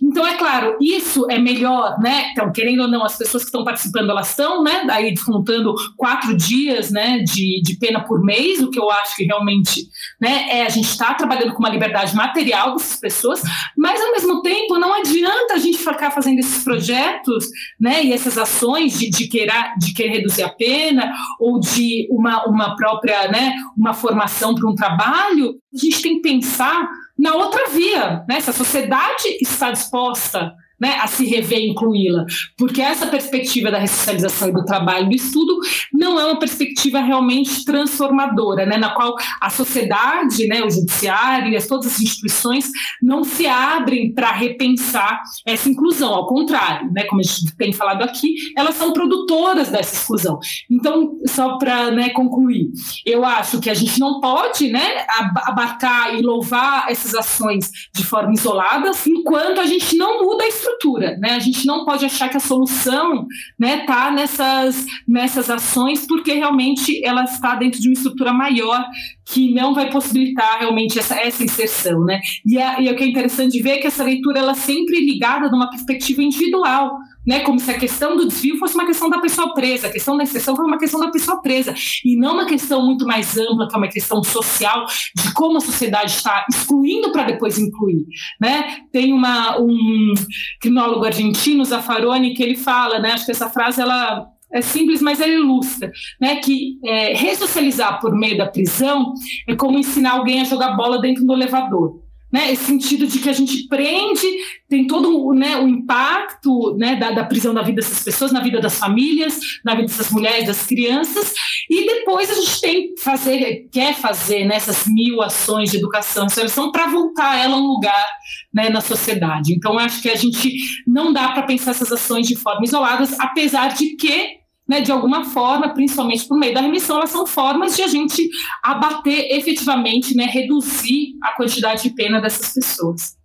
Então, 0.00 0.24
é 0.24 0.36
claro, 0.36 0.76
isso 0.80 1.26
é 1.28 1.36
melhor, 1.36 1.98
né? 2.00 2.30
Então, 2.30 2.50
querendo 2.52 2.82
ou 2.82 2.88
não, 2.88 3.04
as 3.04 3.18
pessoas 3.18 3.42
que 3.42 3.48
estão 3.48 3.64
participando, 3.64 4.08
elas 4.08 4.30
estão, 4.30 4.62
né? 4.62 4.86
Aí 4.88 5.12
descontando 5.12 5.74
quatro 5.96 6.36
dias, 6.36 6.90
né? 6.90 7.18
De, 7.18 7.60
de 7.62 7.76
pena 7.76 8.04
por 8.04 8.22
mês, 8.22 8.60
o 8.60 8.70
que 8.70 8.78
eu 8.78 8.88
acho 8.88 9.16
que 9.16 9.24
realmente, 9.24 9.88
né? 10.20 10.46
É 10.48 10.62
a 10.64 10.68
gente 10.68 10.88
está 10.88 11.12
trabalhando 11.12 11.52
com 11.52 11.58
uma 11.58 11.68
liberdade 11.68 12.14
material 12.14 12.74
dessas 12.76 13.00
pessoas, 13.00 13.42
mas 13.76 14.00
ao 14.00 14.12
mesmo 14.12 14.40
tempo 14.42 14.78
não 14.78 14.94
adianta 14.94 15.54
a 15.54 15.58
gente 15.58 15.76
ficar 15.76 16.12
fazendo 16.12 16.38
esses 16.38 16.62
projetos, 16.62 17.46
né? 17.78 18.04
E 18.04 18.12
essas 18.12 18.38
ações 18.38 18.59
de, 18.98 19.10
de 19.10 19.28
querer 19.28 19.74
de 19.78 19.92
querer 19.94 20.10
reduzir 20.10 20.42
a 20.42 20.48
pena 20.48 21.12
ou 21.38 21.58
de 21.58 22.08
uma, 22.10 22.44
uma 22.46 22.76
própria, 22.76 23.28
né? 23.28 23.54
Uma 23.76 23.94
formação 23.94 24.54
para 24.54 24.68
um 24.68 24.74
trabalho. 24.74 25.56
A 25.74 25.78
gente 25.78 26.02
tem 26.02 26.16
que 26.16 26.22
pensar 26.22 26.88
na 27.18 27.34
outra 27.34 27.68
via, 27.70 28.24
né? 28.28 28.40
Se 28.40 28.50
a 28.50 28.54
sociedade 28.54 29.38
está 29.40 29.70
disposta 29.70 30.54
né, 30.80 30.96
a 31.00 31.06
se 31.06 31.26
rever 31.26 31.60
incluí-la, 31.60 32.24
porque 32.56 32.80
essa 32.80 33.06
perspectiva 33.06 33.70
da 33.70 33.78
ressocialização 33.78 34.48
e 34.48 34.52
do 34.52 34.64
trabalho 34.64 35.08
do 35.08 35.14
estudo 35.14 35.58
não 35.92 36.18
é 36.18 36.24
uma 36.24 36.38
perspectiva 36.38 37.00
realmente 37.00 37.64
transformadora, 37.64 38.64
né, 38.64 38.76
na 38.76 38.90
qual 38.90 39.14
a 39.40 39.50
sociedade, 39.50 40.46
né, 40.46 40.62
o 40.64 40.70
judiciário 40.70 41.54
e 41.54 41.60
todas 41.66 41.86
as 41.86 42.00
instituições 42.00 42.70
não 43.02 43.22
se 43.22 43.46
abrem 43.46 44.12
para 44.12 44.32
repensar 44.32 45.22
essa 45.46 45.68
inclusão, 45.68 46.14
ao 46.14 46.26
contrário, 46.26 46.90
né, 46.92 47.04
como 47.04 47.20
a 47.20 47.24
gente 47.24 47.54
tem 47.56 47.72
falado 47.72 48.02
aqui, 48.02 48.34
elas 48.56 48.76
são 48.76 48.92
produtoras 48.92 49.68
dessa 49.68 49.94
exclusão. 49.94 50.38
Então, 50.70 51.18
só 51.26 51.58
para 51.58 51.90
né, 51.90 52.10
concluir, 52.10 52.70
eu 53.04 53.24
acho 53.24 53.60
que 53.60 53.68
a 53.68 53.74
gente 53.74 53.98
não 54.00 54.20
pode 54.20 54.68
né, 54.68 55.04
abarcar 55.44 56.14
e 56.14 56.22
louvar 56.22 56.86
essas 56.90 57.14
ações 57.14 57.70
de 57.94 58.04
forma 58.04 58.32
isolada 58.32 58.90
enquanto 59.06 59.60
a 59.60 59.66
gente 59.66 59.96
não 59.96 60.22
muda 60.22 60.44
a 60.44 60.48
estrutura. 60.48 60.69
Né? 61.18 61.32
A 61.32 61.38
gente 61.38 61.66
não 61.66 61.84
pode 61.84 62.04
achar 62.04 62.28
que 62.28 62.36
a 62.36 62.40
solução 62.40 63.26
está 63.26 63.26
né, 63.58 63.84
tá 63.84 64.10
nessas, 64.10 64.86
nessas 65.06 65.50
ações, 65.50 66.06
porque 66.06 66.32
realmente 66.32 67.04
ela 67.04 67.24
está 67.24 67.54
dentro 67.54 67.80
de 67.80 67.88
uma 67.88 67.94
estrutura 67.94 68.32
maior 68.32 68.84
que 69.24 69.52
não 69.52 69.74
vai 69.74 69.90
possibilitar 69.90 70.58
realmente 70.58 70.98
essa, 70.98 71.14
essa 71.14 71.42
inserção. 71.44 72.04
Né? 72.04 72.20
E, 72.44 72.58
a, 72.58 72.80
e 72.80 72.90
o 72.90 72.96
que 72.96 73.04
é 73.04 73.08
interessante 73.08 73.60
ver 73.62 73.70
é 73.70 73.78
que 73.78 73.86
essa 73.86 74.04
leitura 74.04 74.38
ela 74.38 74.52
é 74.52 74.54
sempre 74.54 75.00
ligada 75.00 75.48
numa 75.48 75.70
perspectiva 75.70 76.22
individual 76.22 76.98
né, 77.26 77.40
como 77.40 77.60
se 77.60 77.70
a 77.70 77.78
questão 77.78 78.16
do 78.16 78.26
desvio 78.26 78.58
fosse 78.58 78.74
uma 78.74 78.86
questão 78.86 79.10
da 79.10 79.18
pessoa 79.18 79.54
presa, 79.54 79.86
a 79.86 79.92
questão 79.92 80.16
da 80.16 80.24
exceção 80.24 80.56
foi 80.56 80.64
uma 80.64 80.78
questão 80.78 81.00
da 81.00 81.10
pessoa 81.10 81.40
presa, 81.40 81.74
e 82.04 82.16
não 82.16 82.34
uma 82.34 82.46
questão 82.46 82.84
muito 82.84 83.06
mais 83.06 83.36
ampla, 83.36 83.68
que 83.68 83.74
é 83.74 83.78
uma 83.78 83.88
questão 83.88 84.22
social, 84.22 84.86
de 85.14 85.32
como 85.34 85.58
a 85.58 85.60
sociedade 85.60 86.12
está 86.12 86.44
excluindo 86.50 87.12
para 87.12 87.24
depois 87.24 87.58
incluir. 87.58 88.06
Né? 88.40 88.78
Tem 88.92 89.12
uma, 89.12 89.60
um 89.60 90.14
criminólogo 90.60 91.04
argentino, 91.04 91.64
Zaffaroni, 91.64 92.34
que 92.34 92.42
ele 92.42 92.56
fala, 92.56 92.98
né, 92.98 93.12
acho 93.12 93.26
que 93.26 93.32
essa 93.32 93.50
frase 93.50 93.80
ela 93.80 94.26
é 94.52 94.60
simples, 94.60 95.00
mas 95.00 95.20
ela 95.20 95.30
ilustra, 95.30 95.92
né, 96.20 96.36
que 96.36 96.78
é, 96.84 97.14
ressocializar 97.14 98.00
por 98.00 98.12
meio 98.16 98.36
da 98.36 98.46
prisão 98.46 99.12
é 99.46 99.54
como 99.54 99.78
ensinar 99.78 100.12
alguém 100.12 100.40
a 100.40 100.44
jogar 100.44 100.76
bola 100.76 101.00
dentro 101.00 101.24
do 101.24 101.32
elevador 101.32 102.09
né, 102.32 102.52
esse 102.52 102.64
sentido 102.64 103.06
de 103.06 103.18
que 103.18 103.28
a 103.28 103.32
gente 103.32 103.66
prende, 103.66 104.26
tem 104.68 104.86
todo 104.86 105.34
né, 105.34 105.58
o 105.58 105.66
impacto 105.66 106.76
né, 106.76 106.96
da, 106.96 107.10
da, 107.10 107.24
prisão 107.24 107.52
da 107.52 107.62
vida 107.62 107.80
dessas 107.80 108.02
pessoas, 108.04 108.30
na 108.30 108.40
vida 108.40 108.60
das 108.60 108.78
famílias, 108.78 109.40
na 109.64 109.74
vida 109.74 109.88
dessas 109.88 110.10
mulheres, 110.10 110.46
das 110.46 110.64
crianças, 110.64 111.34
e 111.68 111.86
depois 111.86 112.30
a 112.30 112.34
gente 112.34 112.60
tem 112.60 112.94
fazer, 112.98 113.68
quer 113.72 113.94
fazer 113.94 114.44
né, 114.44 114.58
mil 114.88 115.22
ações 115.22 115.70
de 115.70 115.78
educação 115.78 116.28
seleção 116.28 116.70
para 116.70 116.86
voltar 116.86 117.36
ela 117.38 117.56
a 117.56 117.58
um 117.58 117.66
lugar 117.66 118.06
né, 118.54 118.68
na 118.68 118.80
sociedade. 118.80 119.52
Então, 119.52 119.78
acho 119.78 120.00
que 120.00 120.08
a 120.08 120.16
gente 120.16 120.56
não 120.86 121.12
dá 121.12 121.32
para 121.32 121.42
pensar 121.42 121.72
essas 121.72 121.90
ações 121.90 122.26
de 122.26 122.36
forma 122.36 122.64
isoladas, 122.64 123.18
apesar 123.18 123.68
de 123.68 123.96
que 123.96 124.39
né, 124.70 124.80
de 124.80 124.92
alguma 124.92 125.24
forma, 125.24 125.74
principalmente 125.74 126.28
por 126.28 126.38
meio 126.38 126.54
da 126.54 126.60
remissão, 126.60 126.98
elas 126.98 127.10
são 127.10 127.26
formas 127.26 127.74
de 127.74 127.82
a 127.82 127.88
gente 127.88 128.30
abater 128.62 129.26
efetivamente, 129.32 130.14
né, 130.14 130.26
reduzir 130.26 131.16
a 131.24 131.32
quantidade 131.32 131.82
de 131.82 131.90
pena 131.90 132.20
dessas 132.20 132.54
pessoas. 132.54 133.16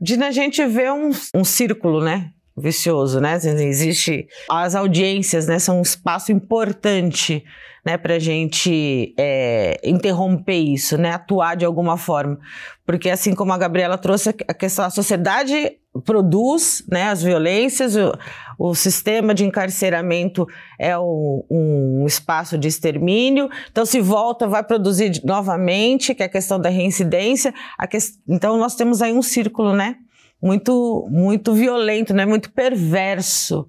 Dina, 0.00 0.28
a 0.28 0.30
gente 0.30 0.64
vê 0.64 0.90
um, 0.90 1.10
um 1.34 1.44
círculo, 1.44 2.02
né? 2.02 2.30
vicioso, 2.60 3.20
né? 3.20 3.36
Existe 3.36 4.26
as 4.50 4.74
audiências, 4.74 5.46
né? 5.46 5.60
São 5.60 5.78
um 5.78 5.82
espaço 5.82 6.32
importante, 6.32 7.44
né? 7.86 7.96
Para 7.96 8.14
a 8.14 8.18
gente 8.18 9.14
é, 9.16 9.80
interromper 9.84 10.58
isso, 10.58 10.98
né? 10.98 11.12
Atuar 11.12 11.56
de 11.56 11.64
alguma 11.64 11.96
forma, 11.96 12.36
porque 12.84 13.10
assim 13.10 13.32
como 13.32 13.52
a 13.52 13.58
Gabriela 13.58 13.96
trouxe 13.96 14.30
a 14.30 14.54
questão, 14.54 14.84
a 14.84 14.90
sociedade 14.90 15.78
produz, 16.04 16.84
né? 16.90 17.08
As 17.10 17.22
violências, 17.22 17.96
o, 17.96 18.12
o 18.58 18.74
sistema 18.74 19.32
de 19.32 19.44
encarceramento 19.44 20.46
é 20.78 20.98
um, 20.98 21.44
um, 21.48 22.04
espaço 22.06 22.58
de 22.58 22.66
extermínio, 22.66 23.48
então 23.70 23.86
se 23.86 24.00
volta, 24.00 24.48
vai 24.48 24.64
produzir 24.64 25.20
novamente, 25.24 26.14
que 26.14 26.22
é 26.22 26.26
a 26.26 26.30
questão 26.30 26.58
da 26.58 26.68
reincidência. 26.68 27.54
Que... 27.88 27.98
Então 28.28 28.58
nós 28.58 28.74
temos 28.74 29.00
aí 29.00 29.12
um 29.12 29.22
círculo, 29.22 29.72
né? 29.72 29.96
Muito, 30.42 31.08
muito 31.10 31.52
violento, 31.52 32.12
né? 32.12 32.26
Muito 32.26 32.52
perverso, 32.52 33.66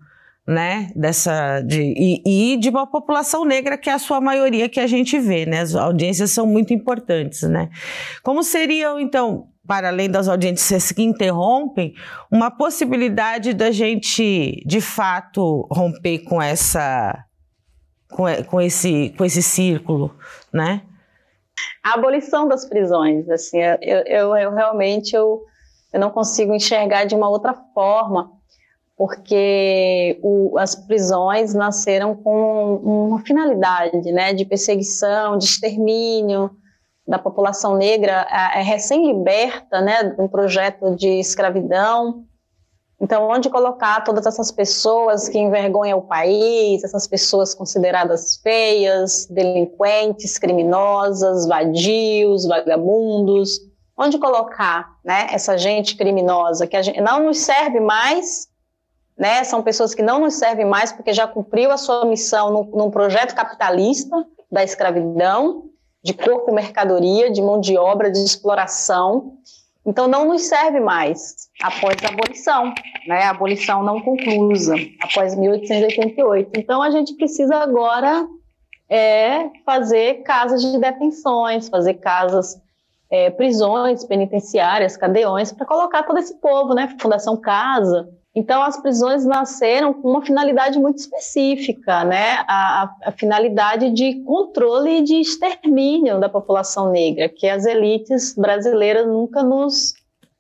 né? 0.48 0.92
Dessa 0.96 1.62
de 1.62 1.94
e, 1.96 2.54
e 2.54 2.58
de 2.58 2.70
uma 2.70 2.88
população 2.88 3.46
negra 3.46 3.78
que 3.78 3.90
é 3.90 3.94
a 3.94 4.00
sua 4.00 4.20
maioria 4.20 4.68
que 4.68 4.80
a 4.80 4.88
gente 4.88 5.20
vê, 5.20 5.46
né? 5.46 5.62
As 5.62 5.76
audiências 5.76 6.32
são 6.32 6.48
muito 6.48 6.74
importantes, 6.74 7.44
né? 7.44 7.70
Como 8.24 8.42
seriam 8.44 9.00
então 9.00 9.48
para 9.70 9.90
além 9.90 10.10
das 10.10 10.28
audiências 10.28 10.92
que 10.92 11.04
interrompem, 11.04 11.94
uma 12.32 12.50
possibilidade 12.50 13.54
da 13.54 13.70
gente, 13.70 14.64
de 14.66 14.82
fato, 14.82 15.68
romper 15.72 16.24
com 16.24 16.42
essa, 16.42 17.24
com, 18.10 18.24
com 18.50 18.60
esse, 18.60 19.14
com 19.16 19.24
esse 19.24 19.44
círculo, 19.44 20.18
né? 20.52 20.82
A 21.84 21.94
abolição 21.94 22.48
das 22.48 22.66
prisões, 22.66 23.30
assim, 23.30 23.60
eu, 23.60 24.02
eu, 24.08 24.36
eu 24.36 24.52
realmente 24.56 25.16
eu, 25.16 25.44
eu 25.94 26.00
não 26.00 26.10
consigo 26.10 26.52
enxergar 26.52 27.06
de 27.06 27.14
uma 27.14 27.30
outra 27.30 27.54
forma, 27.76 28.32
porque 28.98 30.20
o, 30.24 30.58
as 30.58 30.74
prisões 30.74 31.54
nasceram 31.54 32.16
com 32.16 32.78
uma 32.78 33.20
finalidade, 33.20 34.12
né, 34.12 34.34
de 34.34 34.46
perseguição, 34.46 35.38
de 35.38 35.44
extermínio, 35.44 36.58
da 37.10 37.18
população 37.18 37.76
negra 37.76 38.28
é 38.54 38.62
recém-liberta 38.62 39.82
né, 39.82 40.04
de 40.04 40.22
um 40.22 40.28
projeto 40.28 40.96
de 40.96 41.20
escravidão. 41.20 42.24
Então, 43.02 43.28
onde 43.28 43.50
colocar 43.50 44.04
todas 44.04 44.28
essas 44.28 44.52
pessoas 44.52 45.28
que 45.28 45.40
envergonham 45.40 45.98
o 45.98 46.04
país, 46.04 46.84
essas 46.84 47.08
pessoas 47.08 47.56
consideradas 47.56 48.38
feias, 48.44 49.26
delinquentes, 49.26 50.38
criminosas, 50.38 51.48
vadios, 51.48 52.46
vagabundos, 52.46 53.60
onde 53.98 54.20
colocar 54.20 54.96
né, 55.04 55.30
essa 55.32 55.58
gente 55.58 55.96
criminosa 55.96 56.68
que 56.68 56.84
gente, 56.84 57.02
não 57.02 57.24
nos 57.24 57.40
serve 57.40 57.80
mais, 57.80 58.50
né, 59.18 59.44
são 59.44 59.64
pessoas 59.64 59.96
que 59.96 60.04
não 60.04 60.20
nos 60.20 60.36
servem 60.36 60.66
mais 60.66 60.92
porque 60.92 61.12
já 61.12 61.26
cumpriu 61.28 61.72
a 61.72 61.78
sua 61.78 62.06
missão 62.06 62.52
num, 62.52 62.64
num 62.66 62.92
projeto 62.92 63.34
capitalista 63.34 64.16
da 64.52 64.64
escravidão, 64.64 65.69
de 66.04 66.14
corpo 66.14 66.54
mercadoria, 66.54 67.32
de 67.32 67.42
mão 67.42 67.60
de 67.60 67.78
obra, 67.78 68.12
de 68.12 68.20
exploração. 68.20 69.38
Então, 69.86 70.08
não 70.08 70.28
nos 70.28 70.44
serve 70.44 70.80
mais 70.80 71.50
após 71.62 71.96
a 72.04 72.10
abolição, 72.10 72.74
né? 73.08 73.24
a 73.24 73.32
abolição 73.32 73.84
não 73.84 74.00
conclusa, 74.02 74.76
após 75.02 75.36
1888. 75.36 76.52
Então, 76.58 76.82
a 76.82 76.92
gente 76.92 77.16
precisa 77.16 77.56
agora 77.58 78.28
é, 78.90 79.50
fazer 79.66 80.24
casas 80.24 80.62
de 80.62 80.78
detenções, 80.78 81.70
fazer 81.70 81.96
casas, 81.96 82.60
é, 83.10 83.30
prisões 83.30 84.06
penitenciárias, 84.06 84.96
cadeões, 84.96 85.52
para 85.52 85.66
colocar 85.66 86.04
todo 86.04 86.20
esse 86.20 86.36
povo, 86.40 86.74
né? 86.74 86.96
Fundação 87.00 87.36
Casa, 87.38 88.10
então, 88.36 88.62
as 88.62 88.80
prisões 88.80 89.26
nasceram 89.26 89.92
com 89.92 90.12
uma 90.12 90.22
finalidade 90.22 90.78
muito 90.80 91.00
específica, 91.00 92.04
né? 92.04 92.44
A, 92.48 92.96
a, 93.06 93.12
finalidade 93.12 93.90
de 93.92 94.22
controle 94.24 95.00
e 95.00 95.04
de 95.04 95.16
extermínio 95.16 96.20
da 96.20 96.30
população 96.30 96.92
negra, 96.92 97.28
que 97.28 97.48
as 97.48 97.66
elites 97.66 98.36
brasileiras 98.36 99.08
nunca 99.08 99.44
nos, 99.44 99.94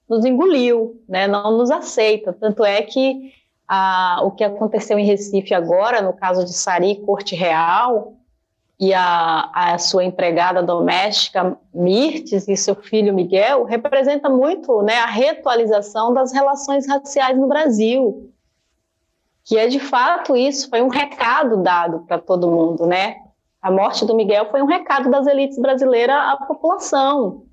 nos 0.07 0.23
engoliu, 0.23 1.01
né? 1.09 1.27
Não 1.27 1.57
nos 1.57 1.71
aceita. 1.71 2.31
Tanto 2.31 2.63
é 2.63 2.83
que 2.83 3.33
a, 3.67 4.21
o 4.23 4.31
que 4.31 4.43
aconteceu 4.43 4.99
em 4.99 5.05
Recife 5.05 5.55
agora, 5.55 5.99
no 5.99 6.13
caso 6.13 6.45
de 6.45 6.53
Sari 6.53 7.01
Corte 7.03 7.35
Real, 7.35 8.13
e 8.79 8.93
a, 8.93 9.51
a 9.53 9.77
sua 9.77 10.05
empregada 10.05 10.63
doméstica 10.63 11.57
Mirtes 11.73 12.47
e 12.47 12.55
seu 12.55 12.75
filho 12.75 13.13
Miguel 13.13 13.65
representa 13.65 14.29
muito 14.29 14.81
né, 14.81 14.95
a 14.99 15.05
reatualização 15.05 16.13
das 16.13 16.31
relações 16.31 16.87
raciais 16.87 17.37
no 17.37 17.47
Brasil, 17.47 18.31
que 19.43 19.57
é 19.57 19.67
de 19.67 19.79
fato 19.79 20.35
isso, 20.35 20.69
foi 20.69 20.81
um 20.81 20.87
recado 20.87 21.57
dado 21.61 22.05
para 22.07 22.19
todo 22.19 22.49
mundo, 22.49 22.85
né? 22.85 23.17
A 23.61 23.69
morte 23.69 24.05
do 24.05 24.15
Miguel 24.15 24.49
foi 24.49 24.61
um 24.61 24.67
recado 24.67 25.09
das 25.09 25.27
elites 25.27 25.59
brasileiras 25.59 26.15
à 26.15 26.37
população, 26.37 27.43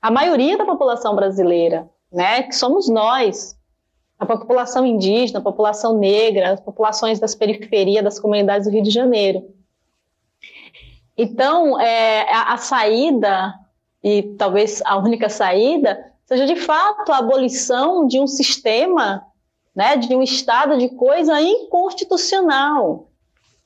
a 0.00 0.10
maioria 0.10 0.56
da 0.56 0.64
população 0.64 1.14
brasileira, 1.14 1.90
né? 2.10 2.44
Que 2.44 2.54
somos 2.54 2.88
nós, 2.88 3.58
a 4.18 4.24
população 4.24 4.86
indígena, 4.86 5.40
a 5.40 5.42
população 5.42 5.98
negra, 5.98 6.52
as 6.52 6.60
populações 6.60 7.18
das 7.18 7.34
periferias 7.34 8.04
das 8.04 8.18
comunidades 8.18 8.66
do 8.66 8.72
Rio 8.72 8.82
de 8.82 8.90
Janeiro. 8.90 9.42
Então, 11.16 11.80
é, 11.80 12.22
a, 12.32 12.54
a 12.54 12.56
saída, 12.56 13.54
e 14.02 14.22
talvez 14.36 14.82
a 14.84 14.96
única 14.98 15.28
saída, 15.28 16.12
seja 16.26 16.46
de 16.46 16.56
fato 16.56 17.12
a 17.12 17.18
abolição 17.18 18.06
de 18.06 18.18
um 18.18 18.26
sistema, 18.26 19.24
né, 19.74 19.96
de 19.96 20.14
um 20.14 20.22
estado 20.22 20.76
de 20.78 20.88
coisa 20.90 21.40
inconstitucional, 21.40 23.08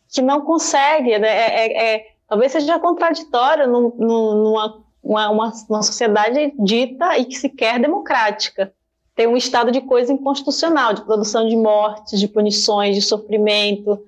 que 0.09 0.22
não 0.22 0.42
consegue, 0.42 1.18
né, 1.18 1.28
é, 1.28 1.66
é, 1.66 1.94
é 1.94 2.07
talvez 2.28 2.53
seja 2.53 2.78
contraditório 2.78 3.66
num, 3.66 3.94
numa 3.96 4.82
uma, 5.03 5.30
uma, 5.30 5.53
uma, 5.68 5.82
sociedade 5.82 6.53
dita 6.59 7.16
e 7.18 7.24
que 7.24 7.38
se 7.38 7.49
quer 7.49 7.80
democrática. 7.80 8.72
tem 9.14 9.26
um 9.26 9.36
estado 9.36 9.70
de 9.70 9.80
coisa 9.80 10.12
inconstitucional, 10.12 10.92
de 10.92 11.03
produção 11.03 11.49
de 11.49 11.57
mortes, 11.57 12.20
de 12.20 12.28
punições, 12.28 12.94
de 12.94 13.03
sofrimento, 13.03 13.99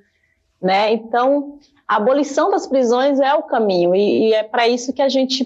né? 0.60 0.92
Então, 0.92 1.58
a 1.90 1.96
abolição 1.96 2.52
das 2.52 2.68
prisões 2.68 3.18
é 3.18 3.34
o 3.34 3.42
caminho 3.42 3.96
e, 3.96 4.28
e 4.28 4.32
é 4.32 4.44
para 4.44 4.68
isso 4.68 4.92
que 4.92 5.02
a 5.02 5.08
gente 5.08 5.44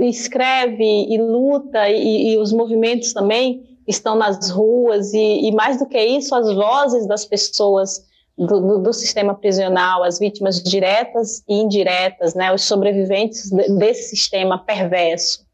escreve 0.00 0.84
e 0.84 1.16
luta 1.16 1.88
e, 1.88 2.34
e, 2.34 2.36
os 2.36 2.52
movimentos 2.52 3.14
também 3.14 3.66
estão 3.86 4.14
nas 4.14 4.50
ruas 4.50 5.14
e, 5.14 5.48
e, 5.48 5.52
mais 5.52 5.78
do 5.78 5.86
que 5.86 5.98
isso, 5.98 6.34
as 6.34 6.54
vozes 6.54 7.06
das 7.06 7.24
pessoas 7.24 8.04
do, 8.36 8.60
do, 8.60 8.78
do, 8.80 8.92
sistema 8.92 9.34
prisional, 9.34 10.04
as 10.04 10.18
vítimas 10.18 10.62
diretas 10.62 11.42
e 11.48 11.54
indiretas, 11.54 12.34
né, 12.34 12.52
os 12.52 12.64
sobreviventes 12.64 13.50
de, 13.50 13.74
desse 13.78 14.10
sistema 14.10 14.58
perverso. 14.58 15.46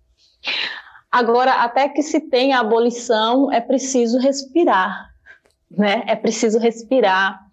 Agora, 1.12 1.62
até 1.62 1.89
que 1.89 2.03
se 2.03 2.18
tenha 2.18 2.59
abolição, 2.59 3.53
é 3.53 3.61
preciso 3.61 4.18
respirar, 4.18 5.11
né? 5.70 6.03
É 6.09 6.16
preciso 6.16 6.59
respirar. 6.59 7.44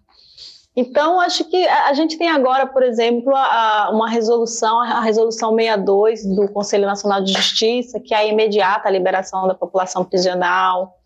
Então, 0.74 1.20
acho 1.20 1.44
que 1.44 1.66
a 1.66 1.92
gente 1.92 2.16
tem 2.16 2.30
agora, 2.30 2.66
por 2.66 2.82
exemplo, 2.82 3.34
a, 3.36 3.90
uma 3.92 4.08
resolução, 4.08 4.80
a 4.80 5.00
resolução 5.00 5.50
62 5.54 6.24
do 6.24 6.48
Conselho 6.48 6.86
Nacional 6.86 7.22
de 7.22 7.32
Justiça, 7.32 8.00
que 8.00 8.14
é 8.14 8.18
a 8.18 8.24
imediata 8.24 8.88
liberação 8.88 9.46
da 9.46 9.54
população 9.54 10.02
prisional, 10.02 10.98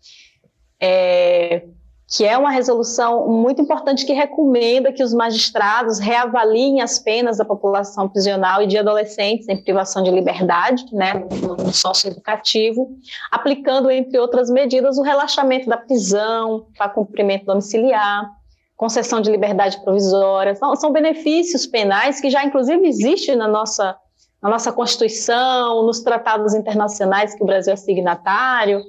é, 0.81 1.63
que 2.09 2.23
é 2.23 2.37
uma 2.37 2.51
resolução 2.51 3.27
muito 3.27 3.61
importante 3.61 4.05
que 4.05 4.13
recomenda 4.13 4.93
que 4.93 5.03
os 5.03 5.13
magistrados 5.13 5.99
reavaliem 5.99 6.81
as 6.81 6.97
penas 6.97 7.37
da 7.37 7.43
população 7.43 8.07
prisional 8.07 8.61
e 8.61 8.67
de 8.67 8.77
adolescentes 8.77 9.49
em 9.49 9.61
privação 9.61 10.01
de 10.01 10.09
liberdade, 10.09 10.85
né, 10.93 11.25
no, 11.41 11.73
socioeducativo, 11.73 12.87
aplicando, 13.29 13.91
entre 13.91 14.17
outras 14.17 14.49
medidas, 14.49 14.97
o 14.97 15.01
relaxamento 15.01 15.67
da 15.67 15.75
prisão 15.75 16.67
para 16.77 16.87
cumprimento 16.87 17.45
domiciliar, 17.45 18.36
concessão 18.77 19.19
de 19.19 19.31
liberdade 19.31 19.81
provisória, 19.83 20.55
são, 20.55 20.75
são 20.75 20.91
benefícios 20.91 21.65
penais 21.65 22.21
que 22.21 22.29
já, 22.29 22.45
inclusive, 22.45 22.87
existem 22.87 23.35
na 23.35 23.47
nossa, 23.47 23.97
na 24.41 24.49
nossa 24.49 24.71
Constituição, 24.71 25.83
nos 25.83 26.01
tratados 26.01 26.53
internacionais 26.53 27.33
que 27.33 27.43
o 27.43 27.45
Brasil 27.45 27.73
é 27.73 27.75
signatário, 27.75 28.83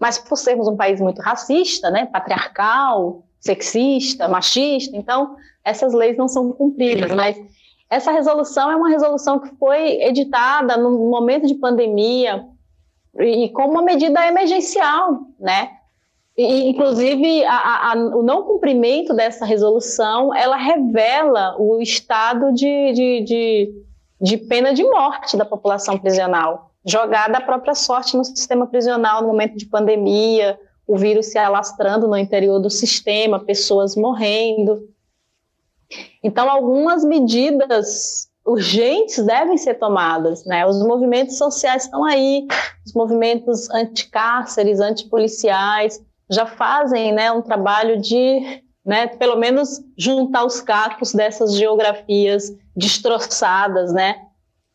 mas 0.00 0.18
por 0.18 0.36
sermos 0.36 0.66
um 0.66 0.76
país 0.76 0.98
muito 0.98 1.20
racista, 1.20 1.90
né, 1.90 2.06
patriarcal, 2.06 3.22
sexista, 3.38 4.26
machista, 4.26 4.96
então 4.96 5.36
essas 5.62 5.92
leis 5.92 6.16
não 6.16 6.26
são 6.26 6.50
cumpridas, 6.52 7.12
mas 7.12 7.38
essa 7.90 8.10
resolução 8.10 8.70
é 8.70 8.76
uma 8.76 8.88
resolução 8.88 9.38
que 9.38 9.54
foi 9.56 10.02
editada 10.02 10.78
no 10.78 10.90
momento 11.10 11.46
de 11.46 11.54
pandemia 11.54 12.46
e 13.20 13.50
como 13.50 13.72
uma 13.72 13.82
medida 13.82 14.26
emergencial, 14.26 15.20
né? 15.38 15.70
E, 16.36 16.68
inclusive, 16.68 17.44
a, 17.44 17.92
a, 17.92 17.94
o 17.94 18.22
não 18.22 18.42
cumprimento 18.42 19.14
dessa 19.14 19.44
resolução, 19.44 20.34
ela 20.34 20.56
revela 20.56 21.56
o 21.60 21.80
estado 21.80 22.52
de, 22.52 22.92
de, 22.92 23.24
de, 23.24 23.84
de 24.20 24.36
pena 24.38 24.74
de 24.74 24.82
morte 24.82 25.36
da 25.36 25.44
população 25.44 25.96
prisional, 25.96 26.72
jogada 26.84 27.38
à 27.38 27.40
própria 27.40 27.74
sorte 27.74 28.16
no 28.16 28.24
sistema 28.24 28.66
prisional 28.66 29.22
no 29.22 29.28
momento 29.28 29.56
de 29.56 29.66
pandemia, 29.66 30.58
o 30.86 30.96
vírus 30.96 31.26
se 31.26 31.38
alastrando 31.38 32.08
no 32.08 32.16
interior 32.16 32.58
do 32.58 32.68
sistema, 32.68 33.38
pessoas 33.38 33.94
morrendo. 33.94 34.88
Então, 36.22 36.50
algumas 36.50 37.04
medidas 37.04 38.28
urgentes 38.44 39.24
devem 39.24 39.56
ser 39.56 39.74
tomadas, 39.74 40.44
né? 40.44 40.66
Os 40.66 40.84
movimentos 40.84 41.38
sociais 41.38 41.84
estão 41.84 42.04
aí, 42.04 42.46
os 42.84 42.92
movimentos 42.92 43.70
anticárceres, 43.70 44.80
antipoliciais, 44.80 46.02
já 46.30 46.46
fazem 46.46 47.12
né, 47.12 47.30
um 47.30 47.42
trabalho 47.42 48.00
de, 48.00 48.62
né, 48.84 49.06
pelo 49.06 49.36
menos, 49.36 49.80
juntar 49.96 50.44
os 50.44 50.60
cacos 50.60 51.12
dessas 51.12 51.56
geografias 51.56 52.50
destroçadas 52.76 53.92
né, 53.92 54.16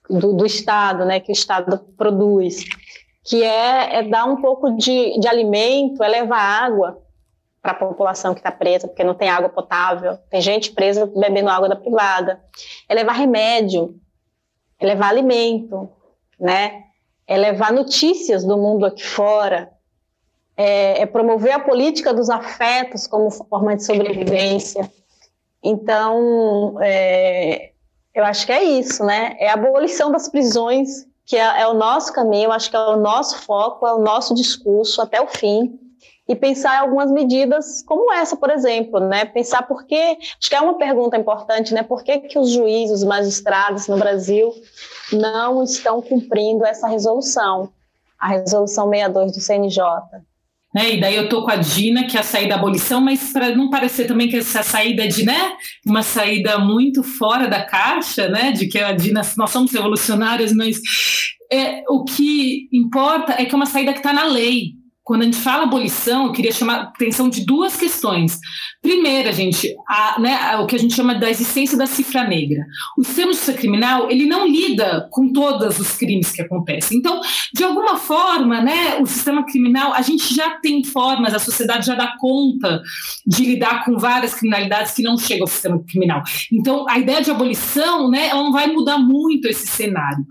do, 0.09 0.33
do 0.33 0.45
Estado, 0.45 1.05
né, 1.05 1.19
que 1.19 1.31
o 1.31 1.33
Estado 1.33 1.79
produz, 1.97 2.63
que 3.25 3.43
é, 3.43 3.99
é 3.99 4.03
dar 4.03 4.25
um 4.25 4.41
pouco 4.41 4.75
de, 4.75 5.19
de 5.19 5.27
alimento, 5.27 6.03
é 6.03 6.07
levar 6.07 6.39
água 6.39 7.01
para 7.61 7.73
a 7.73 7.75
população 7.75 8.33
que 8.33 8.39
está 8.39 8.51
presa, 8.51 8.87
porque 8.87 9.03
não 9.03 9.13
tem 9.13 9.29
água 9.29 9.49
potável, 9.49 10.17
tem 10.29 10.39
gente 10.39 10.71
presa 10.71 11.05
bebendo 11.05 11.49
água 11.49 11.67
da 11.67 11.75
privada, 11.75 12.41
é 12.87 12.93
levar 12.93 13.13
remédio, 13.13 13.99
é 14.79 14.85
levar 14.85 15.09
alimento, 15.09 15.89
né? 16.39 16.85
é 17.29 17.37
levar 17.37 17.71
notícias 17.71 18.43
do 18.43 18.57
mundo 18.57 18.87
aqui 18.87 19.03
fora, 19.03 19.69
é, 20.59 21.03
é 21.03 21.05
promover 21.05 21.53
a 21.53 21.59
política 21.59 22.13
dos 22.13 22.29
afetos 22.29 23.07
como 23.07 23.31
forma 23.31 23.77
de 23.77 23.85
sobrevivência. 23.85 24.91
Então, 25.63 26.75
é, 26.81 27.71
eu 28.13 28.25
acho 28.25 28.45
que 28.45 28.51
é 28.51 28.61
isso, 28.61 29.05
né? 29.05 29.37
É 29.39 29.49
a 29.49 29.53
abolição 29.53 30.11
das 30.11 30.27
prisões, 30.27 31.07
que 31.25 31.37
é, 31.37 31.61
é, 31.61 31.67
o 31.67 31.73
nosso 31.75 32.11
caminho, 32.11 32.51
acho 32.51 32.69
que 32.69 32.75
é 32.75 32.79
o 32.79 32.97
nosso 32.97 33.37
foco, 33.37 33.87
é 33.87 33.93
o 33.93 33.99
nosso 33.99 34.35
discurso 34.35 35.01
até 35.01 35.21
o 35.21 35.27
fim. 35.27 35.79
E 36.27 36.35
pensar 36.35 36.75
em 36.75 36.79
algumas 36.79 37.09
medidas 37.09 37.81
como 37.83 38.11
essa, 38.11 38.35
por 38.35 38.49
exemplo, 38.49 38.99
né? 38.99 39.23
Pensar 39.23 39.63
por 39.63 39.85
que, 39.85 39.95
acho 39.95 40.49
que 40.49 40.55
é 40.55 40.59
uma 40.59 40.77
pergunta 40.77 41.15
importante, 41.15 41.73
né? 41.73 41.83
Por 41.83 42.03
que, 42.03 42.19
que 42.19 42.37
os 42.37 42.49
juízes, 42.49 42.97
os 42.97 43.03
magistrados 43.05 43.87
no 43.87 43.97
Brasil 43.97 44.53
não 45.13 45.63
estão 45.63 46.01
cumprindo 46.01 46.65
essa 46.65 46.85
resolução, 46.85 47.69
a 48.19 48.27
resolução 48.27 48.89
62 48.89 49.31
do 49.31 49.39
CNJ? 49.39 49.81
Né? 50.73 50.95
E 50.95 50.99
daí 50.99 51.15
eu 51.15 51.27
tô 51.27 51.43
com 51.43 51.51
a 51.51 51.55
Dina, 51.55 52.05
que 52.05 52.15
é 52.15 52.19
a 52.19 52.23
saída 52.23 52.49
da 52.49 52.55
abolição, 52.55 53.01
mas 53.01 53.31
para 53.33 53.55
não 53.55 53.69
parecer 53.69 54.05
também 54.05 54.29
que 54.29 54.37
essa 54.37 54.61
saída 54.61 55.07
de, 55.07 55.25
né, 55.25 55.53
uma 55.85 56.03
saída 56.03 56.59
muito 56.59 57.01
fora 57.01 57.47
da 57.47 57.63
caixa, 57.63 58.29
né, 58.29 58.51
de 58.51 58.67
que 58.67 58.77
a 58.77 58.91
Dina, 58.91 59.21
nós 59.35 59.49
somos 59.49 59.71
revolucionários, 59.71 60.53
mas 60.53 60.79
é, 61.51 61.81
o 61.89 62.03
que 62.03 62.67
importa 62.71 63.33
é 63.33 63.45
que 63.45 63.53
é 63.53 63.55
uma 63.55 63.65
saída 63.65 63.93
que 63.93 63.99
está 63.99 64.13
na 64.13 64.25
lei, 64.25 64.73
quando 65.09 65.23
a 65.23 65.25
gente 65.25 65.37
fala 65.37 65.63
abolição, 65.63 66.27
eu 66.27 66.31
queria 66.31 66.51
chamar 66.51 66.75
a 66.75 66.81
atenção 66.83 67.27
de 67.29 67.43
duas 67.43 67.75
questões. 67.75 68.37
Primeira, 68.79 69.33
gente, 69.33 69.75
a, 69.87 70.19
né, 70.19 70.55
o 70.57 70.67
que 70.67 70.75
a 70.75 70.79
gente 70.79 70.93
chama 70.93 71.15
da 71.15 71.27
existência 71.27 71.75
da 71.75 71.87
cifra 71.87 72.23
negra. 72.23 72.63
O 72.95 73.03
sistema 73.03 73.33
justiça 73.33 73.53
criminal, 73.53 74.07
ele 74.11 74.27
não 74.27 74.47
lida 74.47 75.09
com 75.09 75.33
todos 75.33 75.79
os 75.79 75.93
crimes 75.93 76.31
que 76.31 76.43
acontecem. 76.43 76.99
Então, 76.99 77.21
de 77.51 77.63
alguma 77.63 77.97
forma, 77.97 78.61
né, 78.61 78.99
o 78.99 79.07
sistema 79.07 79.43
criminal, 79.43 79.95
a 79.95 80.03
gente 80.03 80.31
já 80.31 80.51
tem 80.59 80.83
formas, 80.83 81.33
a 81.33 81.39
sociedade 81.39 81.87
já 81.87 81.95
dá 81.95 82.13
conta 82.19 82.79
de 83.25 83.45
lidar 83.45 83.83
com 83.85 83.97
várias 83.97 84.35
criminalidades 84.35 84.93
que 84.93 85.01
não 85.01 85.17
chegam 85.17 85.45
ao 85.45 85.47
sistema 85.47 85.83
criminal. 85.89 86.21
Então, 86.53 86.87
a 86.87 86.99
ideia 86.99 87.23
de 87.23 87.31
abolição, 87.31 88.11
né, 88.11 88.27
ela 88.27 88.43
não 88.43 88.51
vai 88.51 88.67
mudar 88.67 88.99
muito 88.99 89.47
esse 89.47 89.65
cenário. 89.65 90.23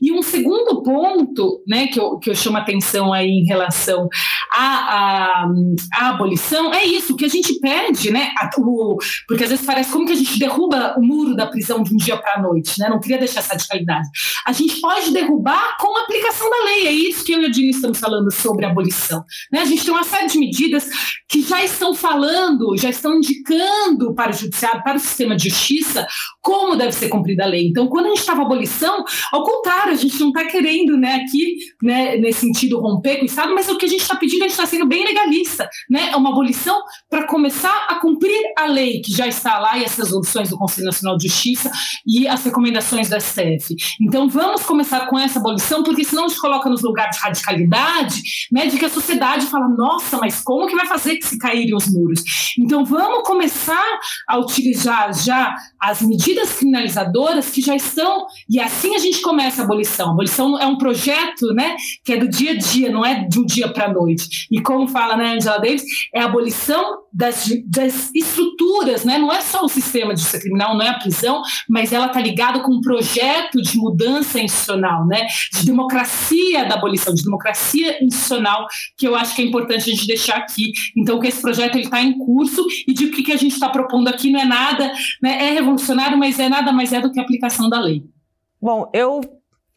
E 0.00 0.10
um 0.10 0.22
segundo 0.22 0.82
ponto, 0.82 1.62
né, 1.68 1.88
que 1.88 2.00
eu, 2.00 2.18
que 2.18 2.30
eu 2.30 2.34
chamo 2.34 2.56
a 2.56 2.60
atenção 2.60 3.12
aí 3.12 3.28
em 3.28 3.44
relação 3.44 4.08
a, 4.50 4.64
a, 4.64 5.46
a, 5.94 6.08
abolição, 6.10 6.72
é 6.72 6.84
isso, 6.84 7.16
que 7.16 7.24
a 7.24 7.28
gente 7.28 7.58
pede, 7.60 8.10
né? 8.10 8.30
O, 8.58 8.96
porque 9.26 9.44
às 9.44 9.50
vezes 9.50 9.64
parece 9.64 9.90
como 9.90 10.06
que 10.06 10.12
a 10.12 10.16
gente 10.16 10.38
derruba 10.38 10.94
o 10.98 11.02
muro 11.02 11.34
da 11.34 11.46
prisão 11.46 11.82
de 11.82 11.94
um 11.94 11.96
dia 11.96 12.16
para 12.16 12.38
a 12.38 12.42
noite, 12.42 12.78
né? 12.78 12.88
Não 12.88 13.00
queria 13.00 13.18
deixar 13.18 13.40
essa 13.40 13.52
radicalidade. 13.52 14.08
A 14.46 14.52
gente 14.52 14.80
pode 14.80 15.10
derrubar 15.12 15.76
com 15.78 15.96
a 15.98 16.02
aplicação 16.02 16.48
da 16.48 16.64
lei, 16.64 16.86
é 16.86 16.92
isso 16.92 17.24
que 17.24 17.32
eu 17.32 17.42
e 17.42 17.46
a 17.46 17.50
Dini 17.50 17.70
estamos 17.70 17.98
falando 17.98 18.30
sobre 18.32 18.64
a 18.64 18.70
abolição. 18.70 19.24
Né? 19.50 19.60
A 19.60 19.64
gente 19.64 19.84
tem 19.84 19.92
uma 19.92 20.04
série 20.04 20.26
de 20.26 20.38
medidas 20.38 20.88
que 21.28 21.42
já 21.42 21.62
estão 21.64 21.94
falando, 21.94 22.76
já 22.76 22.90
estão 22.90 23.16
indicando 23.16 24.14
para 24.14 24.30
o 24.30 24.34
judiciário, 24.34 24.82
para 24.82 24.96
o 24.96 25.00
sistema 25.00 25.36
de 25.36 25.48
justiça, 25.48 26.06
como 26.40 26.76
deve 26.76 26.92
ser 26.92 27.08
cumprida 27.08 27.44
a 27.44 27.46
lei. 27.46 27.68
Então, 27.68 27.88
quando 27.88 28.06
a 28.06 28.08
gente 28.10 28.20
estava 28.20 28.42
abolição, 28.42 29.04
ao 29.32 29.42
contrário, 29.44 29.92
a 29.92 29.96
gente 29.96 30.18
não 30.20 30.28
está 30.28 30.44
querendo, 30.44 30.96
né, 30.96 31.24
aqui, 31.26 31.56
né, 31.82 32.16
nesse 32.16 32.40
sentido, 32.40 32.80
romper 32.80 33.16
com 33.16 33.22
o 33.22 33.26
Estado, 33.26 33.54
mas 33.54 33.68
o 33.68 33.76
que 33.76 33.86
a 33.86 33.88
gente 33.88 34.02
está 34.02 34.11
pedindo, 34.16 34.42
a 34.42 34.48
gente 34.48 34.52
está 34.52 34.66
sendo 34.66 34.86
bem 34.86 35.04
legalista, 35.04 35.68
né? 35.88 36.10
É 36.12 36.16
uma 36.16 36.30
abolição 36.30 36.80
para 37.08 37.26
começar 37.26 37.86
a 37.88 37.96
cumprir 37.96 38.40
a 38.58 38.66
lei 38.66 39.00
que 39.00 39.12
já 39.12 39.26
está 39.26 39.58
lá 39.58 39.78
e 39.78 39.84
as 39.84 39.96
resoluções 39.96 40.50
do 40.50 40.58
Conselho 40.58 40.86
Nacional 40.86 41.16
de 41.16 41.28
Justiça 41.28 41.70
e 42.06 42.26
as 42.26 42.44
recomendações 42.44 43.08
da 43.08 43.20
STF. 43.20 43.74
Então, 44.00 44.28
vamos 44.28 44.62
começar 44.64 45.06
com 45.06 45.18
essa 45.18 45.38
abolição, 45.38 45.82
porque 45.82 46.04
senão 46.04 46.28
gente 46.32 46.40
coloca 46.40 46.68
nos 46.68 46.82
lugares 46.82 47.16
de 47.16 47.22
radicalidade, 47.22 48.22
né, 48.50 48.66
de 48.66 48.78
que 48.78 48.84
a 48.84 48.90
sociedade 48.90 49.46
fala, 49.46 49.68
nossa, 49.68 50.18
mas 50.18 50.40
como 50.40 50.66
que 50.66 50.74
vai 50.74 50.86
fazer 50.86 51.16
que 51.16 51.26
se 51.26 51.38
caírem 51.38 51.74
os 51.74 51.86
muros? 51.92 52.22
Então, 52.58 52.84
vamos 52.84 53.26
começar 53.26 53.98
a 54.28 54.38
utilizar 54.38 55.12
já 55.14 55.54
as 55.80 56.02
medidas 56.02 56.54
criminalizadoras 56.54 57.50
que 57.50 57.60
já 57.60 57.76
estão, 57.76 58.26
e 58.48 58.58
assim 58.60 58.94
a 58.94 58.98
gente 58.98 59.20
começa 59.20 59.62
a 59.62 59.64
abolição. 59.64 60.08
A 60.08 60.12
abolição 60.12 60.58
é 60.58 60.66
um 60.66 60.78
projeto, 60.78 61.52
né, 61.54 61.76
que 62.04 62.12
é 62.12 62.16
do 62.16 62.28
dia 62.28 62.52
a 62.52 62.56
dia, 62.56 62.90
não 62.90 63.04
é 63.04 63.26
de 63.26 63.38
um 63.38 63.44
dia 63.44 63.68
para 63.68 63.86
noite. 63.92 64.46
E 64.50 64.60
como 64.60 64.88
fala 64.88 65.16
né, 65.16 65.34
Angela 65.34 65.58
Davis, 65.58 65.84
é 66.14 66.20
a 66.20 66.24
abolição 66.24 67.02
das, 67.12 67.48
das 67.66 68.10
estruturas, 68.14 69.04
né? 69.04 69.18
não 69.18 69.32
é 69.32 69.40
só 69.40 69.64
o 69.64 69.68
sistema 69.68 70.14
de 70.14 70.20
justiça 70.20 70.40
criminal, 70.40 70.74
não 70.74 70.84
é 70.84 70.88
a 70.88 70.98
prisão, 70.98 71.42
mas 71.68 71.92
ela 71.92 72.06
está 72.06 72.20
ligada 72.20 72.60
com 72.60 72.72
um 72.72 72.80
projeto 72.80 73.60
de 73.60 73.76
mudança 73.76 74.40
institucional, 74.40 75.06
né? 75.06 75.26
de 75.52 75.66
democracia 75.66 76.64
da 76.64 76.76
abolição, 76.76 77.14
de 77.14 77.22
democracia 77.22 78.02
institucional, 78.02 78.66
que 78.96 79.06
eu 79.06 79.14
acho 79.14 79.34
que 79.34 79.42
é 79.42 79.44
importante 79.44 79.90
a 79.90 79.94
gente 79.94 80.06
deixar 80.06 80.36
aqui. 80.36 80.72
Então, 80.96 81.20
que 81.20 81.26
esse 81.26 81.40
projeto 81.40 81.78
está 81.78 82.00
em 82.00 82.16
curso 82.18 82.64
e 82.86 82.94
de 82.94 83.08
que, 83.08 83.22
que 83.22 83.32
a 83.32 83.36
gente 83.36 83.52
está 83.52 83.68
propondo 83.68 84.08
aqui 84.08 84.30
não 84.30 84.40
é 84.40 84.44
nada, 84.44 84.92
né? 85.22 85.48
é 85.48 85.52
revolucionário, 85.52 86.16
mas 86.16 86.38
é 86.38 86.48
nada 86.48 86.72
mais 86.72 86.92
é 86.92 87.00
do 87.00 87.10
que 87.10 87.20
a 87.20 87.22
aplicação 87.22 87.68
da 87.68 87.80
lei. 87.80 88.02
Bom, 88.60 88.88
eu 88.94 89.20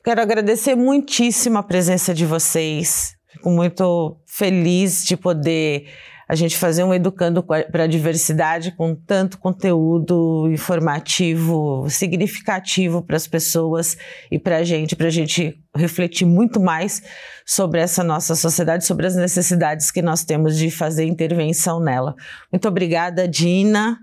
quero 0.03 0.21
agradecer 0.21 0.75
muitíssimo 0.75 1.57
a 1.57 1.63
presença 1.63 2.13
de 2.13 2.25
vocês. 2.25 3.15
Fico 3.35 3.49
muito 3.49 4.17
feliz 4.25 5.03
de 5.03 5.17
poder 5.17 5.89
a 6.27 6.35
gente 6.35 6.55
fazer 6.57 6.85
um 6.85 6.93
Educando 6.93 7.43
para 7.43 7.83
a 7.83 7.87
Diversidade 7.87 8.71
com 8.71 8.95
tanto 8.95 9.37
conteúdo 9.37 10.49
informativo, 10.49 11.85
significativo 11.89 13.01
para 13.01 13.17
as 13.17 13.27
pessoas 13.27 13.97
e 14.31 14.39
para 14.39 14.57
a 14.57 14.63
gente, 14.63 14.95
para 14.95 15.07
a 15.07 15.11
gente 15.11 15.61
refletir 15.75 16.25
muito 16.25 16.61
mais 16.61 17.03
sobre 17.45 17.81
essa 17.81 18.03
nossa 18.05 18.35
sociedade, 18.35 18.85
sobre 18.85 19.05
as 19.05 19.15
necessidades 19.15 19.91
que 19.91 20.01
nós 20.01 20.23
temos 20.23 20.57
de 20.57 20.71
fazer 20.71 21.03
intervenção 21.03 21.79
nela. 21.81 22.15
Muito 22.49 22.67
obrigada, 22.69 23.27
Dina. 23.27 23.99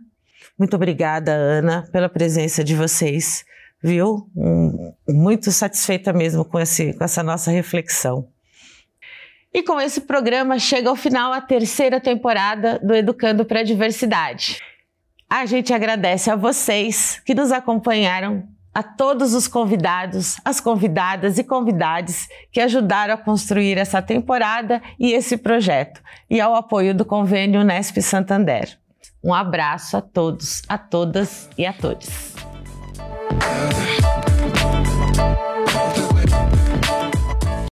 Muito 0.58 0.76
obrigada, 0.76 1.32
Ana, 1.32 1.88
pela 1.90 2.08
presença 2.08 2.62
de 2.62 2.76
vocês, 2.76 3.44
viu? 3.82 4.30
Um, 4.36 4.92
muito 5.08 5.50
satisfeita 5.50 6.12
mesmo 6.12 6.44
com, 6.44 6.60
esse, 6.60 6.92
com 6.92 7.02
essa 7.02 7.22
nossa 7.22 7.50
reflexão. 7.50 8.28
E 9.54 9.62
com 9.62 9.78
esse 9.78 10.00
programa 10.00 10.58
chega 10.58 10.88
ao 10.88 10.96
final 10.96 11.30
a 11.30 11.40
terceira 11.40 12.00
temporada 12.00 12.78
do 12.82 12.94
Educando 12.94 13.44
para 13.44 13.60
a 13.60 13.64
Diversidade. 13.64 14.58
A 15.28 15.44
gente 15.44 15.74
agradece 15.74 16.30
a 16.30 16.36
vocês 16.36 17.20
que 17.24 17.34
nos 17.34 17.52
acompanharam, 17.52 18.44
a 18.74 18.82
todos 18.82 19.34
os 19.34 19.46
convidados, 19.46 20.36
as 20.42 20.58
convidadas 20.58 21.36
e 21.36 21.44
convidados 21.44 22.28
que 22.50 22.60
ajudaram 22.60 23.12
a 23.12 23.18
construir 23.18 23.76
essa 23.76 24.00
temporada 24.00 24.80
e 24.98 25.12
esse 25.12 25.36
projeto, 25.36 26.02
e 26.30 26.40
ao 26.40 26.54
apoio 26.54 26.94
do 26.94 27.04
convênio 27.04 27.62
Nesp 27.62 28.00
Santander. 28.00 28.78
Um 29.22 29.34
abraço 29.34 29.98
a 29.98 30.00
todos, 30.00 30.62
a 30.66 30.78
todas 30.78 31.50
e 31.58 31.66
a 31.66 31.74
todos. 31.74 32.08